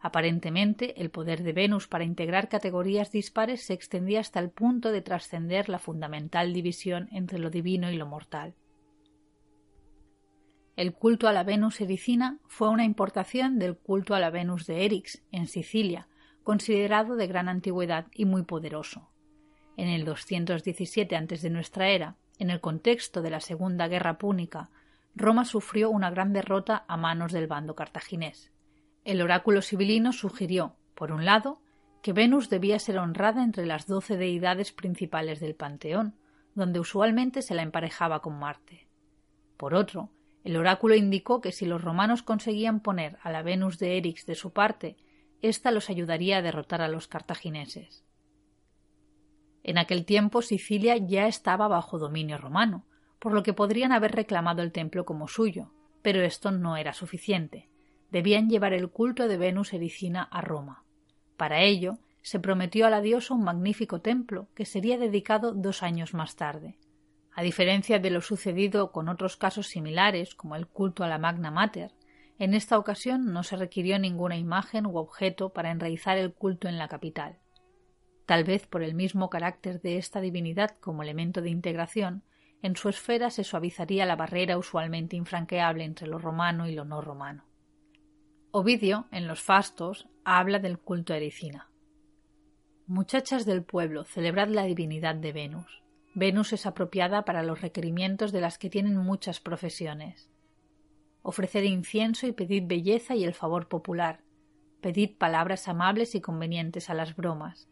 Aparentemente, 0.00 1.00
el 1.02 1.10
poder 1.10 1.42
de 1.42 1.52
Venus 1.52 1.88
para 1.88 2.04
integrar 2.04 2.48
categorías 2.48 3.10
dispares 3.10 3.62
se 3.62 3.74
extendía 3.74 4.20
hasta 4.20 4.40
el 4.40 4.50
punto 4.50 4.92
de 4.92 5.02
trascender 5.02 5.68
la 5.68 5.78
fundamental 5.78 6.52
división 6.52 7.08
entre 7.12 7.38
lo 7.38 7.50
divino 7.50 7.90
y 7.90 7.96
lo 7.96 8.06
mortal. 8.06 8.54
El 10.76 10.92
culto 10.92 11.26
a 11.26 11.32
la 11.32 11.42
Venus 11.42 11.80
ericina 11.80 12.38
fue 12.46 12.68
una 12.68 12.84
importación 12.84 13.58
del 13.58 13.78
culto 13.78 14.14
a 14.14 14.20
la 14.20 14.28
Venus 14.28 14.66
de 14.66 14.84
Erix, 14.84 15.22
en 15.32 15.46
Sicilia, 15.46 16.06
considerado 16.44 17.16
de 17.16 17.26
gran 17.26 17.48
antigüedad 17.48 18.08
y 18.12 18.26
muy 18.26 18.42
poderoso. 18.42 19.08
En 19.78 19.88
el 19.88 20.04
217 20.04 21.16
antes 21.16 21.40
de 21.40 21.48
nuestra 21.48 21.88
era, 21.88 22.16
en 22.38 22.50
el 22.50 22.60
contexto 22.60 23.22
de 23.22 23.30
la 23.30 23.40
Segunda 23.40 23.88
Guerra 23.88 24.18
Púnica, 24.18 24.68
Roma 25.14 25.46
sufrió 25.46 25.88
una 25.88 26.10
gran 26.10 26.34
derrota 26.34 26.84
a 26.88 26.98
manos 26.98 27.32
del 27.32 27.46
bando 27.46 27.74
cartaginés. 27.74 28.52
El 29.02 29.22
oráculo 29.22 29.62
sibilino 29.62 30.12
sugirió, 30.12 30.76
por 30.94 31.10
un 31.10 31.24
lado, 31.24 31.62
que 32.02 32.12
Venus 32.12 32.50
debía 32.50 32.78
ser 32.78 32.98
honrada 32.98 33.42
entre 33.42 33.64
las 33.64 33.86
doce 33.86 34.18
deidades 34.18 34.72
principales 34.72 35.40
del 35.40 35.54
panteón, 35.54 36.16
donde 36.54 36.80
usualmente 36.80 37.40
se 37.40 37.54
la 37.54 37.62
emparejaba 37.62 38.20
con 38.20 38.38
Marte. 38.38 38.88
Por 39.56 39.74
otro, 39.74 40.10
el 40.46 40.56
oráculo 40.56 40.94
indicó 40.94 41.40
que 41.40 41.50
si 41.50 41.66
los 41.66 41.82
romanos 41.82 42.22
conseguían 42.22 42.78
poner 42.78 43.18
a 43.24 43.32
la 43.32 43.42
Venus 43.42 43.80
de 43.80 43.96
Erix 43.96 44.26
de 44.26 44.36
su 44.36 44.52
parte, 44.52 44.96
ésta 45.42 45.72
los 45.72 45.90
ayudaría 45.90 46.36
a 46.36 46.42
derrotar 46.42 46.82
a 46.82 46.88
los 46.88 47.08
cartagineses. 47.08 48.04
En 49.64 49.76
aquel 49.76 50.04
tiempo 50.04 50.42
Sicilia 50.42 50.98
ya 50.98 51.26
estaba 51.26 51.66
bajo 51.66 51.98
dominio 51.98 52.38
romano, 52.38 52.84
por 53.18 53.32
lo 53.32 53.42
que 53.42 53.54
podrían 53.54 53.90
haber 53.90 54.12
reclamado 54.12 54.62
el 54.62 54.70
templo 54.70 55.04
como 55.04 55.26
suyo, 55.26 55.72
pero 56.00 56.22
esto 56.22 56.52
no 56.52 56.76
era 56.76 56.92
suficiente. 56.92 57.68
Debían 58.12 58.48
llevar 58.48 58.72
el 58.72 58.88
culto 58.88 59.26
de 59.26 59.38
Venus 59.38 59.72
Ericina 59.72 60.22
a 60.22 60.42
Roma. 60.42 60.84
Para 61.36 61.62
ello, 61.62 61.98
se 62.22 62.38
prometió 62.38 62.86
a 62.86 62.90
la 62.90 63.00
diosa 63.00 63.34
un 63.34 63.42
magnífico 63.42 64.00
templo 64.00 64.46
que 64.54 64.64
sería 64.64 64.96
dedicado 64.96 65.54
dos 65.54 65.82
años 65.82 66.14
más 66.14 66.36
tarde. 66.36 66.78
A 67.36 67.42
diferencia 67.42 67.98
de 67.98 68.08
lo 68.08 68.22
sucedido 68.22 68.92
con 68.92 69.10
otros 69.10 69.36
casos 69.36 69.66
similares, 69.66 70.34
como 70.34 70.56
el 70.56 70.66
culto 70.66 71.04
a 71.04 71.08
la 71.08 71.18
Magna 71.18 71.50
Mater, 71.50 71.92
en 72.38 72.54
esta 72.54 72.78
ocasión 72.78 73.30
no 73.34 73.42
se 73.42 73.56
requirió 73.56 73.98
ninguna 73.98 74.38
imagen 74.38 74.86
u 74.86 74.96
objeto 74.96 75.50
para 75.50 75.70
enraizar 75.70 76.16
el 76.16 76.32
culto 76.32 76.66
en 76.66 76.78
la 76.78 76.88
capital. 76.88 77.38
Tal 78.24 78.44
vez 78.44 78.66
por 78.66 78.82
el 78.82 78.94
mismo 78.94 79.28
carácter 79.28 79.82
de 79.82 79.98
esta 79.98 80.22
divinidad 80.22 80.78
como 80.80 81.02
elemento 81.02 81.42
de 81.42 81.50
integración, 81.50 82.22
en 82.62 82.74
su 82.74 82.88
esfera 82.88 83.28
se 83.28 83.44
suavizaría 83.44 84.06
la 84.06 84.16
barrera 84.16 84.56
usualmente 84.56 85.14
infranqueable 85.14 85.84
entre 85.84 86.08
lo 86.08 86.18
romano 86.18 86.66
y 86.66 86.74
lo 86.74 86.86
no 86.86 87.02
romano. 87.02 87.44
Ovidio, 88.50 89.08
en 89.10 89.28
los 89.28 89.42
Fastos, 89.42 90.08
habla 90.24 90.58
del 90.58 90.78
culto 90.78 91.12
a 91.12 91.18
Ericina. 91.18 91.68
Muchachas 92.86 93.44
del 93.44 93.62
pueblo, 93.62 94.04
celebrad 94.04 94.48
la 94.48 94.64
divinidad 94.64 95.16
de 95.16 95.32
Venus. 95.34 95.85
Venus 96.18 96.54
es 96.54 96.64
apropiada 96.64 97.26
para 97.26 97.42
los 97.42 97.60
requerimientos 97.60 98.32
de 98.32 98.40
las 98.40 98.56
que 98.56 98.70
tienen 98.70 98.96
muchas 98.96 99.38
profesiones. 99.38 100.30
Ofreced 101.20 101.62
incienso 101.64 102.26
y 102.26 102.32
pedid 102.32 102.62
belleza 102.66 103.14
y 103.14 103.22
el 103.22 103.34
favor 103.34 103.68
popular. 103.68 104.22
Pedid 104.80 105.18
palabras 105.18 105.68
amables 105.68 106.14
y 106.14 106.22
convenientes 106.22 106.88
a 106.88 106.94
las 106.94 107.16
bromas. 107.16 107.68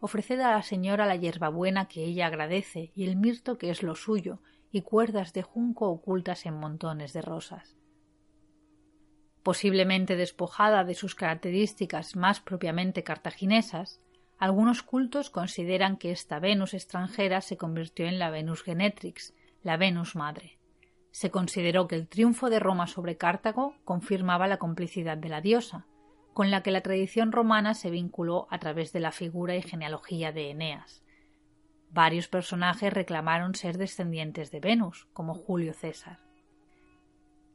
Ofreced 0.00 0.40
a 0.40 0.50
la 0.50 0.62
señora 0.62 1.06
la 1.06 1.14
hierbabuena 1.14 1.86
que 1.86 2.02
ella 2.02 2.26
agradece 2.26 2.90
y 2.96 3.04
el 3.04 3.14
mirto 3.14 3.58
que 3.58 3.70
es 3.70 3.84
lo 3.84 3.94
suyo 3.94 4.40
y 4.72 4.82
cuerdas 4.82 5.32
de 5.32 5.42
junco 5.42 5.88
ocultas 5.88 6.46
en 6.46 6.54
montones 6.54 7.12
de 7.12 7.22
rosas. 7.22 7.76
Posiblemente 9.44 10.16
despojada 10.16 10.82
de 10.82 10.94
sus 10.94 11.14
características 11.14 12.16
más 12.16 12.40
propiamente 12.40 13.04
cartaginesas, 13.04 14.00
algunos 14.38 14.82
cultos 14.82 15.30
consideran 15.30 15.96
que 15.96 16.10
esta 16.10 16.38
Venus 16.38 16.74
extranjera 16.74 17.40
se 17.40 17.56
convirtió 17.56 18.06
en 18.06 18.18
la 18.18 18.30
Venus 18.30 18.62
Genetrix, 18.62 19.34
la 19.62 19.76
Venus 19.76 20.16
madre. 20.16 20.58
Se 21.10 21.30
consideró 21.30 21.86
que 21.86 21.94
el 21.94 22.08
triunfo 22.08 22.50
de 22.50 22.58
Roma 22.58 22.86
sobre 22.86 23.16
Cartago 23.16 23.76
confirmaba 23.84 24.48
la 24.48 24.58
complicidad 24.58 25.16
de 25.16 25.28
la 25.28 25.40
diosa, 25.40 25.86
con 26.32 26.50
la 26.50 26.62
que 26.62 26.72
la 26.72 26.80
tradición 26.80 27.30
romana 27.30 27.74
se 27.74 27.90
vinculó 27.90 28.48
a 28.50 28.58
través 28.58 28.92
de 28.92 29.00
la 29.00 29.12
figura 29.12 29.54
y 29.54 29.62
genealogía 29.62 30.32
de 30.32 30.50
Eneas. 30.50 31.04
Varios 31.90 32.26
personajes 32.26 32.92
reclamaron 32.92 33.54
ser 33.54 33.78
descendientes 33.78 34.50
de 34.50 34.58
Venus, 34.58 35.06
como 35.12 35.34
Julio 35.34 35.72
César. 35.72 36.18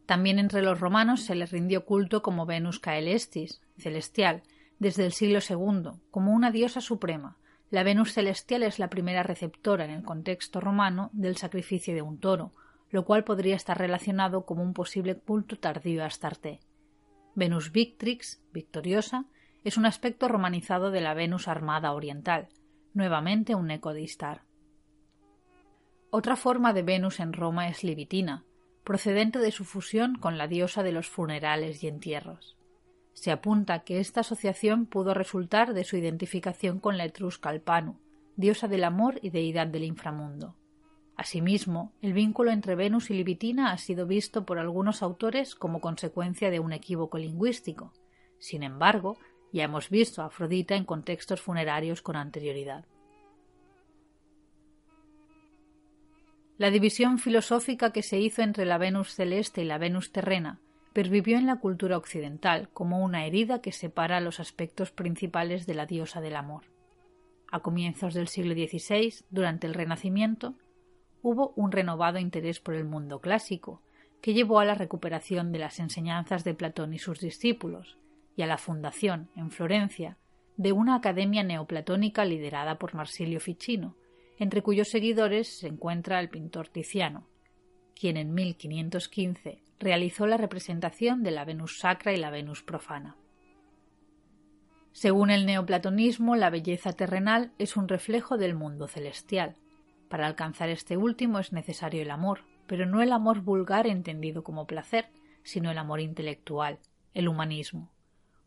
También 0.06 0.40
entre 0.40 0.62
los 0.62 0.80
romanos 0.80 1.24
se 1.24 1.36
les 1.36 1.52
rindió 1.52 1.84
culto 1.86 2.22
como 2.24 2.46
Venus 2.46 2.80
Caelestis, 2.80 3.62
celestial, 3.78 4.42
desde 4.80 5.06
el 5.06 5.12
siglo 5.12 5.40
II, 5.48 5.92
como 6.10 6.34
una 6.34 6.52
diosa 6.52 6.82
suprema. 6.82 7.38
La 7.70 7.84
Venus 7.84 8.14
celestial 8.14 8.64
es 8.64 8.80
la 8.80 8.90
primera 8.90 9.22
receptora 9.22 9.86
en 9.86 9.92
el 9.92 10.04
contexto 10.04 10.60
romano 10.60 11.10
del 11.14 11.38
sacrificio 11.38 11.94
de 11.94 12.02
un 12.02 12.20
toro, 12.20 12.54
lo 12.90 13.06
cual 13.06 13.24
podría 13.24 13.56
estar 13.56 13.78
relacionado 13.78 14.46
como 14.46 14.64
un 14.64 14.74
posible 14.74 15.16
culto 15.16 15.58
tardío 15.58 16.04
a 16.04 16.08
Astarte. 16.08 16.60
Venus 17.36 17.72
Victrix, 17.72 18.42
victoriosa, 18.52 19.26
es 19.64 19.78
un 19.78 19.86
aspecto 19.86 20.28
romanizado 20.28 20.90
de 20.90 21.02
la 21.02 21.14
Venus 21.14 21.48
armada 21.48 21.92
oriental, 21.92 22.48
nuevamente 22.94 23.56
un 23.56 23.70
eco 23.70 23.94
de 23.94 24.02
Istar. 24.02 24.42
Otra 26.10 26.36
forma 26.36 26.74
de 26.74 26.82
Venus 26.82 27.20
en 27.20 27.34
Roma 27.34 27.68
es 27.68 27.84
Libitina, 27.84 28.46
procedente 28.84 29.38
de 29.38 29.52
su 29.52 29.66
fusión 29.66 30.16
con 30.16 30.40
la 30.40 30.48
diosa 30.48 30.82
de 30.82 30.92
los 30.92 31.08
funerales 31.08 31.84
y 31.84 31.88
entierros. 31.88 32.59
Se 33.20 33.32
apunta 33.32 33.80
que 33.80 34.00
esta 34.00 34.22
asociación 34.22 34.86
pudo 34.86 35.14
resultar 35.14 35.74
de 35.74 35.84
su 35.84 35.98
identificación 35.98 36.80
con 36.80 36.98
la 36.98 37.04
etrusca 37.04 37.50
Alpanu, 37.50 38.00
diosa 38.38 38.70
del 38.70 38.86
amor 38.86 39.20
y 39.22 39.30
deidad 39.30 39.68
del 39.68 39.84
inframundo. 39.84 40.56
Asimismo, 41.18 41.92
el 42.02 42.14
vínculo 42.14 42.52
entre 42.52 42.76
Venus 42.76 43.10
y 43.10 43.16
Libitina 43.16 43.74
ha 43.74 43.78
sido 43.78 44.08
visto 44.08 44.46
por 44.46 44.58
algunos 44.58 45.04
autores 45.04 45.54
como 45.54 45.82
consecuencia 45.82 46.50
de 46.50 46.62
un 46.62 46.72
equívoco 46.72 47.18
lingüístico. 47.18 47.92
Sin 48.38 48.64
embargo, 48.64 49.18
ya 49.52 49.66
hemos 49.66 49.90
visto 49.90 50.22
a 50.22 50.28
Afrodita 50.28 50.76
en 50.76 50.86
contextos 50.86 51.42
funerarios 51.42 52.02
con 52.02 52.16
anterioridad. 52.16 52.86
La 56.58 56.72
división 56.72 57.20
filosófica 57.20 57.92
que 57.92 58.02
se 58.02 58.18
hizo 58.18 58.44
entre 58.44 58.66
la 58.66 58.78
Venus 58.78 59.14
celeste 59.14 59.64
y 59.64 59.66
la 59.66 59.78
Venus 59.78 60.14
terrena 60.14 60.62
pervivió 60.94 61.38
en 61.38 61.46
la 61.46 61.58
cultura 61.58 61.98
occidental 61.98 62.70
como 62.70 63.04
una 63.04 63.26
herida 63.26 63.62
que 63.62 63.72
separa 63.72 64.22
los 64.22 64.40
aspectos 64.40 64.92
principales 64.92 65.66
de 65.66 65.76
la 65.76 65.86
diosa 65.86 66.22
del 66.22 66.36
amor. 66.36 66.64
A 67.52 67.60
comienzos 67.62 68.14
del 68.14 68.28
siglo 68.28 68.54
XVI, 68.54 69.26
durante 69.30 69.68
el 69.68 69.74
Renacimiento, 69.74 70.56
hubo 71.22 71.54
un 71.56 71.72
renovado 71.72 72.20
interés 72.20 72.60
por 72.60 72.76
el 72.76 72.86
mundo 72.86 73.20
clásico, 73.20 73.82
que 74.22 74.34
llevó 74.34 74.60
a 74.60 74.66
la 74.66 74.76
recuperación 74.76 75.52
de 75.52 75.60
las 75.60 75.80
enseñanzas 75.80 76.44
de 76.44 76.54
Platón 76.54 76.94
y 76.94 77.00
sus 77.00 77.20
discípulos, 77.20 77.98
y 78.36 78.42
a 78.42 78.48
la 78.48 78.58
fundación, 78.58 79.30
en 79.36 79.52
Florencia, 79.52 80.18
de 80.58 80.72
una 80.74 80.96
academia 80.96 81.44
neoplatónica 81.44 82.26
liderada 82.26 82.78
por 82.78 82.94
Marsilio 82.94 83.40
Ficino, 83.40 83.96
entre 84.38 84.62
cuyos 84.62 84.90
seguidores 84.90 85.60
se 85.60 85.68
encuentra 85.68 86.20
el 86.20 86.30
pintor 86.30 86.68
Tiziano, 86.68 87.28
quien 87.96 88.18
en 88.18 88.34
1515 88.34 89.62
realizó 89.80 90.28
la 90.28 90.38
representación 90.38 91.24
de 91.24 91.32
la 91.32 91.46
Venus 91.46 91.80
sacra 91.80 92.14
y 92.14 92.18
la 92.18 92.30
Venus 92.30 92.64
profana. 92.64 93.16
Según 94.92 95.30
el 95.30 95.46
neoplatonismo, 95.46 96.36
la 96.36 96.50
belleza 96.50 96.94
terrenal 96.94 97.54
es 97.58 97.78
un 97.78 97.88
reflejo 97.88 98.38
del 98.38 98.56
mundo 98.56 98.88
celestial. 98.88 99.56
Para 100.10 100.28
alcanzar 100.28 100.70
este 100.70 100.98
último 100.98 101.40
es 101.40 101.54
necesario 101.54 102.02
el 102.02 102.12
amor, 102.12 102.42
pero 102.68 102.86
no 102.86 103.02
el 103.02 103.14
amor 103.14 103.42
vulgar 103.42 103.88
entendido 103.88 104.44
como 104.44 104.68
placer, 104.68 105.10
sino 105.44 105.72
el 105.72 105.78
amor 105.78 106.02
intelectual, 106.02 106.80
el 107.14 107.28
humanismo. 107.28 107.90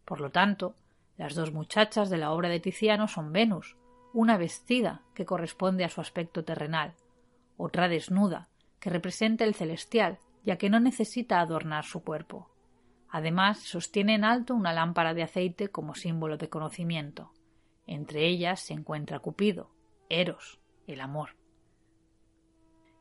Por 0.05 0.21
lo 0.21 0.31
tanto, 0.31 0.75
las 1.17 1.35
dos 1.35 1.53
muchachas 1.53 2.11
de 2.11 2.19
la 2.19 2.33
obra 2.33 2.49
de 2.49 2.61
Tiziano 2.61 3.09
son 3.09 3.33
Venus, 3.33 3.77
una 4.13 4.37
vestida, 4.37 5.03
que 5.15 5.25
corresponde 5.25 5.85
a 5.85 5.89
su 5.89 6.01
aspecto 6.01 6.45
terrenal, 6.45 6.95
otra 7.57 7.89
desnuda, 7.89 8.49
que 8.81 8.91
representa 8.91 9.45
el 9.45 9.55
celestial, 9.55 10.19
ya 10.45 10.57
que 10.57 10.71
no 10.71 10.81
necesita 10.81 11.41
adornar 11.41 11.85
su 11.85 12.03
cuerpo. 12.03 12.51
Además, 13.09 13.59
sostiene 13.59 14.15
en 14.15 14.25
alto 14.25 14.55
una 14.55 14.73
lámpara 14.73 15.15
de 15.15 15.23
aceite 15.23 15.69
como 15.69 15.95
símbolo 15.95 16.39
de 16.39 16.49
conocimiento. 16.49 17.33
Entre 17.87 18.27
ellas 18.27 18.61
se 18.61 18.73
encuentra 18.73 19.19
Cupido, 19.19 19.71
Eros, 20.09 20.61
el 20.87 21.01
amor. 21.01 21.37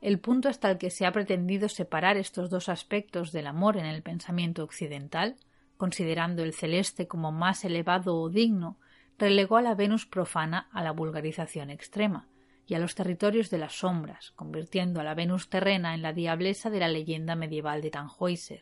El 0.01 0.19
punto 0.19 0.49
hasta 0.49 0.71
el 0.71 0.77
que 0.77 0.89
se 0.89 1.05
ha 1.05 1.11
pretendido 1.11 1.69
separar 1.69 2.17
estos 2.17 2.49
dos 2.49 2.69
aspectos 2.69 3.31
del 3.31 3.47
amor 3.47 3.77
en 3.77 3.85
el 3.85 4.01
pensamiento 4.01 4.63
occidental, 4.63 5.37
considerando 5.77 6.43
el 6.43 6.53
celeste 6.53 7.07
como 7.07 7.31
más 7.31 7.63
elevado 7.63 8.19
o 8.19 8.29
digno, 8.29 8.77
relegó 9.17 9.57
a 9.57 9.61
la 9.61 9.75
Venus 9.75 10.07
profana 10.07 10.67
a 10.73 10.83
la 10.83 10.91
vulgarización 10.91 11.69
extrema, 11.69 12.27
y 12.71 12.73
a 12.73 12.79
los 12.79 12.95
territorios 12.95 13.49
de 13.49 13.57
las 13.57 13.79
sombras, 13.79 14.31
convirtiendo 14.31 15.01
a 15.01 15.03
la 15.03 15.13
Venus 15.13 15.49
terrena 15.49 15.93
en 15.93 16.01
la 16.01 16.13
diablesa 16.13 16.69
de 16.69 16.79
la 16.79 16.87
leyenda 16.87 17.35
medieval 17.35 17.81
de 17.81 17.91
Tannhäuser, 17.91 18.61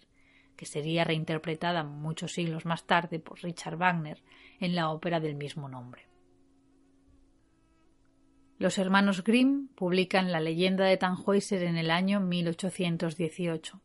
que 0.56 0.66
sería 0.66 1.04
reinterpretada 1.04 1.84
muchos 1.84 2.34
siglos 2.34 2.66
más 2.66 2.88
tarde 2.88 3.20
por 3.20 3.44
Richard 3.44 3.78
Wagner 3.78 4.24
en 4.60 4.74
la 4.74 4.90
ópera 4.90 5.20
del 5.20 5.36
mismo 5.36 5.70
nombre. 5.70 6.08
Los 8.58 8.80
hermanos 8.80 9.24
Grimm 9.24 9.68
publican 9.76 10.32
la 10.32 10.40
leyenda 10.40 10.86
de 10.86 10.98
Tannhäuser 10.98 11.62
en 11.62 11.78
el 11.78 11.92
año 11.92 12.20
1818. 12.20 13.80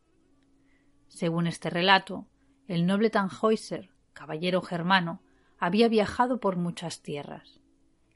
Según 1.07 1.45
este 1.45 1.69
relato, 1.69 2.25
el 2.67 2.87
noble 2.87 3.11
Tannhäuser, 3.11 3.91
caballero 4.13 4.63
germano, 4.63 5.21
había 5.59 5.87
viajado 5.87 6.39
por 6.39 6.55
muchas 6.55 7.03
tierras. 7.03 7.61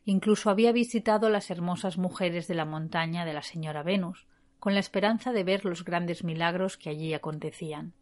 Incluso 0.05 0.49
había 0.49 0.71
visitado 0.71 1.29
las 1.29 1.51
hermosas 1.51 1.97
mujeres 1.97 2.47
de 2.47 2.55
la 2.55 2.65
montaña 2.65 3.25
de 3.25 3.33
la 3.33 3.41
señora 3.41 3.83
Venus, 3.83 4.27
con 4.59 4.73
la 4.73 4.79
esperanza 4.79 5.31
de 5.31 5.43
ver 5.43 5.65
los 5.65 5.85
grandes 5.85 6.23
milagros 6.23 6.77
que 6.77 6.89
allí 6.89 7.13
acontecían. 7.13 7.93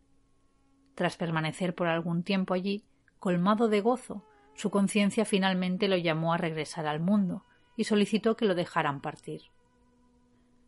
Tras 0.95 1.17
permanecer 1.17 1.75
por 1.75 1.87
algún 1.87 2.23
tiempo 2.23 2.53
allí, 2.53 2.83
colmado 3.19 3.67
de 3.67 3.81
gozo, 3.81 4.23
su 4.55 4.71
conciencia 4.71 5.25
finalmente 5.25 5.87
lo 5.87 5.97
llamó 5.97 6.33
a 6.33 6.37
regresar 6.37 6.87
al 6.87 6.99
mundo 6.99 7.45
y 7.75 7.83
solicitó 7.83 8.35
que 8.35 8.45
lo 8.45 8.55
dejaran 8.55 9.01
partir. 9.01 9.43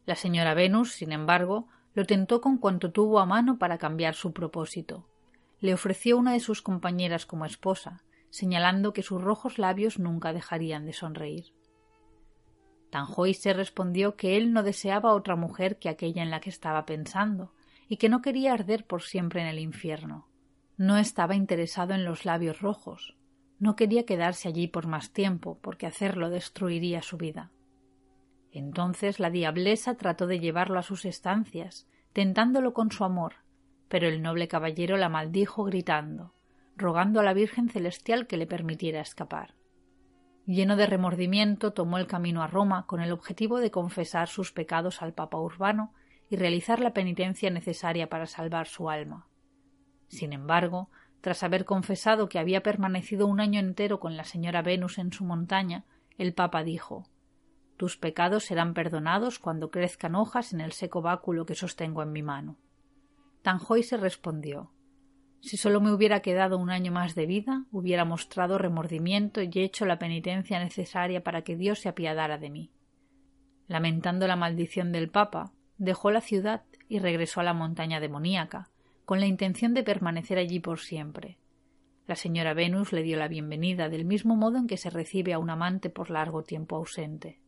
La 0.06 0.16
señora 0.16 0.54
Venus, 0.54 0.94
sin 0.94 1.12
embargo, 1.12 1.68
lo 1.96 2.06
tentó 2.06 2.42
con 2.42 2.58
cuanto 2.60 2.92
tuvo 2.92 3.20
a 3.20 3.26
mano 3.26 3.58
para 3.58 3.80
cambiar 3.80 4.14
su 4.14 4.32
propósito. 4.32 5.08
Le 5.60 5.74
ofreció 5.74 6.18
una 6.18 6.34
de 6.34 6.40
sus 6.40 6.62
compañeras 6.62 7.26
como 7.26 7.46
esposa, 7.46 8.04
señalando 8.30 8.94
que 8.94 9.04
sus 9.04 9.22
rojos 9.22 9.58
labios 9.58 10.00
nunca 10.00 10.34
dejarían 10.34 10.86
de 10.86 10.94
sonreír. 10.94 11.54
se 13.34 13.54
respondió 13.54 14.16
que 14.16 14.38
él 14.38 14.54
no 14.54 14.64
deseaba 14.64 15.14
otra 15.14 15.36
mujer 15.36 15.80
que 15.80 15.90
aquella 15.90 16.24
en 16.24 16.32
la 16.32 16.40
que 16.40 16.50
estaba 16.50 16.86
pensando, 16.86 17.54
y 17.88 17.98
que 17.98 18.10
no 18.10 18.22
quería 18.22 18.54
arder 18.54 18.86
por 18.86 19.02
siempre 19.02 19.42
en 19.42 19.48
el 19.48 19.60
infierno. 19.60 20.28
No 20.78 20.98
estaba 20.98 21.36
interesado 21.36 21.94
en 21.94 22.06
los 22.06 22.24
labios 22.26 22.62
rojos, 22.62 23.16
no 23.60 23.76
quería 23.76 24.06
quedarse 24.06 24.48
allí 24.48 24.68
por 24.68 24.88
más 24.88 25.12
tiempo, 25.12 25.60
porque 25.62 25.86
hacerlo 25.86 26.30
destruiría 26.30 27.02
su 27.02 27.18
vida. 27.18 27.52
Entonces 28.52 29.20
la 29.20 29.30
diablesa 29.30 29.96
trató 29.96 30.28
de 30.28 30.40
llevarlo 30.40 30.80
a 30.80 30.84
sus 30.84 31.06
estancias, 31.06 31.88
tentándolo 32.14 32.74
con 32.74 32.92
su 32.92 33.04
amor, 33.04 33.34
pero 33.90 34.08
el 34.08 34.22
noble 34.22 34.48
caballero 34.48 34.98
la 34.98 35.10
maldijo 35.10 35.66
gritando, 35.66 36.34
rogando 36.80 37.20
a 37.20 37.24
la 37.24 37.34
Virgen 37.34 37.70
celestial 37.70 38.26
que 38.28 38.38
le 38.38 38.48
permitiera 38.48 39.02
escapar. 39.02 39.56
Lleno 40.46 40.76
de 40.76 40.88
remordimiento, 40.88 41.74
tomó 41.74 42.00
el 42.00 42.08
camino 42.08 42.42
a 42.42 42.48
Roma 42.48 42.88
con 42.88 43.02
el 43.02 43.12
objetivo 43.12 43.60
de 43.60 43.70
confesar 43.70 44.28
sus 44.28 44.52
pecados 44.52 45.04
al 45.04 45.14
Papa 45.14 45.38
Urbano 45.38 45.94
y 46.30 46.38
realizar 46.38 46.80
la 46.80 46.94
penitencia 46.94 47.52
necesaria 47.52 48.10
para 48.10 48.26
salvar 48.26 48.68
su 48.68 48.90
alma. 48.90 49.28
Sin 50.08 50.34
embargo, 50.34 50.90
tras 51.22 51.44
haber 51.44 51.66
confesado 51.66 52.30
que 52.30 52.40
había 52.40 52.64
permanecido 52.64 53.28
un 53.28 53.40
año 53.40 53.60
entero 53.60 54.00
con 54.00 54.18
la 54.18 54.24
señora 54.24 54.62
Venus 54.62 54.98
en 54.98 55.12
su 55.12 55.24
montaña, 55.24 55.86
el 56.18 56.34
Papa 56.34 56.64
dijo 56.64 57.08
Tus 57.78 57.98
pecados 57.98 58.46
serán 58.46 58.74
perdonados 58.74 59.38
cuando 59.38 59.70
crezcan 59.70 60.16
hojas 60.16 60.54
en 60.54 60.62
el 60.62 60.72
seco 60.72 61.02
báculo 61.02 61.46
que 61.46 61.56
sostengo 61.56 62.02
en 62.02 62.12
mi 62.12 62.24
mano. 62.24 62.58
Tanjoy 63.44 63.84
se 63.84 63.98
respondió 63.98 64.72
Si 65.42 65.58
solo 65.58 65.80
me 65.80 65.92
hubiera 65.92 66.22
quedado 66.22 66.58
un 66.58 66.70
año 66.70 66.92
más 66.92 67.16
de 67.16 67.26
vida, 67.26 67.66
hubiera 67.72 68.04
mostrado 68.04 68.58
remordimiento 68.58 69.42
y 69.42 69.50
hecho 69.54 69.86
la 69.86 70.00
penitencia 70.00 70.60
necesaria 70.60 71.24
para 71.24 71.44
que 71.44 71.56
Dios 71.56 71.80
se 71.80 71.90
apiadara 71.90 72.38
de 72.38 72.50
mí. 72.50 72.72
Lamentando 73.68 74.28
la 74.28 74.36
maldición 74.36 74.92
del 74.92 75.10
Papa, 75.10 75.54
dejó 75.78 76.12
la 76.12 76.22
ciudad 76.22 76.64
y 76.90 77.00
regresó 77.00 77.40
a 77.40 77.44
la 77.44 77.54
montaña 77.54 78.00
demoníaca, 78.00 78.70
con 79.06 79.20
la 79.20 79.28
intención 79.28 79.74
de 79.74 79.84
permanecer 79.84 80.38
allí 80.38 80.60
por 80.60 80.80
siempre. 80.80 81.38
La 82.06 82.16
señora 82.16 82.54
Venus 82.54 82.92
le 82.92 83.04
dio 83.04 83.18
la 83.18 83.28
bienvenida 83.28 83.88
del 83.88 84.04
mismo 84.04 84.36
modo 84.36 84.58
en 84.58 84.68
que 84.68 84.78
se 84.78 84.90
recibe 84.90 85.34
a 85.34 85.40
un 85.40 85.50
amante 85.50 85.90
por 85.90 86.10
largo 86.10 86.44
tiempo 86.44 86.76
ausente. 86.76 87.40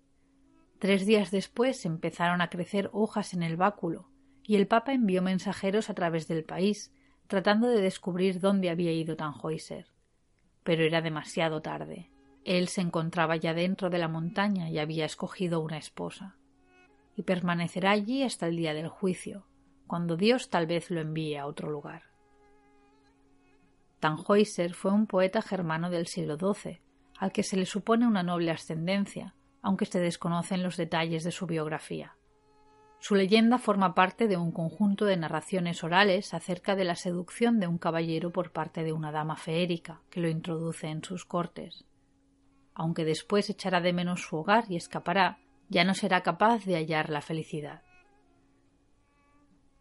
Tres 0.79 1.05
días 1.05 1.29
después 1.29 1.85
empezaron 1.85 2.41
a 2.41 2.49
crecer 2.49 2.89
hojas 2.93 3.33
en 3.33 3.43
el 3.43 3.57
báculo, 3.57 4.07
y 4.43 4.55
el 4.55 4.67
Papa 4.67 4.93
envió 4.93 5.21
mensajeros 5.21 5.89
a 5.89 5.93
través 5.93 6.27
del 6.27 6.43
país, 6.43 6.93
tratando 7.31 7.69
de 7.69 7.79
descubrir 7.79 8.41
dónde 8.41 8.69
había 8.69 8.91
ido 8.91 9.15
Tannhäuser. 9.15 9.87
Pero 10.65 10.83
era 10.83 11.01
demasiado 11.01 11.61
tarde. 11.61 12.11
Él 12.43 12.67
se 12.67 12.81
encontraba 12.81 13.37
ya 13.37 13.53
dentro 13.53 13.89
de 13.89 13.99
la 13.99 14.09
montaña 14.09 14.69
y 14.69 14.79
había 14.79 15.05
escogido 15.05 15.61
una 15.61 15.77
esposa. 15.77 16.35
Y 17.15 17.21
permanecerá 17.21 17.91
allí 17.91 18.23
hasta 18.23 18.47
el 18.47 18.57
día 18.57 18.73
del 18.73 18.89
juicio, 18.89 19.47
cuando 19.87 20.17
Dios 20.17 20.49
tal 20.49 20.67
vez 20.67 20.91
lo 20.91 20.99
envíe 20.99 21.37
a 21.37 21.45
otro 21.45 21.71
lugar. 21.71 22.03
Tannhäuser 24.01 24.73
fue 24.73 24.91
un 24.91 25.07
poeta 25.07 25.41
germano 25.41 25.89
del 25.89 26.07
siglo 26.07 26.35
XII, 26.35 26.81
al 27.17 27.31
que 27.31 27.43
se 27.43 27.55
le 27.55 27.65
supone 27.65 28.05
una 28.05 28.23
noble 28.23 28.51
ascendencia, 28.51 29.35
aunque 29.61 29.85
se 29.85 30.01
desconocen 30.01 30.63
los 30.63 30.75
detalles 30.75 31.23
de 31.23 31.31
su 31.31 31.47
biografía. 31.47 32.13
Su 33.01 33.15
leyenda 33.15 33.57
forma 33.57 33.95
parte 33.95 34.27
de 34.27 34.37
un 34.37 34.51
conjunto 34.51 35.05
de 35.05 35.17
narraciones 35.17 35.83
orales 35.83 36.35
acerca 36.35 36.75
de 36.75 36.83
la 36.83 36.95
seducción 36.95 37.59
de 37.59 37.65
un 37.65 37.79
caballero 37.79 38.29
por 38.31 38.51
parte 38.51 38.83
de 38.83 38.93
una 38.93 39.11
dama 39.11 39.37
feérica 39.37 40.01
que 40.11 40.19
lo 40.19 40.29
introduce 40.29 40.85
en 40.85 41.03
sus 41.03 41.25
cortes. 41.25 41.83
Aunque 42.75 43.03
después 43.03 43.49
echará 43.49 43.81
de 43.81 43.91
menos 43.91 44.21
su 44.21 44.37
hogar 44.37 44.65
y 44.69 44.75
escapará, 44.75 45.39
ya 45.67 45.83
no 45.83 45.95
será 45.95 46.21
capaz 46.21 46.63
de 46.65 46.75
hallar 46.75 47.09
la 47.09 47.21
felicidad. 47.21 47.81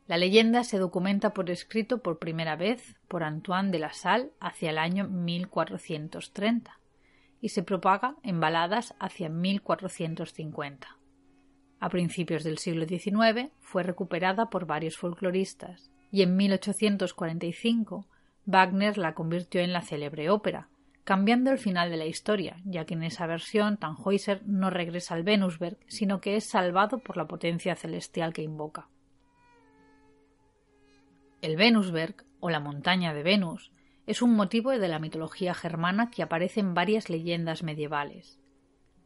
La 0.06 0.16
leyenda 0.16 0.64
se 0.64 0.78
documenta 0.78 1.34
por 1.34 1.50
escrito 1.50 1.98
por 1.98 2.18
primera 2.18 2.56
vez 2.56 2.96
por 3.06 3.22
Antoine 3.22 3.70
de 3.70 3.80
la 3.80 3.92
Salle 3.92 4.30
hacia 4.40 4.70
el 4.70 4.78
año 4.78 5.06
1430 5.06 6.80
y 7.42 7.50
se 7.50 7.62
propaga 7.62 8.16
en 8.22 8.40
baladas 8.40 8.94
hacia 8.98 9.28
1450. 9.28 10.99
A 11.80 11.88
principios 11.88 12.44
del 12.44 12.58
siglo 12.58 12.86
XIX 12.86 13.50
fue 13.58 13.82
recuperada 13.82 14.50
por 14.50 14.66
varios 14.66 14.98
folcloristas 14.98 15.90
y 16.12 16.22
en 16.22 16.36
1845 16.36 18.06
Wagner 18.44 18.98
la 18.98 19.14
convirtió 19.14 19.60
en 19.62 19.72
la 19.72 19.80
célebre 19.80 20.28
ópera, 20.28 20.68
cambiando 21.04 21.50
el 21.50 21.58
final 21.58 21.90
de 21.90 21.96
la 21.96 22.06
historia, 22.06 22.56
ya 22.64 22.84
que 22.84 22.94
en 22.94 23.02
esa 23.02 23.26
versión 23.26 23.78
Tannhäuser 23.78 24.42
no 24.46 24.70
regresa 24.70 25.14
al 25.14 25.22
Venusberg, 25.22 25.78
sino 25.86 26.20
que 26.20 26.36
es 26.36 26.44
salvado 26.44 26.98
por 26.98 27.16
la 27.16 27.26
potencia 27.26 27.74
celestial 27.76 28.32
que 28.32 28.42
invoca. 28.42 28.88
El 31.40 31.56
Venusberg, 31.56 32.26
o 32.40 32.50
la 32.50 32.60
montaña 32.60 33.14
de 33.14 33.22
Venus, 33.22 33.72
es 34.06 34.20
un 34.20 34.34
motivo 34.34 34.70
de 34.70 34.88
la 34.88 34.98
mitología 34.98 35.54
germana 35.54 36.10
que 36.10 36.22
aparece 36.22 36.60
en 36.60 36.74
varias 36.74 37.08
leyendas 37.08 37.62
medievales. 37.62 38.38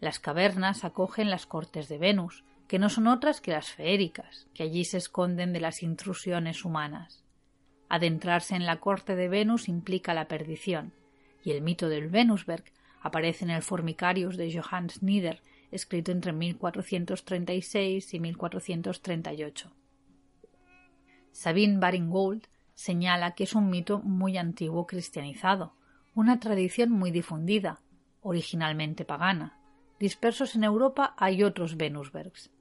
Las 0.00 0.18
cavernas 0.18 0.84
acogen 0.84 1.30
las 1.30 1.46
cortes 1.46 1.88
de 1.88 1.98
Venus, 1.98 2.44
que 2.68 2.78
no 2.78 2.88
son 2.88 3.06
otras 3.06 3.40
que 3.40 3.52
las 3.52 3.70
feéricas, 3.70 4.46
que 4.54 4.62
allí 4.62 4.84
se 4.84 4.98
esconden 4.98 5.52
de 5.52 5.60
las 5.60 5.82
intrusiones 5.82 6.64
humanas. 6.64 7.24
Adentrarse 7.88 8.56
en 8.56 8.66
la 8.66 8.80
corte 8.80 9.14
de 9.14 9.28
Venus 9.28 9.68
implica 9.68 10.14
la 10.14 10.28
perdición, 10.28 10.92
y 11.44 11.50
el 11.50 11.60
mito 11.60 11.88
del 11.88 12.08
Venusberg 12.08 12.64
aparece 13.00 13.44
en 13.44 13.50
el 13.50 13.62
Formicarius 13.62 14.36
de 14.36 14.50
Johannes 14.52 15.02
Nieder, 15.02 15.42
escrito 15.70 16.10
entre 16.10 16.32
1436 16.32 18.14
y 18.14 18.20
1438. 18.20 19.72
Sabine 21.32 21.78
Baring-Gould 21.78 22.46
señala 22.74 23.34
que 23.34 23.44
es 23.44 23.54
un 23.54 23.68
mito 23.68 23.98
muy 24.00 24.38
antiguo 24.38 24.86
cristianizado, 24.86 25.74
una 26.14 26.38
tradición 26.40 26.90
muy 26.90 27.10
difundida, 27.10 27.80
originalmente 28.22 29.04
pagana. 29.04 29.58
Dispersos 29.98 30.54
en 30.54 30.64
Europa 30.64 31.14
hay 31.18 31.42
otros 31.42 31.76
Venusbergs. 31.76 32.53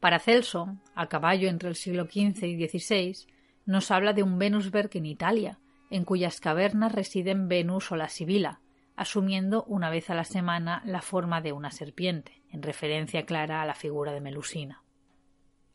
Paracelso, 0.00 0.76
a 0.94 1.08
caballo 1.08 1.48
entre 1.48 1.68
el 1.68 1.74
siglo 1.74 2.04
XV 2.04 2.44
y 2.44 2.68
XVI, 2.68 3.26
nos 3.64 3.90
habla 3.90 4.12
de 4.12 4.22
un 4.22 4.38
Venusberg 4.38 4.90
en 4.94 5.06
Italia, 5.06 5.58
en 5.90 6.04
cuyas 6.04 6.40
cavernas 6.40 6.92
residen 6.92 7.48
Venus 7.48 7.90
o 7.92 7.96
la 7.96 8.08
Sibila, 8.08 8.60
asumiendo 8.96 9.64
una 9.64 9.90
vez 9.90 10.10
a 10.10 10.14
la 10.14 10.24
semana 10.24 10.82
la 10.84 11.02
forma 11.02 11.40
de 11.40 11.52
una 11.52 11.70
serpiente, 11.70 12.42
en 12.50 12.62
referencia 12.62 13.24
clara 13.24 13.62
a 13.62 13.66
la 13.66 13.74
figura 13.74 14.12
de 14.12 14.20
Melusina 14.20 14.82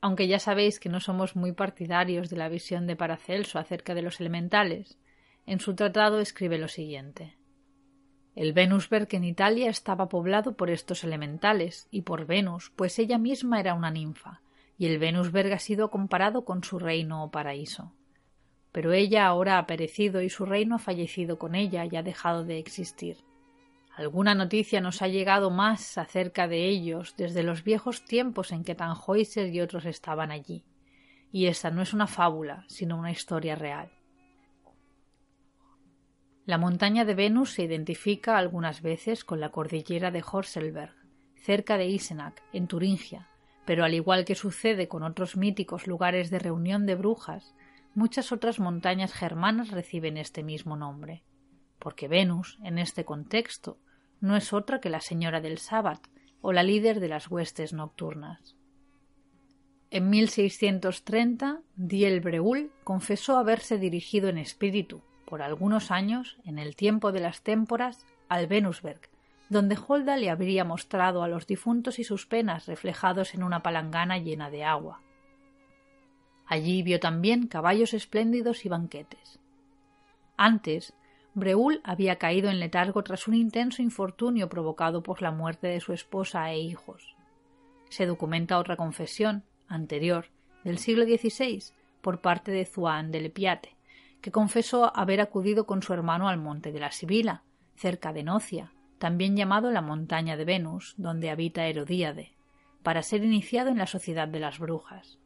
aunque 0.02 0.28
ya 0.28 0.40
sabéis 0.40 0.80
que 0.80 0.90
no 0.90 1.00
somos 1.00 1.36
muy 1.36 1.54
partidarios 1.54 2.30
de 2.30 2.38
la 2.38 2.50
visión 2.50 2.88
de 2.88 2.96
Paracelso 2.96 3.60
acerca 3.60 3.94
de 3.94 4.02
los 4.02 4.20
elementales, 4.20 4.98
en 5.46 5.60
su 5.60 5.76
tratado 5.76 6.20
escribe 6.20 6.58
lo 6.58 6.68
siguiente. 6.68 7.38
El 8.34 8.54
Venusberg 8.54 9.10
en 9.12 9.26
Italia 9.26 9.70
estaba 9.70 10.08
poblado 10.08 10.56
por 10.56 10.70
estos 10.70 11.04
elementales 11.04 11.88
y 11.92 12.04
por 12.04 12.26
Venus, 12.26 12.72
pues 12.76 12.98
ella 12.98 13.18
misma 13.18 13.60
era 13.60 13.74
una 13.74 13.92
ninfa, 13.92 14.42
y 14.78 14.86
el 14.86 15.00
Venusberg 15.00 15.52
ha 15.52 15.60
sido 15.60 15.92
comparado 15.92 16.46
con 16.46 16.64
su 16.64 16.80
reino 16.80 17.26
o 17.26 17.32
paraíso. 17.32 17.92
Pero 18.72 18.94
ella 18.94 19.26
ahora 19.26 19.58
ha 19.58 19.68
perecido 19.68 20.22
y 20.22 20.30
su 20.30 20.46
reino 20.46 20.76
ha 20.76 20.80
fallecido 20.80 21.38
con 21.38 21.56
ella 21.56 21.86
y 21.86 21.98
ha 21.98 22.04
dejado 22.04 22.46
de 22.46 22.58
existir. 22.58 23.18
Alguna 23.98 24.34
noticia 24.34 24.80
nos 24.80 25.02
ha 25.02 25.10
llegado 25.10 25.50
más 25.50 25.98
acerca 25.98 26.48
de 26.48 26.70
ellos 26.70 27.16
desde 27.18 27.44
los 27.44 27.66
viejos 27.66 28.06
tiempos 28.06 28.54
en 28.54 28.64
que 28.64 28.76
Tannhäuser 28.76 29.54
y 29.54 29.60
otros 29.60 29.84
estaban 29.86 30.32
allí. 30.32 30.64
Y 31.34 31.48
esta 31.48 31.70
no 31.70 31.82
es 31.82 31.94
una 31.94 32.08
fábula, 32.08 32.64
sino 32.68 32.98
una 32.98 33.12
historia 33.12 33.56
real. 33.56 33.92
La 36.46 36.58
montaña 36.58 37.06
de 37.06 37.14
Venus 37.14 37.52
se 37.52 37.64
identifica 37.64 38.38
algunas 38.38 38.82
veces 38.82 39.24
con 39.24 39.40
la 39.40 39.50
cordillera 39.50 40.10
de 40.10 40.24
Horselberg, 40.30 40.96
cerca 41.36 41.78
de 41.78 41.86
Isenach, 41.86 42.38
en 42.52 42.68
Turingia, 42.68 43.28
pero 43.66 43.84
al 43.84 43.94
igual 43.94 44.26
que 44.26 44.34
sucede 44.34 44.88
con 44.88 45.04
otros 45.04 45.38
míticos 45.38 45.86
lugares 45.86 46.32
de 46.32 46.40
reunión 46.40 46.88
de 46.88 46.96
brujas, 46.96 47.54
muchas 47.94 48.32
otras 48.32 48.60
montañas 48.60 49.14
germanas 49.14 49.70
reciben 49.70 50.18
este 50.18 50.42
mismo 50.42 50.76
nombre, 50.76 51.24
porque 51.78 52.08
Venus, 52.08 52.58
en 52.64 52.80
este 52.80 53.06
contexto, 53.06 53.78
no 54.20 54.36
es 54.36 54.52
otra 54.52 54.80
que 54.80 54.90
la 54.90 55.02
señora 55.02 55.42
del 55.42 55.60
Sabbat 55.60 56.02
o 56.42 56.54
la 56.54 56.64
líder 56.64 57.00
de 57.00 57.08
las 57.08 57.30
huestes 57.30 57.72
nocturnas. 57.72 58.56
En 59.92 60.10
1630, 60.10 61.62
Diel 61.76 62.20
Breul 62.20 62.72
confesó 62.84 63.38
haberse 63.38 63.78
dirigido 63.78 64.30
en 64.30 64.40
espíritu, 64.40 65.04
por 65.32 65.42
algunos 65.42 65.92
años, 65.92 66.36
en 66.44 66.60
el 66.60 66.76
tiempo 66.76 67.14
de 67.14 67.22
las 67.22 67.42
témporas, 67.42 68.06
al 68.28 68.48
Venusberg, 68.48 69.00
donde 69.48 69.78
Holda 69.88 70.18
le 70.18 70.30
habría 70.30 70.66
mostrado 70.66 71.24
a 71.24 71.30
los 71.30 71.48
difuntos 71.48 72.00
y 72.00 72.04
sus 72.04 72.26
penas 72.26 72.66
reflejados 72.66 73.34
en 73.34 73.44
una 73.44 73.64
palangana 73.64 74.18
llena 74.18 74.50
de 74.50 74.66
agua. 74.66 75.00
Allí 76.46 76.84
vio 76.84 77.00
también 77.00 77.48
caballos 77.48 77.94
espléndidos 77.94 78.66
y 78.66 78.70
banquetes. 78.70 79.40
Antes, 80.36 80.94
Breul 81.34 81.80
había 81.86 82.18
caído 82.18 82.50
en 82.50 82.60
letargo 82.60 83.02
tras 83.02 83.30
un 83.30 83.36
intenso 83.36 83.82
infortunio 83.82 84.50
provocado 84.50 85.02
por 85.02 85.22
la 85.22 85.32
muerte 85.32 85.68
de 85.68 85.80
su 85.80 85.94
esposa 85.94 86.52
e 86.52 86.60
hijos. 86.60 87.16
Se 87.88 88.06
documenta 88.06 88.58
otra 88.58 88.76
confesión, 88.76 89.44
anterior, 89.70 90.26
del 90.66 90.78
siglo 90.78 91.06
XVI, 91.06 91.64
por 92.02 92.20
parte 92.20 92.52
de 92.52 92.66
Zuan 92.66 93.12
de 93.12 93.22
Lepiate, 93.22 93.78
que 94.22 94.32
confesó 94.32 94.96
haber 94.96 95.20
acudido 95.20 95.66
con 95.66 95.82
su 95.82 95.94
hermano 95.94 96.30
al 96.30 96.38
monte 96.38 96.72
de 96.72 96.80
la 96.80 96.92
Sibila, 96.92 97.44
cerca 97.76 98.14
de 98.14 98.24
Nocia, 98.24 98.72
también 99.00 99.36
llamado 99.36 99.72
la 99.72 99.82
montaña 99.82 100.38
de 100.38 100.46
Venus, 100.46 100.94
donde 100.98 101.32
habita 101.32 101.66
Herodíade, 101.66 102.36
para 102.84 103.02
ser 103.02 103.24
iniciado 103.24 103.70
en 103.70 103.80
la 103.80 103.88
sociedad 103.88 104.28
de 104.28 104.40
las 104.40 104.60
brujas. 104.60 105.18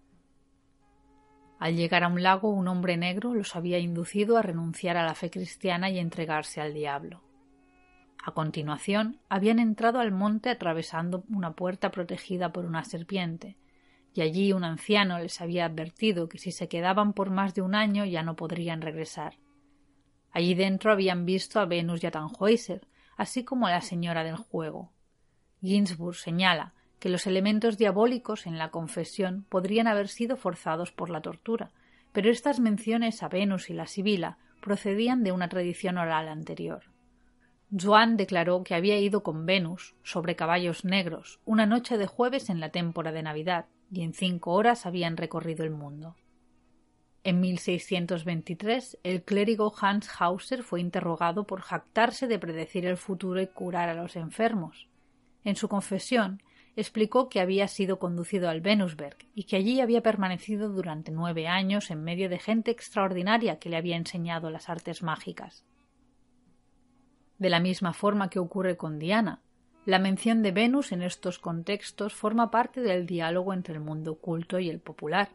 Al 1.60 1.76
llegar 1.76 2.04
a 2.04 2.08
un 2.08 2.24
lago, 2.24 2.50
un 2.50 2.68
hombre 2.68 2.98
negro 2.98 3.34
los 3.34 3.56
había 3.56 3.80
inducido 3.80 4.38
a 4.38 4.42
renunciar 4.42 4.98
a 4.98 5.06
la 5.06 5.16
fe 5.16 5.30
cristiana 5.30 5.90
y 5.90 6.00
entregarse 6.00 6.62
al 6.62 6.74
diablo. 6.74 7.22
A 8.24 8.32
continuación, 8.32 9.20
habían 9.30 9.60
entrado 9.60 10.00
al 10.00 10.12
monte 10.12 10.50
atravesando 10.50 11.24
una 11.30 11.54
puerta 11.54 11.92
protegida 11.92 12.52
por 12.52 12.66
una 12.66 12.84
serpiente, 12.84 13.58
y 14.16 14.22
allí 14.22 14.54
un 14.54 14.64
anciano 14.64 15.20
les 15.20 15.42
había 15.42 15.66
advertido 15.66 16.30
que 16.30 16.38
si 16.38 16.54
se 16.54 16.70
quedaban 16.70 17.12
por 17.12 17.30
más 17.32 17.54
de 17.54 17.62
un 17.62 17.76
año 17.76 18.06
ya 18.06 18.24
no 18.24 18.38
podrían 18.38 18.82
regresar. 18.82 19.34
Allí 20.32 20.56
dentro 20.56 20.94
habían 20.94 21.26
visto 21.26 21.60
a 21.60 21.66
Venus 21.66 22.02
y 22.02 22.08
a 22.08 22.12
Tannhäuser, 22.12 22.88
así 23.18 23.44
como 23.44 23.68
a 23.68 23.72
la 23.72 23.82
señora 23.82 24.24
del 24.24 24.38
juego. 24.38 24.94
Ginsburg 25.62 26.16
señala 26.16 26.74
que 27.00 27.10
los 27.10 27.28
elementos 27.28 27.78
diabólicos 27.78 28.48
en 28.48 28.58
la 28.58 28.72
confesión 28.72 29.46
podrían 29.50 29.88
haber 29.88 30.08
sido 30.08 30.38
forzados 30.38 30.94
por 30.94 31.10
la 31.10 31.22
tortura, 31.22 31.72
pero 32.14 32.32
estas 32.32 32.62
menciones 32.62 33.22
a 33.22 33.28
Venus 33.28 33.70
y 33.70 33.74
la 33.74 33.86
Sibila 33.86 34.38
procedían 34.62 35.24
de 35.24 35.34
una 35.34 35.50
tradición 35.50 35.98
oral 35.98 36.30
anterior. 36.30 36.84
Joan 37.70 38.16
declaró 38.16 38.64
que 38.64 38.76
había 38.76 38.98
ido 38.98 39.24
con 39.24 39.46
Venus 39.46 39.94
sobre 40.04 40.38
caballos 40.38 40.86
negros 40.86 41.42
una 41.44 41.66
noche 41.66 41.98
de 41.98 42.08
jueves 42.08 42.50
en 42.50 42.62
la 42.62 42.70
témpora 42.70 43.12
de 43.12 43.22
Navidad 43.22 43.66
y 43.92 44.02
en 44.02 44.14
cinco 44.14 44.54
horas 44.54 44.86
habían 44.86 45.18
recorrido 45.18 45.64
el 45.64 45.72
mundo. 45.72 46.16
En 47.24 47.40
1623 47.40 49.00
el 49.04 49.24
clérigo 49.24 49.74
Hans 49.82 50.10
Hauser 50.20 50.62
fue 50.62 50.80
interrogado 50.80 51.46
por 51.48 51.62
jactarse 51.62 52.28
de 52.28 52.38
predecir 52.38 52.86
el 52.86 52.98
futuro 52.98 53.42
y 53.42 53.48
curar 53.48 53.90
a 53.90 53.96
los 53.96 54.16
enfermos. 54.16 54.88
En 55.44 55.56
su 55.56 55.68
confesión 55.68 56.44
explicó 56.76 57.30
que 57.30 57.40
había 57.40 57.68
sido 57.68 58.00
conducido 58.00 58.50
al 58.50 58.62
Venusberg 58.62 59.18
y 59.34 59.46
que 59.46 59.56
allí 59.56 59.82
había 59.82 60.02
permanecido 60.02 60.70
durante 60.70 61.12
nueve 61.12 61.48
años 61.48 61.90
en 61.90 62.04
medio 62.04 62.30
de 62.30 62.38
gente 62.38 62.72
extraordinaria 62.72 63.60
que 63.60 63.70
le 63.70 63.78
había 63.78 63.96
enseñado 63.96 64.50
las 64.50 64.70
artes 64.70 65.02
mágicas. 65.02 65.66
De 67.38 67.50
la 67.50 67.60
misma 67.60 67.94
forma 67.94 68.30
que 68.30 68.40
ocurre 68.40 68.78
con 68.78 69.00
Diana, 69.00 69.42
la 69.86 70.00
mención 70.00 70.42
de 70.42 70.52
Venus 70.52 70.92
en 70.92 71.04
estos 71.04 71.38
contextos 71.38 72.14
forma 72.14 72.50
parte 72.50 72.82
del 72.82 73.06
diálogo 73.06 73.54
entre 73.54 73.76
el 73.76 73.82
mundo 73.82 74.14
oculto 74.14 74.60
y 74.60 74.70
el 74.70 74.80
popular. 74.80 75.30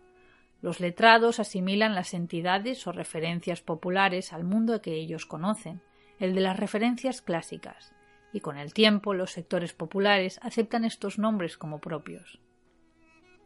Los 0.61 0.81
letrados 0.81 1.39
asimilan 1.39 1.95
las 1.95 2.15
entidades 2.15 2.85
o 2.87 2.93
referencias 2.93 3.61
populares 3.61 4.33
al 4.33 4.43
mundo 4.43 4.83
que 4.83 4.95
ellos 4.95 5.25
conocen, 5.25 5.81
el 6.19 6.35
de 6.35 6.41
las 6.41 6.59
referencias 6.59 7.23
clásicas, 7.23 7.95
y 8.33 8.41
con 8.41 8.59
el 8.59 8.75
tiempo 8.75 9.15
los 9.15 9.31
sectores 9.31 9.73
populares 9.73 10.41
aceptan 10.43 10.85
estos 10.85 11.19
nombres 11.19 11.57
como 11.57 11.79
propios. 11.79 12.41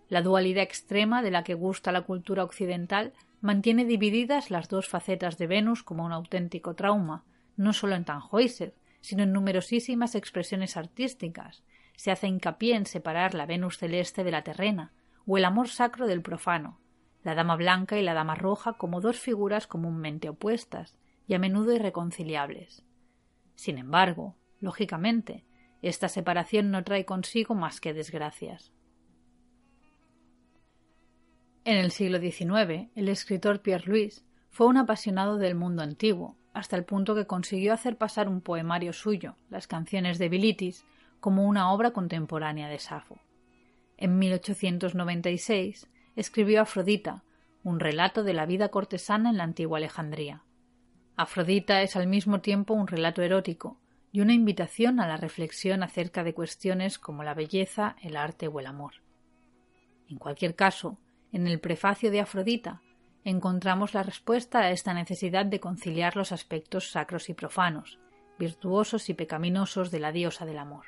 La 0.08 0.22
dualidad 0.22 0.64
extrema 0.64 1.22
de 1.22 1.30
la 1.30 1.44
que 1.44 1.54
gusta 1.54 1.92
la 1.92 2.02
cultura 2.02 2.44
occidental 2.44 3.12
mantiene 3.42 3.84
divididas 3.84 4.50
las 4.50 4.68
dos 4.68 4.88
facetas 4.88 5.36
de 5.36 5.46
Venus 5.46 5.82
como 5.82 6.04
un 6.04 6.12
auténtico 6.12 6.74
trauma, 6.74 7.24
no 7.56 7.74
solo 7.74 7.94
en 7.94 8.04
Tannhäuser, 8.04 8.74
sino 9.04 9.22
en 9.22 9.32
numerosísimas 9.32 10.14
expresiones 10.14 10.76
artísticas. 10.76 11.62
Se 11.94 12.10
hace 12.10 12.26
hincapié 12.26 12.74
en 12.74 12.86
separar 12.86 13.34
la 13.34 13.44
Venus 13.44 13.76
celeste 13.76 14.24
de 14.24 14.30
la 14.30 14.42
terrena, 14.42 14.92
o 15.26 15.36
el 15.36 15.44
amor 15.44 15.68
sacro 15.68 16.06
del 16.06 16.22
profano, 16.22 16.80
la 17.22 17.34
dama 17.34 17.56
blanca 17.56 17.98
y 17.98 18.02
la 18.02 18.14
dama 18.14 18.34
roja 18.34 18.74
como 18.74 19.00
dos 19.00 19.20
figuras 19.20 19.66
comúnmente 19.66 20.28
opuestas 20.28 20.98
y 21.26 21.34
a 21.34 21.38
menudo 21.38 21.72
irreconciliables. 21.74 22.82
Sin 23.54 23.78
embargo, 23.78 24.36
Lógicamente, 24.64 25.44
esta 25.82 26.08
separación 26.08 26.70
no 26.70 26.82
trae 26.84 27.04
consigo 27.04 27.54
más 27.54 27.82
que 27.82 27.92
desgracias. 27.92 28.72
En 31.66 31.76
el 31.76 31.90
siglo 31.90 32.18
XIX, 32.18 32.88
el 32.94 33.10
escritor 33.10 33.60
Pierre 33.60 33.84
Louis 33.86 34.24
fue 34.48 34.68
un 34.68 34.78
apasionado 34.78 35.36
del 35.36 35.54
mundo 35.54 35.82
antiguo, 35.82 36.38
hasta 36.54 36.76
el 36.76 36.84
punto 36.84 37.14
que 37.14 37.26
consiguió 37.26 37.74
hacer 37.74 37.98
pasar 37.98 38.28
un 38.28 38.40
poemario 38.40 38.92
suyo, 38.92 39.36
las 39.50 39.66
canciones 39.66 40.18
de 40.18 40.28
Bilitis, 40.28 40.86
como 41.20 41.44
una 41.44 41.72
obra 41.72 41.90
contemporánea 41.90 42.68
de 42.68 42.78
Safo. 42.78 43.18
En 43.96 44.18
1896 44.18 45.88
escribió 46.16 46.62
Afrodita, 46.62 47.24
un 47.64 47.80
relato 47.80 48.22
de 48.22 48.34
la 48.34 48.46
vida 48.46 48.68
cortesana 48.68 49.30
en 49.30 49.36
la 49.36 49.44
antigua 49.44 49.78
Alejandría. 49.78 50.44
Afrodita 51.16 51.82
es 51.82 51.96
al 51.96 52.06
mismo 52.06 52.40
tiempo 52.40 52.74
un 52.74 52.86
relato 52.86 53.22
erótico, 53.22 53.78
y 54.14 54.20
una 54.20 54.32
invitación 54.32 55.00
a 55.00 55.08
la 55.08 55.16
reflexión 55.16 55.82
acerca 55.82 56.22
de 56.22 56.34
cuestiones 56.34 57.00
como 57.00 57.24
la 57.24 57.34
belleza, 57.34 57.96
el 58.00 58.16
arte 58.16 58.46
o 58.46 58.60
el 58.60 58.66
amor. 58.66 58.92
En 60.08 60.18
cualquier 60.18 60.54
caso, 60.54 60.98
en 61.32 61.48
el 61.48 61.58
prefacio 61.58 62.12
de 62.12 62.20
Afrodita 62.20 62.80
encontramos 63.24 63.94
la 63.94 64.02
respuesta 64.02 64.60
a 64.60 64.70
esta 64.70 64.92
necesidad 64.92 65.46
de 65.46 65.60
conciliar 65.60 66.16
los 66.16 66.30
aspectos 66.30 66.90
sacros 66.90 67.28
y 67.30 67.34
profanos, 67.34 67.98
virtuosos 68.38 69.08
y 69.08 69.14
pecaminosos 69.14 69.90
de 69.90 70.00
la 70.00 70.12
diosa 70.12 70.44
del 70.44 70.58
amor. 70.58 70.86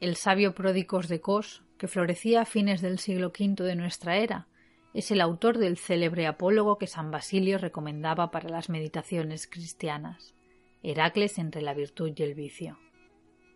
El 0.00 0.16
sabio 0.16 0.54
Pródicos 0.54 1.08
de 1.08 1.20
Cos, 1.20 1.62
que 1.78 1.88
florecía 1.88 2.42
a 2.42 2.44
fines 2.44 2.82
del 2.82 2.98
siglo 2.98 3.28
V 3.28 3.62
de 3.62 3.76
nuestra 3.76 4.16
era, 4.16 4.48
es 4.92 5.10
el 5.10 5.20
autor 5.20 5.58
del 5.58 5.76
célebre 5.76 6.26
apólogo 6.26 6.78
que 6.78 6.86
San 6.86 7.10
Basilio 7.10 7.58
recomendaba 7.58 8.30
para 8.30 8.48
las 8.48 8.68
meditaciones 8.68 9.46
cristianas, 9.46 10.34
Heracles 10.82 11.38
entre 11.38 11.62
la 11.62 11.74
virtud 11.74 12.12
y 12.14 12.22
el 12.22 12.34
vicio. 12.34 12.78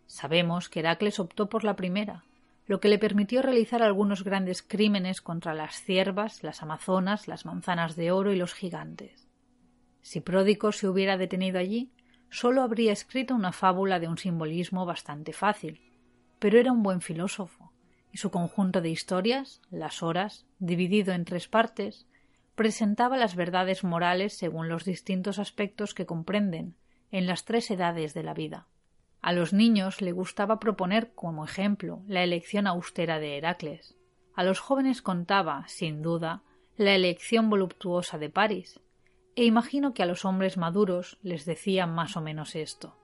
Sabemos 0.07 0.68
que 0.68 0.80
Heracles 0.80 1.20
optó 1.20 1.49
por 1.49 1.64
la 1.64 1.76
primera, 1.76 2.24
lo 2.68 2.80
que 2.80 2.88
le 2.88 2.98
permitió 2.98 3.42
realizar 3.42 3.82
algunos 3.82 4.22
grandes 4.22 4.62
crímenes 4.62 5.22
contra 5.22 5.54
las 5.54 5.82
ciervas, 5.82 6.42
las 6.42 6.62
amazonas, 6.62 7.26
las 7.26 7.46
manzanas 7.46 7.96
de 7.96 8.12
oro 8.12 8.32
y 8.32 8.36
los 8.36 8.54
gigantes. 8.54 9.26
Si 10.02 10.20
Pródico 10.20 10.70
se 10.70 10.86
hubiera 10.86 11.16
detenido 11.16 11.58
allí, 11.58 11.90
sólo 12.28 12.62
habría 12.62 12.92
escrito 12.92 13.34
una 13.34 13.52
fábula 13.52 13.98
de 13.98 14.06
un 14.06 14.18
simbolismo 14.18 14.84
bastante 14.84 15.32
fácil, 15.32 15.80
pero 16.38 16.58
era 16.58 16.70
un 16.70 16.82
buen 16.82 17.00
filósofo 17.00 17.72
y 18.12 18.18
su 18.18 18.30
conjunto 18.30 18.80
de 18.80 18.90
historias, 18.90 19.62
las 19.70 20.02
horas, 20.02 20.46
dividido 20.58 21.12
en 21.14 21.24
tres 21.24 21.48
partes, 21.48 22.06
presentaba 22.54 23.16
las 23.16 23.34
verdades 23.34 23.82
morales 23.82 24.36
según 24.36 24.68
los 24.68 24.84
distintos 24.84 25.38
aspectos 25.38 25.94
que 25.94 26.06
comprenden 26.06 26.76
en 27.10 27.26
las 27.26 27.44
tres 27.44 27.70
edades 27.70 28.12
de 28.12 28.22
la 28.22 28.34
vida. 28.34 28.66
A 29.29 29.33
los 29.35 29.53
niños 29.53 30.01
le 30.01 30.12
gustaba 30.12 30.59
proponer 30.59 31.12
como 31.14 31.45
ejemplo 31.45 32.01
la 32.09 32.24
elección 32.24 32.66
austera 32.66 33.18
de 33.18 33.37
Heracles. 33.37 33.95
A 34.35 34.43
los 34.43 34.59
jóvenes 34.59 35.03
contaba, 35.03 35.68
sin 35.68 36.01
duda, 36.01 36.45
la 36.79 36.95
elección 36.95 37.51
voluptuosa 37.51 38.16
de 38.16 38.31
París, 38.31 38.81
e 39.37 39.45
imagino 39.45 39.93
que 39.93 40.03
a 40.03 40.07
los 40.07 40.24
hombres 40.24 40.57
maduros 40.57 41.18
les 41.20 41.45
decía 41.45 41.87
más 41.87 42.16
o 42.16 42.22
menos 42.22 42.57
esto. 42.57 42.97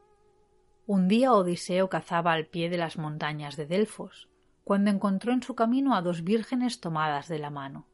Un 0.87 1.09
día 1.09 1.35
Odiseo 1.35 1.91
cazaba 1.91 2.33
al 2.33 2.47
pie 2.47 2.71
de 2.71 2.79
las 2.79 2.97
montañas 2.97 3.59
de 3.59 3.67
Delfos, 3.67 4.31
cuando 4.65 4.91
encontró 4.91 5.31
en 5.35 5.43
su 5.43 5.55
camino 5.55 5.95
a 5.95 6.01
dos 6.01 6.25
vírgenes 6.25 6.81
tomadas 6.81 7.29
de 7.29 7.39
la 7.39 7.51
mano. 7.51 7.87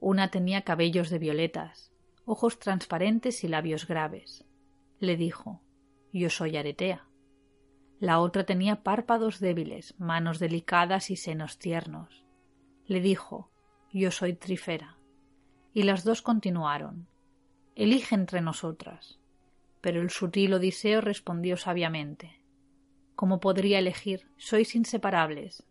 Una 0.00 0.32
tenía 0.32 0.62
cabellos 0.62 1.08
de 1.08 1.20
violetas, 1.20 1.92
ojos 2.24 2.58
transparentes 2.58 3.44
y 3.44 3.46
labios 3.46 3.86
graves. 3.86 4.44
Le 4.98 5.16
dijo 5.16 5.62
Yo 6.12 6.28
soy 6.28 6.56
Aretea. 6.56 7.06
La 8.02 8.18
otra 8.18 8.42
tenía 8.42 8.82
párpados 8.82 9.38
débiles, 9.38 9.94
manos 9.96 10.40
delicadas 10.40 11.08
y 11.12 11.14
senos 11.14 11.60
tiernos. 11.60 12.24
Le 12.84 13.00
dijo 13.00 13.52
yo 13.92 14.10
soy 14.10 14.32
Trifera. 14.32 14.96
Y 15.72 15.84
las 15.84 16.02
dos 16.02 16.20
continuaron. 16.20 17.06
Elige 17.76 18.16
entre 18.16 18.40
nosotras. 18.40 19.20
Pero 19.80 20.00
el 20.00 20.10
sutil 20.10 20.54
Odiseo 20.54 21.00
respondió 21.00 21.56
sabiamente. 21.56 22.42
¿Cómo 23.14 23.38
podría 23.38 23.78
elegir? 23.78 24.26
Sois 24.36 24.74
inseparables. 24.74 25.62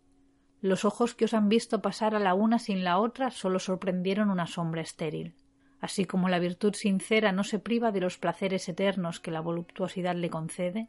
Los 0.61 0.85
ojos 0.85 1.13
que 1.13 1.25
os 1.25 1.33
han 1.33 1.49
visto 1.49 1.81
pasar 1.81 2.15
a 2.15 2.19
la 2.19 2.33
una 2.33 2.59
sin 2.59 2.85
la 2.85 2.99
otra 2.99 3.31
solo 3.31 3.59
sorprendieron 3.59 4.29
una 4.29 4.47
sombra 4.47 4.79
estéril. 4.79 5.35
Así 5.81 6.05
como 6.05 6.29
la 6.29 6.39
virtud 6.39 6.75
sincera 6.75 7.33
no 7.33 7.43
se 7.43 7.59
priva 7.59 7.91
de 7.91 7.99
los 7.99 8.17
placeres 8.17 8.69
eternos 8.69 9.19
que 9.19 9.31
la 9.31 9.41
voluptuosidad 9.41 10.15
le 10.15 10.29
concede, 10.29 10.87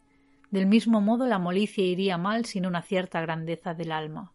del 0.52 0.66
mismo 0.66 1.00
modo 1.00 1.26
la 1.26 1.38
molicie 1.38 1.86
iría 1.86 2.18
mal 2.18 2.44
sin 2.44 2.66
una 2.66 2.82
cierta 2.82 3.22
grandeza 3.22 3.72
del 3.72 3.90
alma. 3.90 4.34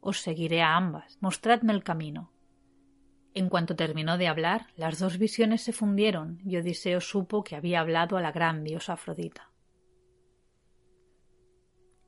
Os 0.00 0.22
seguiré 0.22 0.62
a 0.62 0.74
ambas. 0.74 1.18
Mostradme 1.20 1.74
el 1.74 1.84
camino. 1.84 2.32
En 3.34 3.50
cuanto 3.50 3.76
terminó 3.76 4.16
de 4.16 4.28
hablar, 4.28 4.68
las 4.76 4.98
dos 4.98 5.18
visiones 5.18 5.60
se 5.60 5.74
fundieron 5.74 6.40
y 6.42 6.56
Odiseo 6.56 7.02
supo 7.02 7.44
que 7.44 7.54
había 7.54 7.80
hablado 7.80 8.16
a 8.16 8.22
la 8.22 8.32
gran 8.32 8.64
diosa 8.64 8.94
Afrodita. 8.94 9.50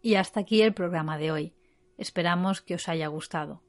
Y 0.01 0.15
hasta 0.15 0.41
aquí 0.41 0.63
el 0.63 0.73
programa 0.73 1.19
de 1.19 1.31
hoy. 1.31 1.55
Esperamos 1.99 2.63
que 2.63 2.77
os 2.77 2.89
haya 2.89 3.09
gustado. 3.09 3.63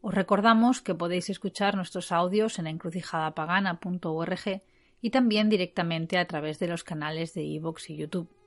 Os 0.00 0.14
recordamos 0.14 0.80
que 0.80 0.94
podéis 0.94 1.28
escuchar 1.28 1.76
nuestros 1.76 2.12
audios 2.12 2.58
en 2.58 2.66
encrucijadapagana.org 2.66 4.62
y 5.02 5.10
también 5.10 5.50
directamente 5.50 6.16
a 6.16 6.26
través 6.26 6.58
de 6.58 6.68
los 6.68 6.82
canales 6.82 7.34
de 7.34 7.42
iVoox 7.42 7.90
y 7.90 7.96
YouTube. 7.96 8.37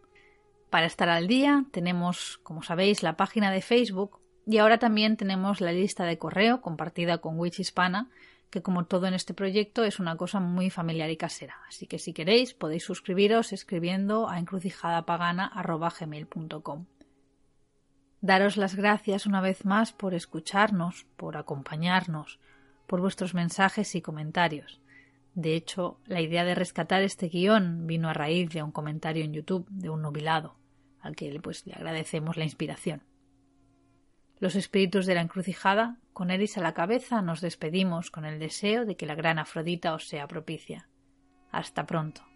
Para 0.71 0.87
estar 0.87 1.09
al 1.09 1.27
día 1.27 1.65
tenemos, 1.71 2.39
como 2.43 2.63
sabéis, 2.63 3.03
la 3.03 3.17
página 3.17 3.51
de 3.51 3.61
Facebook 3.61 4.21
y 4.47 4.59
ahora 4.59 4.79
también 4.79 5.17
tenemos 5.17 5.59
la 5.59 5.73
lista 5.73 6.05
de 6.05 6.17
correo 6.17 6.61
compartida 6.61 7.17
con 7.17 7.37
Witch 7.37 7.59
Hispana, 7.59 8.09
que 8.49 8.61
como 8.61 8.85
todo 8.85 9.07
en 9.07 9.13
este 9.13 9.33
proyecto 9.33 9.83
es 9.83 9.99
una 9.99 10.15
cosa 10.15 10.39
muy 10.39 10.69
familiar 10.69 11.09
y 11.09 11.17
casera. 11.17 11.57
Así 11.67 11.87
que 11.87 11.99
si 11.99 12.13
queréis 12.13 12.53
podéis 12.53 12.85
suscribiros 12.85 13.51
escribiendo 13.51 14.29
a 14.29 14.39
encrucijadapagana.gmail.com. 14.39 16.85
Daros 18.21 18.55
las 18.55 18.75
gracias 18.75 19.25
una 19.25 19.41
vez 19.41 19.65
más 19.65 19.91
por 19.91 20.13
escucharnos, 20.13 21.05
por 21.17 21.35
acompañarnos, 21.35 22.39
por 22.87 23.01
vuestros 23.01 23.33
mensajes 23.33 23.93
y 23.95 24.01
comentarios. 24.01 24.79
De 25.33 25.53
hecho, 25.53 25.99
la 26.05 26.21
idea 26.21 26.45
de 26.45 26.55
rescatar 26.55 27.01
este 27.01 27.27
guion 27.27 27.87
vino 27.87 28.07
a 28.07 28.13
raíz 28.13 28.51
de 28.51 28.63
un 28.63 28.71
comentario 28.71 29.25
en 29.25 29.33
YouTube 29.33 29.67
de 29.69 29.89
un 29.89 30.01
nubilado, 30.01 30.60
al 31.01 31.15
que 31.15 31.39
pues, 31.41 31.65
le 31.65 31.73
agradecemos 31.73 32.37
la 32.37 32.43
inspiración. 32.43 33.03
Los 34.39 34.55
espíritus 34.55 35.05
de 35.05 35.15
la 35.15 35.21
encrucijada, 35.21 35.97
con 36.13 36.31
Eris 36.31 36.57
a 36.57 36.61
la 36.61 36.73
cabeza, 36.73 37.21
nos 37.21 37.41
despedimos 37.41 38.09
con 38.09 38.25
el 38.25 38.39
deseo 38.39 38.85
de 38.85 38.95
que 38.95 39.05
la 39.05 39.15
gran 39.15 39.37
Afrodita 39.37 39.93
os 39.93 40.07
sea 40.07 40.27
propicia. 40.27 40.89
Hasta 41.51 41.85
pronto. 41.85 42.30